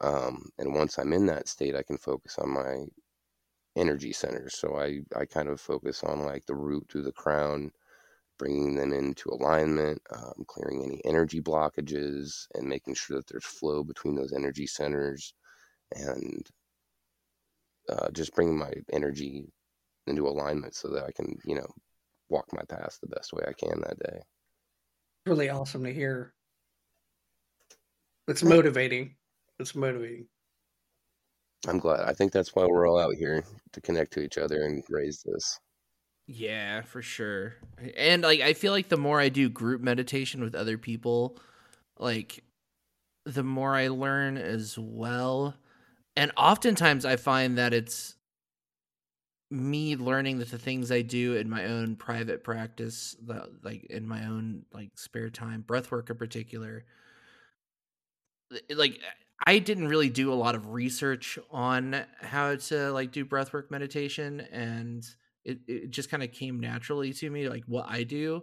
Um, 0.00 0.50
and 0.58 0.74
once 0.74 0.98
I'm 0.98 1.12
in 1.12 1.26
that 1.26 1.48
state, 1.48 1.74
I 1.76 1.82
can 1.82 1.98
focus 1.98 2.38
on 2.38 2.50
my 2.50 2.84
energy 3.76 4.12
centers. 4.12 4.56
So 4.56 4.76
I, 4.76 5.00
I 5.16 5.24
kind 5.26 5.48
of 5.48 5.60
focus 5.60 6.02
on 6.04 6.20
like 6.24 6.46
the 6.46 6.54
root 6.54 6.88
to 6.90 7.02
the 7.02 7.12
crown, 7.12 7.72
bringing 8.38 8.76
them 8.76 8.92
into 8.92 9.30
alignment, 9.30 10.00
um, 10.14 10.44
clearing 10.46 10.82
any 10.84 11.00
energy 11.04 11.40
blockages, 11.40 12.46
and 12.54 12.68
making 12.68 12.94
sure 12.94 13.16
that 13.18 13.26
there's 13.28 13.44
flow 13.44 13.84
between 13.84 14.14
those 14.14 14.32
energy 14.32 14.66
centers, 14.66 15.34
and 15.94 16.46
uh, 17.88 18.10
just 18.12 18.34
bringing 18.34 18.58
my 18.58 18.72
energy 18.92 19.52
into 20.06 20.26
alignment 20.26 20.74
so 20.74 20.88
that 20.88 21.04
I 21.04 21.12
can, 21.12 21.38
you 21.44 21.54
know, 21.54 21.66
walk 22.28 22.46
my 22.52 22.62
path 22.68 22.98
the 23.00 23.08
best 23.08 23.32
way 23.32 23.44
I 23.46 23.52
can 23.52 23.80
that 23.80 23.98
day. 23.98 24.18
really 25.26 25.50
awesome 25.50 25.84
to 25.84 25.92
hear 25.92 26.32
it's 28.28 28.42
motivating 28.42 29.14
it's 29.58 29.74
motivating 29.74 30.26
I'm 31.66 31.78
glad. 31.78 32.00
I 32.00 32.12
think 32.12 32.32
that's 32.32 32.54
why 32.54 32.66
we're 32.66 32.88
all 32.88 32.98
out 32.98 33.14
here 33.14 33.42
to 33.72 33.80
connect 33.80 34.12
to 34.14 34.20
each 34.20 34.38
other 34.38 34.62
and 34.62 34.84
raise 34.90 35.22
this. 35.24 35.58
Yeah, 36.26 36.82
for 36.82 37.02
sure. 37.02 37.54
And 37.96 38.22
like 38.22 38.40
I 38.40 38.54
feel 38.54 38.72
like 38.72 38.88
the 38.88 38.96
more 38.96 39.20
I 39.20 39.28
do 39.28 39.48
group 39.48 39.80
meditation 39.80 40.42
with 40.42 40.54
other 40.54 40.78
people, 40.78 41.38
like 41.98 42.42
the 43.24 43.42
more 43.42 43.74
I 43.74 43.88
learn 43.88 44.36
as 44.36 44.78
well. 44.78 45.54
And 46.16 46.32
oftentimes 46.36 47.04
I 47.04 47.16
find 47.16 47.58
that 47.58 47.74
it's 47.74 48.16
me 49.54 49.96
learning 49.96 50.38
that 50.38 50.50
the 50.50 50.58
things 50.58 50.90
I 50.92 51.02
do 51.02 51.34
in 51.36 51.48
my 51.48 51.66
own 51.66 51.96
private 51.96 52.44
practice, 52.44 53.16
the, 53.24 53.50
like 53.62 53.84
in 53.84 54.06
my 54.06 54.26
own 54.26 54.64
like 54.72 54.90
spare 54.96 55.30
time, 55.30 55.62
breath 55.62 55.90
work 55.90 56.10
in 56.10 56.16
particular, 56.16 56.84
eh, 58.52 58.58
eh, 58.70 58.74
like 58.76 59.00
I 59.46 59.58
didn't 59.58 59.88
really 59.88 60.10
do 60.10 60.32
a 60.32 60.34
lot 60.34 60.54
of 60.54 60.70
research 60.70 61.38
on 61.50 62.04
how 62.20 62.56
to 62.56 62.92
like 62.92 63.12
do 63.12 63.24
breathwork 63.24 63.70
meditation 63.70 64.40
and 64.52 65.04
it, 65.44 65.58
it 65.66 65.90
just 65.90 66.10
kind 66.10 66.22
of 66.22 66.32
came 66.32 66.60
naturally 66.60 67.12
to 67.12 67.30
me 67.30 67.48
like 67.48 67.64
what 67.66 67.86
I 67.88 68.04
do 68.04 68.42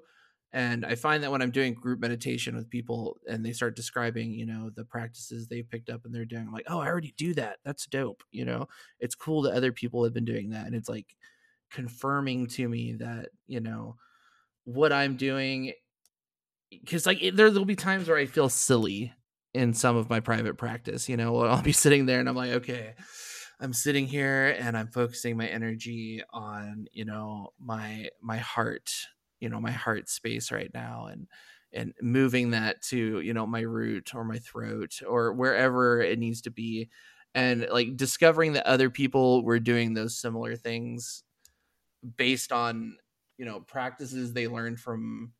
and 0.54 0.86
I 0.86 0.96
find 0.96 1.24
that 1.24 1.32
when 1.32 1.42
I'm 1.42 1.52
doing 1.52 1.74
group 1.74 2.00
meditation 2.00 2.56
with 2.56 2.70
people 2.70 3.18
and 3.28 3.46
they 3.46 3.54
start 3.54 3.76
describing, 3.76 4.34
you 4.34 4.46
know, 4.46 4.70
the 4.76 4.84
practices 4.84 5.48
they 5.48 5.62
picked 5.62 5.90
up 5.90 6.04
and 6.04 6.14
they're 6.14 6.26
doing, 6.26 6.48
I'm 6.48 6.54
like, 6.54 6.66
oh, 6.68 6.80
I 6.80 6.88
already 6.88 7.14
do 7.16 7.34
that. 7.36 7.60
That's 7.64 7.86
dope. 7.86 8.24
You 8.32 8.44
know, 8.44 8.68
it's 9.00 9.16
cool 9.16 9.44
that 9.44 9.54
other 9.54 9.72
people 9.72 10.04
have 10.04 10.14
been 10.14 10.26
doing 10.26 10.50
that. 10.50 10.66
And 10.66 10.76
it's 10.76 10.90
like 10.90 11.16
confirming 11.72 12.48
to 12.48 12.68
me 12.68 12.94
that, 13.00 13.30
you 13.48 13.62
know, 13.62 13.96
what 14.66 14.92
I'm 14.92 15.16
doing, 15.16 15.72
because 16.70 17.06
like 17.06 17.24
it, 17.24 17.38
there, 17.38 17.50
there'll 17.50 17.66
be 17.66 17.76
times 17.76 18.10
where 18.10 18.18
I 18.18 18.26
feel 18.26 18.50
silly 18.50 19.14
in 19.54 19.74
some 19.74 19.96
of 19.96 20.10
my 20.10 20.20
private 20.20 20.58
practice, 20.58 21.08
you 21.08 21.16
know, 21.16 21.38
I'll 21.46 21.62
be 21.62 21.72
sitting 21.72 22.06
there 22.06 22.20
and 22.20 22.28
I'm 22.28 22.36
like, 22.36 22.52
okay, 22.52 22.96
I'm 23.62 23.74
sitting 23.74 24.08
here 24.08 24.56
and 24.60 24.78
I'm 24.78 24.88
focusing 24.88 25.38
my 25.38 25.48
energy 25.48 26.22
on, 26.34 26.88
you 26.92 27.06
know, 27.06 27.54
my 27.60 28.10
my 28.22 28.38
heart, 28.38 28.92
you 29.42 29.50
know, 29.50 29.60
my 29.62 29.72
heart 29.72 30.10
space 30.10 30.52
right 30.52 30.72
now 30.74 31.08
and 31.08 31.28
and 31.74 31.94
moving 32.02 32.52
that 32.52 32.82
to, 32.84 33.22
you 33.22 33.34
know, 33.34 33.48
my 33.48 33.62
root 33.62 34.14
or 34.16 34.26
my 34.26 34.40
throat 34.40 35.02
or 35.08 35.34
wherever 35.34 36.02
it 36.02 36.20
needs 36.20 36.42
to 36.44 36.52
be 36.52 36.90
and 37.36 37.68
like 37.72 37.96
discovering 37.98 38.54
that 38.54 38.68
other 38.68 38.90
people 38.90 39.44
were 39.44 39.60
doing 39.60 39.94
those 39.94 40.18
similar 40.18 40.56
things 40.56 41.24
based 42.18 42.52
on 42.52 42.98
you 43.38 43.46
know 43.46 43.62
practices 43.62 44.34
they 44.34 44.48
learned 44.48 44.80
from 44.80 45.34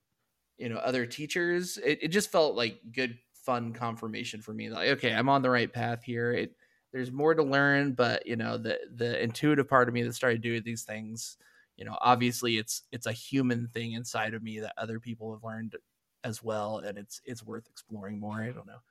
you 0.58 0.70
know 0.70 0.78
other 0.78 1.06
teachers 1.06 1.78
it, 1.78 2.00
it 2.04 2.08
just 2.10 2.32
felt 2.32 2.56
like 2.56 2.80
good 2.92 3.18
fun 3.34 3.74
confirmation 3.74 4.42
for 4.42 4.54
me 4.54 4.70
like 4.70 4.90
okay 4.90 5.14
i'm 5.14 5.30
on 5.30 5.42
the 5.42 5.50
right 5.50 5.74
path 5.74 6.04
here. 6.04 6.32
It 6.34 6.56
there's 6.94 7.12
more 7.12 7.34
to 7.36 7.44
learn 7.44 7.94
but 7.94 8.28
you 8.28 8.36
know 8.36 8.58
the 8.58 8.80
the 8.96 9.22
intuitive 9.22 9.68
part 9.68 9.88
of 9.88 9.94
me 9.94 10.04
that 10.04 10.14
started 10.14 10.42
doing 10.42 10.64
these 10.64 10.84
things 10.84 11.38
you 11.78 11.86
know 11.86 11.98
obviously 12.02 12.58
it's 12.58 12.84
it's 12.92 13.06
a 13.06 13.12
human 13.12 13.68
thing 13.68 13.94
inside 13.94 14.34
of 14.34 14.44
me 14.44 14.60
that 14.60 14.74
other 14.78 15.00
people 15.00 15.34
have 15.34 15.44
learned 15.44 15.76
as 16.24 16.44
well 16.44 16.80
and 16.80 16.98
it's 16.98 17.22
it's 17.26 17.44
worth 17.44 17.68
exploring 17.70 18.20
more 18.20 18.42
i 18.42 18.52
don't 18.52 18.68
know 18.68 18.82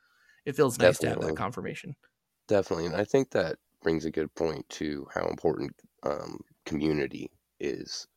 it 0.45 0.57
feels 0.57 0.79
nice 0.79 0.99
to 0.99 1.07
have 1.07 1.17
Definitely. 1.17 1.33
that 1.35 1.39
confirmation 1.39 1.95
Definitely, 2.51 2.87
and 2.87 2.97
I 2.97 3.05
think 3.05 3.31
that 3.31 3.59
brings 3.81 4.05
a 4.05 4.11
good 4.11 4.35
point 4.35 4.69
to 4.71 5.07
how 5.15 5.29
important 5.29 5.71
um, 6.03 6.41
community 6.67 7.31
is, 7.61 8.09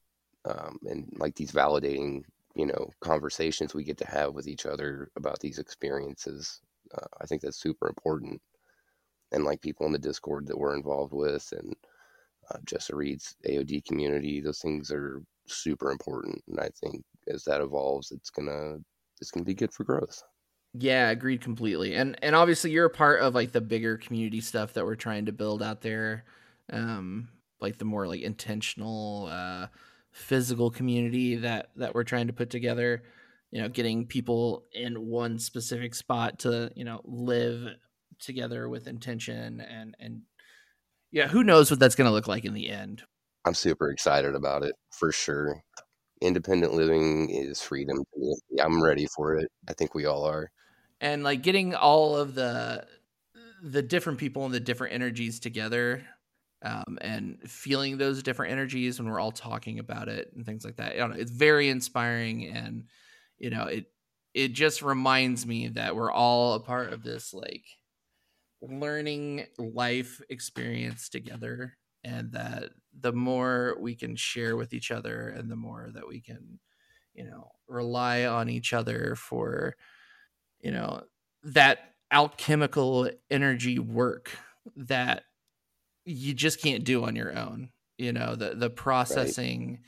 um, 0.45 0.80
and 0.86 1.07
like 1.18 1.36
these 1.36 1.51
validating, 1.51 2.24
you 2.55 2.66
know, 2.66 2.89
conversations 2.99 3.76
we 3.76 3.84
get 3.84 3.99
to 3.99 4.07
have 4.07 4.34
with 4.34 4.47
each 4.47 4.66
other 4.66 5.11
about 5.18 5.39
these 5.39 5.59
experiences. 5.59 6.61
Uh, 6.97 7.05
I 7.22 7.28
think 7.28 7.43
that's 7.43 7.61
super 7.61 7.88
important, 7.88 8.41
and 9.32 9.43
like 9.43 9.61
people 9.61 9.86
in 9.86 9.91
the 9.91 9.99
Discord 9.99 10.47
that 10.47 10.57
we're 10.57 10.76
involved 10.76 11.14
with, 11.14 11.53
and 11.55 11.76
uh, 12.54 12.58
Jessa 12.66 12.95
Reed's 12.95 13.36
AOD 13.47 13.86
community, 13.86 14.41
those 14.41 14.60
things 14.60 14.91
are 14.91 15.22
super 15.47 15.91
important, 15.91 16.41
and 16.47 16.60
I 16.60 16.70
think 16.80 17.04
as 17.28 17.43
that 17.45 17.62
evolves, 17.62 18.12
it's 18.12 18.30
gonna 18.30 18.78
it's 19.22 19.32
gonna 19.32 19.45
be 19.45 19.54
good 19.54 19.74
for 19.74 19.84
growth. 19.84 20.22
Yeah, 20.74 21.10
agreed 21.10 21.41
completely. 21.41 21.93
And 21.95 22.18
and 22.24 22.36
obviously 22.36 22.72
you're 22.72 22.86
a 22.86 22.89
part 22.89 23.22
of 23.22 23.36
like 23.36 23.51
the 23.51 23.62
bigger 23.62 23.97
community 23.97 24.41
stuff 24.41 24.74
that 24.74 24.86
we're 24.86 24.95
trying 24.95 25.26
to 25.28 25.32
build 25.32 25.62
out 25.62 25.82
there. 25.82 26.26
Um 26.72 27.30
like 27.62 27.78
the 27.78 27.86
more 27.86 28.08
like 28.08 28.22
intentional 28.22 29.28
uh 29.32 29.68
physical 30.12 30.72
community 30.72 31.36
that 31.38 31.70
that 31.76 31.93
we're 31.93 32.04
trying 32.04 32.28
to 32.28 32.34
put 32.34 32.49
together. 32.49 33.04
You 33.51 33.62
know, 33.62 33.70
getting 33.70 34.08
people 34.08 34.66
in 34.74 34.95
one 35.08 35.38
specific 35.38 35.93
spot 35.93 36.39
to, 36.39 36.72
you 36.76 36.86
know, 36.86 37.01
live 37.04 37.76
together 38.20 38.68
with 38.68 38.88
intention 38.88 39.62
and 39.62 39.95
and 39.99 40.22
yeah, 41.14 41.30
who 41.30 41.45
knows 41.45 41.72
what 41.72 41.80
that's 41.80 41.95
going 41.95 42.09
to 42.09 42.11
look 42.14 42.28
like 42.28 42.43
in 42.43 42.53
the 42.53 42.70
end. 42.70 43.03
I'm 43.45 43.53
super 43.53 43.89
excited 43.89 44.36
about 44.36 44.64
it 44.64 44.76
for 44.91 45.14
sure. 45.14 45.64
Independent 46.22 46.74
living 46.74 47.30
is 47.30 47.61
freedom 47.61 47.97
to 47.97 48.20
me. 48.20 48.36
I'm 48.61 48.84
ready 48.84 49.07
for 49.16 49.36
it. 49.36 49.49
I 49.70 49.74
think 49.74 49.95
we 49.95 50.05
all 50.05 50.26
are. 50.26 50.51
and 50.99 51.24
like 51.24 51.43
getting 51.43 51.76
all 51.76 52.16
of 52.18 52.36
the 52.36 52.86
the 53.61 53.82
different 53.82 54.20
people 54.20 54.45
and 54.45 54.53
the 54.53 54.59
different 54.59 54.93
energies 54.93 55.39
together 55.39 56.03
um, 56.64 56.97
and 57.01 57.39
feeling 57.49 57.97
those 57.97 58.24
different 58.24 58.51
energies 58.51 58.99
when 58.99 59.09
we're 59.09 59.20
all 59.20 59.32
talking 59.32 59.80
about 59.80 60.07
it 60.09 60.32
and 60.36 60.45
things 60.45 60.66
like 60.66 60.78
that 60.78 60.97
know, 60.97 61.11
it's 61.11 61.32
very 61.32 61.70
inspiring 61.70 62.47
and 62.47 62.86
you 63.38 63.49
know 63.49 63.66
it 63.66 63.86
it 64.34 64.53
just 64.53 64.82
reminds 64.82 65.45
me 65.45 65.68
that 65.70 65.95
we're 65.95 66.11
all 66.11 66.53
a 66.55 66.59
part 66.59 66.91
of 66.93 67.03
this 67.03 67.34
like 67.34 67.66
learning 68.70 69.45
life 69.57 70.22
experience 70.30 71.09
together 71.09 71.74
and 72.03 72.32
that 72.32 72.70
the 72.99 73.14
more 73.14 73.76
we 73.80 73.95
can 73.95 74.16
share 74.16 74.55
with 74.55 74.74
each 74.74 74.91
other 74.91 75.30
and 75.30 75.49
the 75.49 75.55
more 75.55 75.89
that 75.93 76.07
we 76.07 76.22
can 76.22 76.59
you 77.14 77.24
know 77.24 77.51
rely 77.68 78.26
on 78.26 78.49
each 78.49 78.74
other 78.74 79.16
for 79.16 79.76
you 80.59 80.72
know 80.72 81.01
that 81.43 81.93
alchemical 82.11 83.09
energy 83.30 83.80
work 83.80 84.32
that 84.76 85.24
you 86.05 86.34
just 86.34 86.61
can't 86.61 86.84
do 86.84 87.03
on 87.03 87.16
your 87.16 87.38
own 87.38 87.70
you 87.97 88.14
know 88.14 88.36
the 88.36 88.55
the 88.55 88.70
processing 88.70 89.80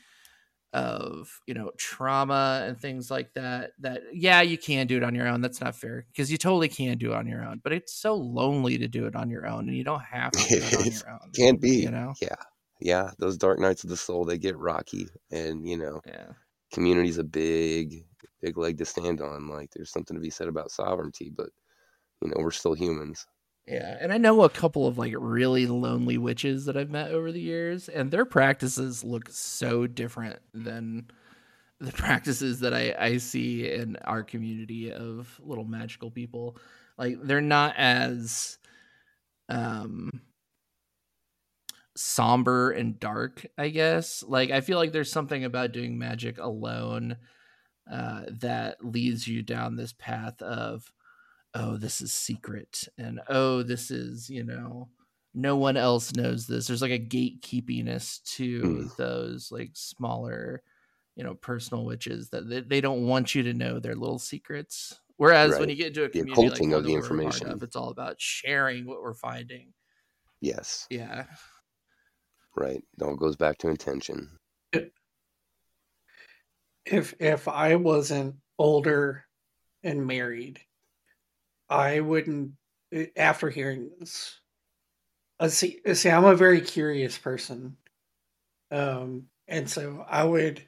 of 0.76 1.40
you 1.46 1.54
know 1.54 1.70
trauma 1.78 2.64
and 2.66 2.78
things 2.78 3.10
like 3.10 3.32
that 3.34 3.72
that 3.78 4.02
yeah 4.12 4.42
you 4.42 4.58
can 4.58 4.86
do 4.86 4.96
it 4.96 5.02
on 5.02 5.14
your 5.14 5.26
own 5.26 5.40
that's 5.40 5.60
not 5.60 5.74
fair 5.74 6.04
because 6.12 6.30
you 6.30 6.36
totally 6.36 6.68
can 6.68 6.98
do 6.98 7.12
it 7.12 7.16
on 7.16 7.26
your 7.26 7.42
own 7.44 7.60
but 7.64 7.72
it's 7.72 7.94
so 7.94 8.14
lonely 8.14 8.76
to 8.76 8.86
do 8.86 9.06
it 9.06 9.16
on 9.16 9.30
your 9.30 9.46
own 9.46 9.68
and 9.68 9.76
you 9.76 9.84
don't 9.84 10.02
have 10.02 10.30
to 10.32 10.48
do 10.48 10.56
it 10.56 10.74
on 10.76 10.84
your 10.92 11.10
own 11.10 11.30
Can't 11.34 11.60
be. 11.60 11.76
you 11.76 11.90
know 11.90 12.12
Yeah. 12.20 12.34
Yeah. 12.80 13.10
Those 13.18 13.38
dark 13.38 13.58
nights 13.58 13.84
of 13.84 13.90
the 13.90 13.96
soul, 13.96 14.24
they 14.26 14.36
get 14.36 14.58
rocky. 14.58 15.08
And, 15.30 15.66
you 15.66 15.78
know, 15.78 16.00
yeah 16.06 16.32
community's 16.72 17.18
a 17.18 17.24
big, 17.24 18.04
big 18.42 18.58
leg 18.58 18.76
to 18.78 18.84
stand 18.84 19.20
on. 19.20 19.48
Like, 19.48 19.70
there's 19.74 19.90
something 19.90 20.14
to 20.16 20.20
be 20.20 20.30
said 20.30 20.48
about 20.48 20.70
sovereignty, 20.70 21.32
but, 21.34 21.48
you 22.20 22.28
know, 22.28 22.36
we're 22.38 22.50
still 22.50 22.74
humans. 22.74 23.26
Yeah, 23.66 23.96
and 24.00 24.12
I 24.12 24.18
know 24.18 24.42
a 24.42 24.48
couple 24.50 24.86
of 24.86 24.96
like 24.96 25.12
really 25.16 25.66
lonely 25.66 26.18
witches 26.18 26.66
that 26.66 26.76
I've 26.76 26.90
met 26.90 27.10
over 27.10 27.32
the 27.32 27.40
years, 27.40 27.88
and 27.88 28.10
their 28.10 28.24
practices 28.24 29.02
look 29.02 29.28
so 29.28 29.88
different 29.88 30.38
than 30.54 31.08
the 31.80 31.92
practices 31.94 32.60
that 32.60 32.74
I, 32.74 32.94
I 32.98 33.16
see 33.18 33.70
in 33.72 33.96
our 34.04 34.22
community 34.24 34.92
of 34.92 35.40
little 35.44 35.64
magical 35.64 36.10
people. 36.10 36.58
Like 36.98 37.18
they're 37.22 37.40
not 37.42 37.74
as 37.76 38.58
um 39.48 40.22
somber 41.96 42.70
and 42.70 43.00
dark, 43.00 43.46
I 43.56 43.68
guess. 43.68 44.22
Like 44.26 44.50
I 44.50 44.60
feel 44.60 44.78
like 44.78 44.92
there's 44.92 45.10
something 45.10 45.44
about 45.44 45.72
doing 45.72 45.98
magic 45.98 46.38
alone 46.38 47.16
uh 47.90 48.22
that 48.40 48.84
leads 48.84 49.28
you 49.28 49.42
down 49.42 49.76
this 49.76 49.94
path 49.94 50.42
of 50.42 50.92
oh 51.56 51.76
this 51.76 52.00
is 52.00 52.12
secret 52.12 52.86
and 52.98 53.20
oh 53.28 53.62
this 53.62 53.90
is 53.90 54.28
you 54.30 54.44
know 54.44 54.88
no 55.34 55.56
one 55.56 55.76
else 55.76 56.14
knows 56.14 56.46
this 56.46 56.66
there's 56.66 56.82
like 56.82 56.92
a 56.92 56.98
gatekeepiness 56.98 58.22
to 58.24 58.60
Mm. 58.62 58.96
those 58.96 59.50
like 59.50 59.70
smaller 59.74 60.62
you 61.16 61.24
know 61.24 61.34
personal 61.34 61.84
witches 61.84 62.28
that 62.30 62.48
they, 62.48 62.60
they 62.60 62.80
don't 62.80 63.06
want 63.06 63.34
you 63.34 63.42
to 63.42 63.54
know 63.54 63.78
their 63.80 63.94
little 63.94 64.18
secrets 64.18 65.00
whereas 65.16 65.58
when 65.58 65.68
you 65.70 65.76
get 65.76 65.88
into 65.88 66.04
a 66.04 66.08
The 66.08 66.20
community 66.20 66.66
like 66.66 66.74
of 66.74 66.84
the 66.84 66.92
we're 66.92 66.98
a 66.98 67.00
part 67.00 67.10
information. 67.10 67.48
of, 67.48 67.62
it's 67.62 67.76
all 67.76 67.88
about 67.90 68.20
sharing 68.20 68.86
what 68.86 69.02
we're 69.02 69.14
finding 69.14 69.72
Yes. 70.40 70.86
yeah 70.90 71.24
Right. 72.54 72.82
It 72.98 73.02
all 73.02 73.16
goes 73.16 73.36
back 73.36 73.58
to 73.58 73.68
intention. 73.68 74.30
if 76.86 77.14
if 77.20 77.48
I 77.48 77.76
wasn't 77.76 78.36
older 78.58 79.24
and 79.82 80.06
married, 80.06 80.60
I 81.68 82.00
wouldn't. 82.00 82.52
eh, 82.92 83.06
After 83.16 83.50
hearing 83.50 83.90
this, 83.98 84.40
uh, 85.40 85.48
see, 85.48 85.80
uh, 85.86 85.94
see, 85.94 86.10
I'm 86.10 86.24
a 86.24 86.34
very 86.34 86.60
curious 86.60 87.18
person, 87.18 87.76
um, 88.70 89.28
and 89.48 89.68
so 89.70 90.04
I 90.08 90.24
would. 90.24 90.66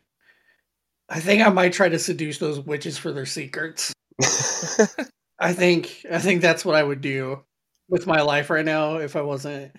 I 1.09 1.21
think 1.21 1.43
I 1.43 1.49
might 1.49 1.73
try 1.73 1.89
to 1.89 1.99
seduce 1.99 2.39
those 2.39 2.61
witches 2.61 2.99
for 2.99 3.13
their 3.13 3.27
secrets. 3.27 3.93
I 5.39 5.53
think 5.53 6.05
I 6.11 6.19
think 6.19 6.43
that's 6.43 6.65
what 6.65 6.75
I 6.77 6.83
would 6.83 7.01
do 7.01 7.45
with 7.89 8.07
my 8.07 8.21
life 8.23 8.51
right 8.51 8.65
now 8.65 8.97
if 8.97 9.17
I 9.17 9.23
wasn't 9.23 9.73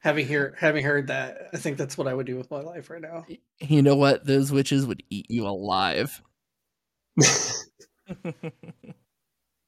having 0.00 0.26
hear 0.26 0.56
having 0.58 0.84
heard 0.84 1.08
that. 1.08 1.48
I 1.52 1.58
think 1.58 1.78
that's 1.78 1.98
what 1.98 2.08
I 2.08 2.14
would 2.14 2.26
do 2.26 2.36
with 2.36 2.50
my 2.50 2.60
life 2.60 2.90
right 2.90 3.02
now. 3.02 3.26
you 3.60 3.82
know 3.82 3.96
what 3.96 4.26
those 4.26 4.52
witches 4.52 4.86
would 4.86 5.02
eat 5.10 5.26
you 5.30 5.46
alive 5.46 6.22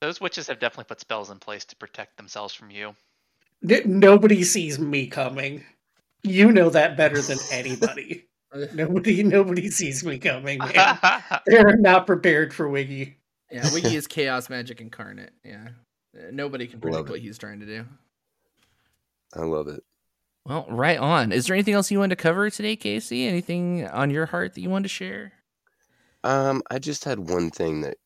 Those 0.00 0.20
witches 0.20 0.46
have 0.48 0.58
definitely 0.58 0.84
put 0.88 1.00
spells 1.00 1.30
in 1.30 1.38
place 1.38 1.64
to 1.66 1.76
protect 1.76 2.16
themselves 2.16 2.54
from 2.54 2.70
you. 2.70 2.94
N- 3.68 3.82
Nobody 4.00 4.42
sees 4.44 4.78
me 4.78 5.06
coming. 5.06 5.64
You 6.22 6.50
know 6.52 6.70
that 6.70 6.96
better 6.96 7.20
than 7.20 7.38
anybody. 7.52 8.26
nobody, 8.74 9.22
nobody 9.22 9.70
sees 9.70 10.04
me 10.04 10.18
coming. 10.18 10.58
They're 11.46 11.76
not 11.76 12.06
prepared 12.06 12.54
for 12.54 12.68
Wiggy. 12.68 13.16
Yeah, 13.50 13.68
Wiggy 13.72 13.94
is 13.96 14.06
chaos 14.06 14.48
magic 14.48 14.80
incarnate. 14.80 15.32
Yeah. 15.44 15.68
Nobody 16.32 16.66
can 16.66 16.80
predict 16.80 17.10
what 17.10 17.20
he's 17.20 17.38
trying 17.38 17.60
to 17.60 17.66
do. 17.66 17.84
I 19.36 19.42
love 19.42 19.68
it. 19.68 19.82
Well, 20.46 20.66
right 20.70 20.98
on. 20.98 21.30
Is 21.30 21.46
there 21.46 21.54
anything 21.54 21.74
else 21.74 21.90
you 21.90 21.98
wanted 21.98 22.16
to 22.16 22.22
cover 22.22 22.48
today, 22.50 22.74
Casey? 22.74 23.26
Anything 23.26 23.86
on 23.86 24.10
your 24.10 24.26
heart 24.26 24.54
that 24.54 24.60
you 24.62 24.70
wanted 24.70 24.84
to 24.84 24.88
share? 24.88 25.32
Um, 26.24 26.62
I 26.70 26.78
just 26.78 27.04
had 27.04 27.30
one 27.30 27.50
thing 27.50 27.82
that 27.82 27.98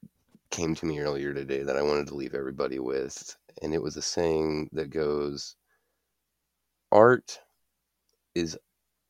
came 0.54 0.72
to 0.76 0.86
me 0.86 1.00
earlier 1.00 1.34
today 1.34 1.64
that 1.64 1.76
I 1.76 1.82
wanted 1.82 2.06
to 2.06 2.14
leave 2.14 2.32
everybody 2.32 2.78
with, 2.78 3.36
and 3.60 3.74
it 3.74 3.82
was 3.82 3.96
a 3.96 4.02
saying 4.02 4.68
that 4.70 4.88
goes, 4.88 5.56
"Art 6.92 7.40
is 8.36 8.56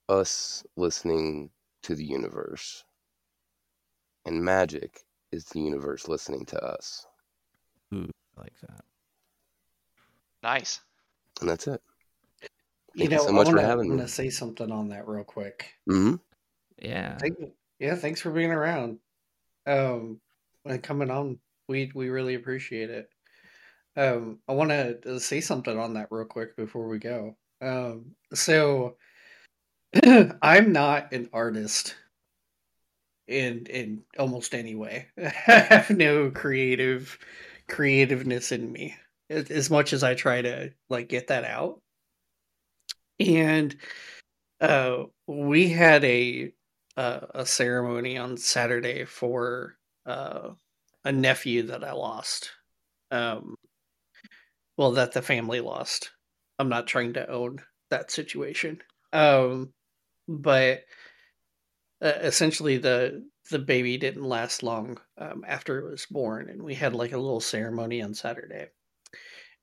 us 0.09 0.64
listening 0.76 1.51
to 1.82 1.95
the 1.95 2.05
universe, 2.05 2.84
and 4.24 4.42
magic 4.42 5.05
is 5.32 5.45
the 5.45 5.61
universe 5.61 6.09
listening 6.09 6.47
to 6.47 6.64
us." 6.64 7.07
Ooh, 7.92 8.09
I 8.38 8.40
like 8.40 8.59
that. 8.62 8.84
nice. 10.42 10.80
And 11.42 11.51
that's 11.51 11.66
it. 11.68 11.82
You 12.95 13.01
Thank 13.01 13.11
you 13.11 13.16
know, 13.18 13.24
so 13.26 13.32
much 13.32 13.51
for 13.51 13.57
wanna, 13.57 13.68
having 13.68 13.90
me. 13.90 13.97
gonna 13.97 14.09
say 14.09 14.30
something 14.30 14.72
on 14.72 14.88
that 14.88 15.07
real 15.07 15.24
quick. 15.24 15.74
hmm 15.86 16.14
Yeah. 16.78 17.18
Thank, 17.18 17.36
yeah, 17.78 17.97
thanks 17.97 18.22
for 18.22 18.30
being 18.30 18.51
around. 18.51 18.99
Um, 19.66 19.76
and 20.07 20.20
coming 20.82 21.10
on, 21.10 21.38
we 21.68 21.90
we 21.94 22.08
really 22.10 22.34
appreciate 22.34 22.90
it. 22.90 23.08
Um, 23.96 24.40
I 24.48 24.52
want 24.52 24.70
to 24.70 25.20
say 25.20 25.40
something 25.40 25.78
on 25.78 25.94
that 25.94 26.08
real 26.10 26.26
quick 26.26 26.56
before 26.56 26.88
we 26.88 26.98
go. 26.98 27.36
Um, 27.62 28.14
so 28.34 28.96
I'm 30.42 30.72
not 30.72 31.12
an 31.12 31.28
artist. 31.32 31.96
in 33.26 33.66
in 33.66 34.02
almost 34.18 34.54
any 34.54 34.74
way. 34.74 35.08
I 35.18 35.30
have 35.68 35.90
no 35.90 36.30
creative 36.30 37.18
creativeness 37.68 38.52
in 38.52 38.70
me 38.70 38.96
as 39.30 39.70
much 39.70 39.92
as 39.92 40.02
I 40.04 40.14
try 40.14 40.42
to 40.42 40.72
like 40.90 41.08
get 41.08 41.28
that 41.28 41.44
out. 41.44 41.80
And 43.20 43.76
uh, 44.60 45.04
we 45.26 45.70
had 45.70 46.04
a 46.04 46.52
uh, 46.96 47.20
a 47.34 47.46
ceremony 47.46 48.18
on 48.18 48.36
Saturday 48.36 49.04
for 49.04 49.76
uh, 50.07 50.50
a 51.05 51.12
nephew 51.12 51.64
that 51.64 51.84
I 51.84 51.92
lost. 51.92 52.50
Um, 53.11 53.57
well, 54.76 54.92
that 54.92 55.12
the 55.12 55.22
family 55.22 55.61
lost. 55.61 56.11
I'm 56.59 56.68
not 56.68 56.86
trying 56.86 57.14
to 57.14 57.28
own 57.28 57.59
that 57.90 58.11
situation. 58.11 58.80
Um, 59.12 59.72
but 60.28 60.84
uh, 62.02 62.12
essentially, 62.22 62.78
the 62.78 63.28
the 63.50 63.59
baby 63.59 63.98
didn't 63.98 64.24
last 64.24 64.62
long 64.62 64.98
um, 65.18 65.44
after 65.46 65.78
it 65.78 65.90
was 65.90 66.07
born, 66.07 66.48
and 66.48 66.62
we 66.62 66.74
had 66.74 66.94
like 66.94 67.12
a 67.12 67.18
little 67.18 67.40
ceremony 67.40 68.02
on 68.02 68.14
Saturday. 68.14 68.68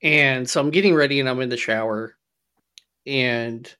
And 0.03 0.49
so 0.49 0.59
I'm 0.61 0.71
getting 0.71 0.95
ready, 0.95 1.19
and 1.19 1.29
I'm 1.29 1.41
in 1.41 1.49
the 1.49 1.57
shower, 1.57 2.15
and 3.05 3.73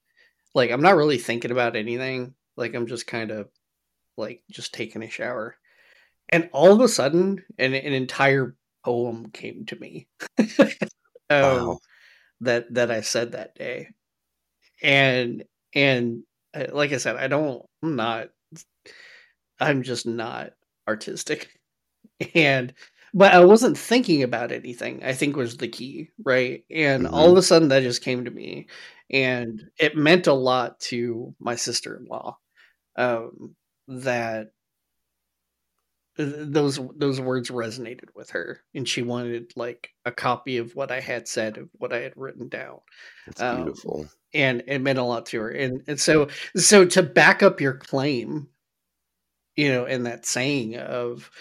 like 0.55 0.71
I'm 0.71 0.81
not 0.81 0.95
really 0.95 1.17
thinking 1.17 1.51
about 1.51 1.75
anything. 1.75 2.35
Like 2.57 2.75
I'm 2.75 2.87
just 2.87 3.07
kind 3.07 3.31
of 3.31 3.49
like 4.17 4.43
just 4.51 4.73
taking 4.73 5.03
a 5.03 5.09
shower. 5.09 5.55
And 6.31 6.49
all 6.53 6.71
of 6.71 6.81
a 6.81 6.87
sudden 6.87 7.43
an, 7.57 7.73
an 7.73 7.93
entire 7.93 8.55
poem 8.85 9.29
came 9.31 9.65
to 9.65 9.75
me. 9.79 10.07
um, 10.39 10.47
wow. 11.29 11.79
that 12.41 12.73
that 12.73 12.91
I 12.91 13.01
said 13.01 13.33
that 13.33 13.55
day. 13.55 13.89
And 14.81 15.43
and 15.73 16.23
uh, 16.53 16.67
like 16.71 16.91
I 16.91 16.97
said, 16.97 17.15
I 17.15 17.27
don't 17.27 17.65
I'm 17.83 17.95
not 17.95 18.29
I'm 19.59 19.83
just 19.83 20.05
not 20.05 20.51
artistic. 20.87 21.49
And 22.35 22.75
but 23.15 23.33
I 23.33 23.43
wasn't 23.43 23.77
thinking 23.77 24.21
about 24.21 24.51
anything, 24.51 25.03
I 25.03 25.13
think 25.13 25.35
was 25.35 25.57
the 25.57 25.67
key, 25.67 26.09
right? 26.23 26.63
And 26.69 27.05
mm-hmm. 27.05 27.13
all 27.13 27.31
of 27.31 27.37
a 27.37 27.41
sudden 27.41 27.69
that 27.69 27.81
just 27.81 28.03
came 28.03 28.25
to 28.25 28.31
me 28.31 28.67
and 29.09 29.63
it 29.77 29.97
meant 29.97 30.27
a 30.27 30.33
lot 30.33 30.79
to 30.81 31.35
my 31.39 31.55
sister-in-law 31.55 32.37
um, 32.95 33.55
that 33.87 34.51
those 36.17 36.79
those 36.97 37.21
words 37.21 37.49
resonated 37.49 38.09
with 38.15 38.31
her 38.31 38.59
and 38.75 38.87
she 38.87 39.01
wanted 39.01 39.51
like 39.55 39.89
a 40.05 40.11
copy 40.11 40.57
of 40.57 40.75
what 40.75 40.91
i 40.91 40.99
had 40.99 41.27
said 41.27 41.57
of 41.57 41.69
what 41.77 41.93
i 41.93 41.99
had 41.99 42.13
written 42.15 42.49
down 42.49 42.79
That's 43.25 43.41
um, 43.41 43.63
beautiful 43.63 44.07
and 44.33 44.63
it 44.67 44.79
meant 44.79 44.99
a 44.99 45.03
lot 45.03 45.27
to 45.27 45.39
her 45.39 45.49
and 45.49 45.83
and 45.87 45.99
so 45.99 46.27
so 46.55 46.85
to 46.85 47.01
back 47.01 47.41
up 47.41 47.61
your 47.61 47.75
claim 47.75 48.49
you 49.55 49.69
know 49.69 49.85
in 49.85 50.03
that 50.03 50.25
saying 50.25 50.77
of 50.77 51.31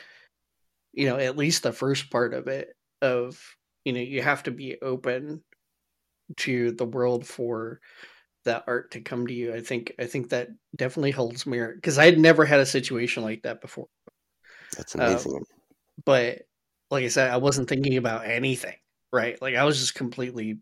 you 0.93 1.09
know 1.09 1.17
at 1.17 1.37
least 1.37 1.65
the 1.65 1.73
first 1.73 2.11
part 2.11 2.33
of 2.33 2.47
it 2.47 2.69
of 3.03 3.41
you 3.85 3.93
know 3.93 4.01
you 4.01 4.23
have 4.23 4.45
to 4.45 4.53
be 4.53 4.77
open 4.81 5.43
to 6.37 6.71
the 6.73 6.85
world 6.85 7.27
for 7.27 7.81
that 8.45 8.65
art 8.67 8.93
to 8.93 9.01
come 9.01 9.27
to 9.27 9.35
you. 9.35 9.55
I 9.55 9.61
think 9.61 9.93
I 9.99 10.07
think 10.07 10.31
that 10.31 10.49
definitely 10.77 11.11
holds 11.11 11.47
merit 11.47 11.77
because 11.77 11.99
I 11.99 12.07
had 12.07 12.19
never 12.19 12.45
had 12.45 12.61
a 12.61 12.67
situation 12.67 13.23
like 13.23 13.43
that 13.43 13.61
before. 13.61 13.87
That's 14.77 14.95
amazing. 14.95 15.37
Um, 15.37 15.45
but 16.05 16.43
like 16.91 17.05
I 17.05 17.09
said, 17.09 17.31
I 17.31 17.37
wasn't 17.37 17.69
thinking 17.69 17.97
about 17.97 18.25
anything, 18.25 18.77
right? 19.13 19.41
Like 19.41 19.55
I 19.55 19.65
was 19.65 19.79
just 19.79 19.95
completely 19.95 20.59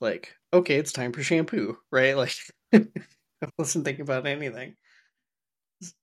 like, 0.00 0.34
okay, 0.52 0.76
it's 0.76 0.92
time 0.92 1.12
for 1.12 1.22
shampoo, 1.22 1.78
right? 1.90 2.16
Like 2.16 2.36
I 2.72 3.48
wasn't 3.58 3.84
thinking 3.84 4.02
about 4.02 4.26
anything. 4.26 4.76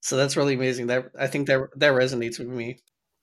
So 0.01 0.17
that's 0.17 0.37
really 0.37 0.53
amazing. 0.53 0.87
That 0.87 1.11
I 1.17 1.27
think 1.27 1.47
that 1.47 1.67
that 1.77 1.93
resonates 1.93 2.37
with 2.37 2.47
me. 2.47 2.79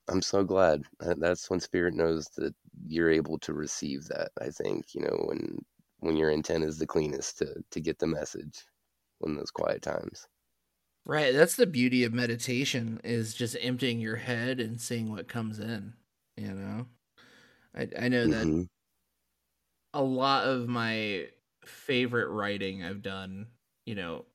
I'm 0.09 0.21
so 0.21 0.43
glad. 0.43 0.83
That's 0.99 1.49
when 1.49 1.59
spirit 1.59 1.93
knows 1.93 2.27
that 2.35 2.53
you're 2.87 3.09
able 3.09 3.39
to 3.39 3.53
receive 3.53 4.05
that. 4.05 4.31
I 4.41 4.49
think 4.49 4.93
you 4.93 5.01
know 5.01 5.23
when 5.27 5.59
when 5.99 6.17
your 6.17 6.29
intent 6.29 6.65
is 6.65 6.77
the 6.77 6.87
cleanest 6.87 7.37
to 7.37 7.55
to 7.71 7.79
get 7.79 7.99
the 7.99 8.07
message 8.07 8.65
in 9.23 9.35
those 9.35 9.51
quiet 9.51 9.81
times. 9.81 10.27
Right, 11.05 11.33
that's 11.33 11.55
the 11.55 11.65
beauty 11.65 12.03
of 12.03 12.13
meditation 12.13 13.01
is 13.03 13.33
just 13.33 13.57
emptying 13.59 13.99
your 13.99 14.17
head 14.17 14.59
and 14.59 14.79
seeing 14.79 15.11
what 15.11 15.27
comes 15.27 15.59
in, 15.59 15.93
you 16.37 16.53
know. 16.53 16.85
I 17.75 17.87
I 17.99 18.07
know 18.07 18.27
that 18.27 18.45
mm-hmm. 18.45 18.63
a 19.93 20.03
lot 20.03 20.45
of 20.45 20.67
my 20.67 21.27
favorite 21.65 22.29
writing 22.29 22.83
I've 22.83 23.01
done, 23.01 23.47
you 23.85 23.95
know, 23.95 24.25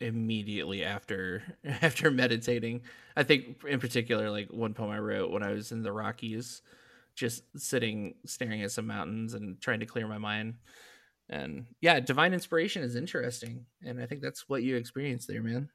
immediately 0.00 0.84
after 0.84 1.42
after 1.64 2.10
meditating. 2.10 2.82
I 3.16 3.24
think 3.24 3.64
in 3.68 3.80
particular 3.80 4.30
like 4.30 4.52
one 4.52 4.74
poem 4.74 4.90
I 4.90 4.98
wrote 4.98 5.32
when 5.32 5.42
I 5.42 5.52
was 5.52 5.72
in 5.72 5.82
the 5.82 5.92
Rockies 5.92 6.62
just 7.14 7.42
sitting 7.56 8.14
staring 8.26 8.62
at 8.62 8.72
some 8.72 8.86
mountains 8.86 9.34
and 9.34 9.60
trying 9.60 9.80
to 9.80 9.86
clear 9.86 10.06
my 10.06 10.18
mind 10.18 10.54
and 11.28 11.66
yeah 11.80 12.00
divine 12.00 12.32
inspiration 12.32 12.82
is 12.82 12.96
interesting 12.96 13.64
and 13.84 14.00
i 14.00 14.06
think 14.06 14.20
that's 14.22 14.48
what 14.48 14.62
you 14.62 14.76
experienced 14.76 15.28
there 15.28 15.42
man 15.42 15.68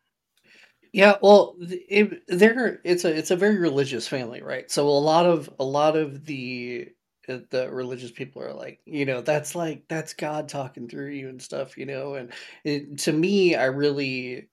yeah 0.93 1.15
well 1.21 1.55
it, 1.61 2.23
there 2.27 2.79
it's 2.83 3.05
a 3.05 3.15
it's 3.15 3.31
a 3.31 3.35
very 3.35 3.57
religious 3.57 4.07
family 4.07 4.41
right 4.41 4.69
so 4.71 4.88
a 4.88 4.89
lot 4.89 5.25
of 5.25 5.49
a 5.59 5.63
lot 5.63 5.95
of 5.95 6.25
the 6.25 6.88
uh, 7.29 7.39
the 7.51 7.69
religious 7.71 8.11
people 8.11 8.41
are 8.41 8.53
like 8.53 8.79
you 8.85 9.05
know 9.05 9.21
that's 9.21 9.55
like 9.55 9.83
that's 9.89 10.13
god 10.13 10.47
talking 10.49 10.88
through 10.88 11.09
you 11.09 11.29
and 11.29 11.41
stuff 11.41 11.77
you 11.77 11.85
know 11.85 12.15
and 12.15 12.33
it, 12.63 12.97
to 12.99 13.11
me 13.11 13.55
i 13.55 13.65
really 13.65 14.47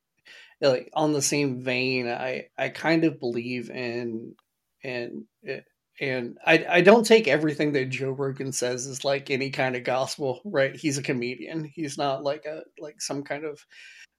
like 0.61 0.91
on 0.95 1.13
the 1.13 1.23
same 1.23 1.63
vein 1.63 2.09
i 2.09 2.47
i 2.59 2.69
kind 2.69 3.05
of 3.05 3.21
believe 3.21 3.71
in 3.71 4.35
in 4.83 5.25
eh, 5.47 5.61
and 6.01 6.39
I 6.45 6.67
I 6.69 6.81
don't 6.81 7.07
take 7.07 7.29
everything 7.29 7.73
that 7.73 7.91
Joe 7.91 8.11
Rogan 8.11 8.51
says 8.53 8.87
as 8.87 9.05
like 9.05 9.31
any 9.31 9.51
kind 9.51 9.77
of 9.77 9.85
gospel, 9.85 10.41
right? 10.45 10.75
He's 10.75 10.99
a 10.99 11.03
comedian. 11.03 11.65
He's 11.65 11.97
not 11.97 12.25
like 12.25 12.47
a 12.47 12.63
like 12.81 13.01
some 13.01 13.23
kind 13.23 13.45
of 13.45 13.61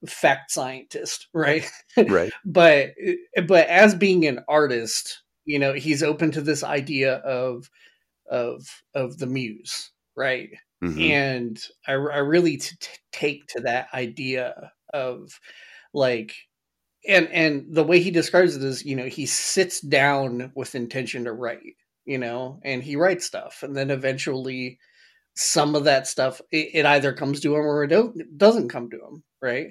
fact 0.08 0.52
scientist, 0.52 1.28
right? 1.34 1.70
Right. 2.08 2.32
but 2.46 2.92
but 3.48 3.68
as 3.68 3.96
being 3.96 4.26
an 4.26 4.40
artist, 4.48 5.22
you 5.46 5.60
know, 5.60 5.74
he's 5.74 6.04
open 6.04 6.32
to 6.32 6.42
this 6.42 6.64
idea 6.64 7.16
of 7.18 7.70
of 8.30 8.68
of 8.94 9.18
the 9.18 9.28
muse, 9.28 9.92
right? 10.16 10.50
Mm-hmm. 10.84 11.02
And 11.02 11.64
I 11.88 11.94
I 11.94 12.18
really 12.20 12.58
t- 12.58 12.76
take 13.12 13.48
to 13.48 13.62
that 13.62 13.88
idea 13.94 14.72
of 14.94 15.40
like 15.94 16.34
and 17.08 17.28
and 17.30 17.66
the 17.70 17.84
way 17.84 18.00
he 18.00 18.12
describes 18.12 18.56
it 18.56 18.64
is 18.64 18.86
you 18.86 18.96
know 18.96 19.06
he 19.06 19.26
sits 19.26 19.82
down 19.82 20.52
with 20.56 20.76
intention 20.76 21.26
to 21.26 21.34
write 21.34 21.76
you 22.06 22.18
know 22.18 22.60
and 22.64 22.84
he 22.84 22.96
writes 22.96 23.26
stuff 23.26 23.64
and 23.64 23.76
then 23.76 23.92
eventually 23.92 24.80
some 25.36 25.76
of 25.76 25.84
that 25.86 26.08
stuff 26.08 26.42
it, 26.52 26.70
it 26.74 26.86
either 26.86 27.14
comes 27.14 27.40
to 27.42 27.56
him 27.56 27.62
or 27.62 27.84
it 27.84 28.38
doesn't 28.38 28.70
come 28.70 28.90
to 28.90 28.98
him 28.98 29.24
right? 29.42 29.68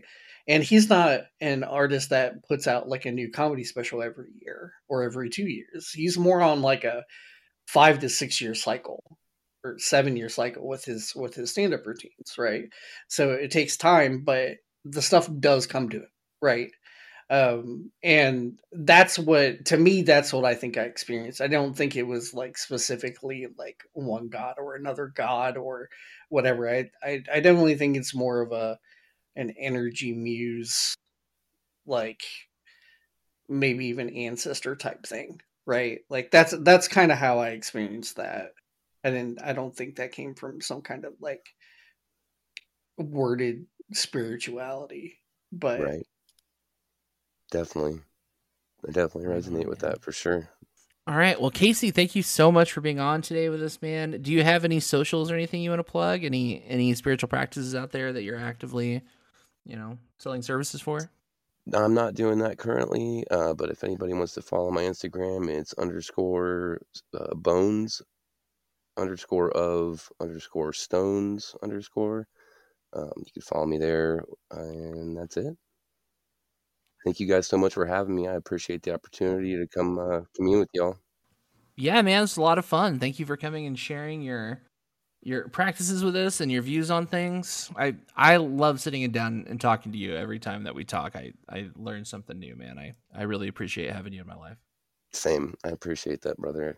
And 0.46 0.62
he's 0.62 0.88
not 0.90 1.22
an 1.40 1.64
artist 1.64 2.10
that 2.10 2.46
puts 2.46 2.66
out 2.66 2.88
like 2.88 3.06
a 3.06 3.12
new 3.12 3.30
comedy 3.30 3.64
special 3.64 4.02
every 4.02 4.30
year 4.42 4.72
or 4.88 5.02
every 5.04 5.30
two 5.30 5.46
years. 5.48 5.90
He's 5.90 6.18
more 6.18 6.42
on 6.42 6.62
like 6.62 6.84
a 6.84 7.04
five 7.68 8.00
to 8.00 8.08
six 8.08 8.40
year 8.40 8.54
cycle 8.54 9.18
or 9.64 9.78
seven 9.78 10.16
year 10.16 10.28
cycle 10.28 10.66
with 10.68 10.84
his 10.84 11.12
with 11.16 11.34
his 11.34 11.50
stand-up 11.50 11.86
routines 11.86 12.34
right? 12.38 12.64
So 13.08 13.32
it 13.32 13.50
takes 13.50 13.76
time 13.76 14.22
but 14.24 14.56
the 14.84 15.02
stuff 15.02 15.28
does 15.40 15.66
come 15.66 15.88
to 15.90 15.98
it, 15.98 16.10
right? 16.42 16.70
Um 17.30 17.90
and 18.02 18.58
that's 18.72 19.18
what 19.18 19.64
to 19.66 19.78
me 19.78 20.02
that's 20.02 20.32
what 20.32 20.44
i 20.44 20.54
think 20.54 20.76
i 20.76 20.82
experienced. 20.82 21.40
I 21.40 21.46
don't 21.48 21.74
think 21.74 21.96
it 21.96 22.02
was 22.06 22.34
like 22.34 22.58
specifically 22.58 23.46
like 23.58 23.78
one 23.94 24.28
god 24.28 24.56
or 24.58 24.74
another 24.76 25.10
god 25.14 25.56
or 25.56 25.88
whatever. 26.28 26.68
I 26.68 26.90
i, 27.02 27.22
I 27.32 27.40
definitely 27.40 27.76
think 27.76 27.96
it's 27.96 28.14
more 28.14 28.42
of 28.42 28.52
a 28.52 28.78
an 29.36 29.54
energy 29.58 30.12
muse 30.12 30.94
like 31.86 32.22
maybe 33.48 33.86
even 33.86 34.10
ancestor 34.10 34.74
type 34.74 35.04
thing 35.06 35.40
right 35.66 36.00
like 36.08 36.30
that's 36.30 36.54
that's 36.60 36.88
kind 36.88 37.12
of 37.12 37.18
how 37.18 37.38
i 37.38 37.48
experienced 37.48 38.16
that 38.16 38.52
and 39.02 39.14
then 39.14 39.36
i 39.44 39.52
don't 39.52 39.76
think 39.76 39.96
that 39.96 40.12
came 40.12 40.34
from 40.34 40.60
some 40.60 40.80
kind 40.80 41.04
of 41.04 41.12
like 41.20 41.46
worded 42.96 43.66
spirituality 43.92 45.20
but 45.52 45.80
right 45.80 46.06
definitely. 47.54 48.00
I 48.86 48.90
definitely 48.90 49.32
oh, 49.32 49.38
resonate 49.38 49.66
with 49.66 49.78
that 49.80 50.02
for 50.02 50.12
sure. 50.12 50.48
All 51.06 51.16
right. 51.16 51.40
Well, 51.40 51.50
Casey, 51.50 51.90
thank 51.90 52.14
you 52.14 52.22
so 52.22 52.50
much 52.50 52.72
for 52.72 52.80
being 52.80 52.98
on 52.98 53.22
today 53.22 53.48
with 53.48 53.62
us, 53.62 53.80
man. 53.80 54.22
Do 54.22 54.32
you 54.32 54.42
have 54.42 54.64
any 54.64 54.80
socials 54.80 55.30
or 55.30 55.34
anything 55.34 55.62
you 55.62 55.70
want 55.70 55.80
to 55.80 55.84
plug? 55.84 56.24
Any 56.24 56.64
any 56.66 56.92
spiritual 56.94 57.28
practices 57.28 57.74
out 57.74 57.92
there 57.92 58.12
that 58.12 58.22
you're 58.22 58.38
actively, 58.38 59.02
you 59.64 59.76
know, 59.76 59.98
selling 60.18 60.42
services 60.42 60.80
for? 60.80 61.10
I'm 61.72 61.94
not 61.94 62.14
doing 62.14 62.40
that 62.40 62.58
currently, 62.58 63.24
uh, 63.30 63.54
but 63.54 63.70
if 63.70 63.84
anybody 63.84 64.12
wants 64.12 64.34
to 64.34 64.42
follow 64.42 64.70
my 64.70 64.82
Instagram, 64.82 65.48
it's 65.48 65.72
underscore 65.74 66.82
uh, 67.18 67.34
bones 67.34 68.02
underscore 68.96 69.50
of 69.50 70.08
underscore 70.20 70.72
stones 70.72 71.56
underscore. 71.62 72.28
Um, 72.92 73.12
you 73.16 73.32
can 73.32 73.42
follow 73.42 73.66
me 73.66 73.78
there, 73.78 74.24
and 74.50 75.16
that's 75.16 75.36
it. 75.36 75.56
thank 77.04 77.18
you 77.18 77.26
guys 77.26 77.46
so 77.46 77.56
much 77.56 77.74
for 77.74 77.86
having 77.86 78.14
me. 78.14 78.28
I 78.28 78.34
appreciate 78.34 78.82
the 78.82 78.94
opportunity 78.94 79.56
to 79.56 79.66
come 79.66 79.98
uh, 79.98 80.20
commune 80.36 80.60
with 80.60 80.70
y'all. 80.72 80.98
Yeah, 81.76 82.02
man, 82.02 82.22
it's 82.22 82.36
a 82.36 82.42
lot 82.42 82.58
of 82.58 82.64
fun. 82.64 83.00
Thank 83.00 83.18
you 83.18 83.26
for 83.26 83.36
coming 83.36 83.66
and 83.66 83.78
sharing 83.78 84.22
your 84.22 84.60
your 85.24 85.48
practices 85.48 86.04
with 86.04 86.14
us 86.14 86.40
and 86.40 86.52
your 86.52 86.62
views 86.62 86.90
on 86.90 87.06
things. 87.06 87.70
I 87.76 87.96
I 88.16 88.36
love 88.36 88.80
sitting 88.80 89.10
down 89.10 89.46
and 89.48 89.60
talking 89.60 89.92
to 89.92 89.98
you 89.98 90.14
every 90.14 90.38
time 90.38 90.64
that 90.64 90.74
we 90.74 90.84
talk. 90.84 91.16
I 91.16 91.32
I 91.48 91.70
learn 91.76 92.04
something 92.04 92.38
new, 92.38 92.54
man. 92.54 92.78
I 92.78 92.94
I 93.14 93.22
really 93.22 93.48
appreciate 93.48 93.90
having 93.92 94.12
you 94.12 94.20
in 94.20 94.26
my 94.26 94.36
life. 94.36 94.58
Same. 95.12 95.54
I 95.64 95.68
appreciate 95.68 96.22
that, 96.22 96.36
brother. 96.36 96.76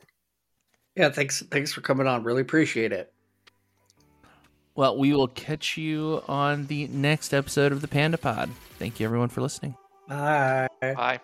Yeah, 0.95 1.11
thanks 1.11 1.43
thanks 1.51 1.73
for 1.73 1.81
coming 1.81 2.07
on. 2.07 2.23
Really 2.23 2.43
appreciate 2.43 2.93
it. 2.93 3.13
Well, 4.77 4.97
we 4.97 5.13
will 5.13 5.29
catch 5.29 5.77
you 5.77 6.23
on 6.29 6.67
the 6.67 6.87
next 6.89 7.33
episode 7.33 7.73
of 7.73 7.81
the 7.81 7.89
Panda 7.89 8.19
Pod. 8.19 8.51
Thank 8.79 9.01
you 9.01 9.07
everyone 9.07 9.31
for 9.31 9.41
listening. 9.41 9.75
Bye. 10.07 10.69
Bye. 10.81 11.21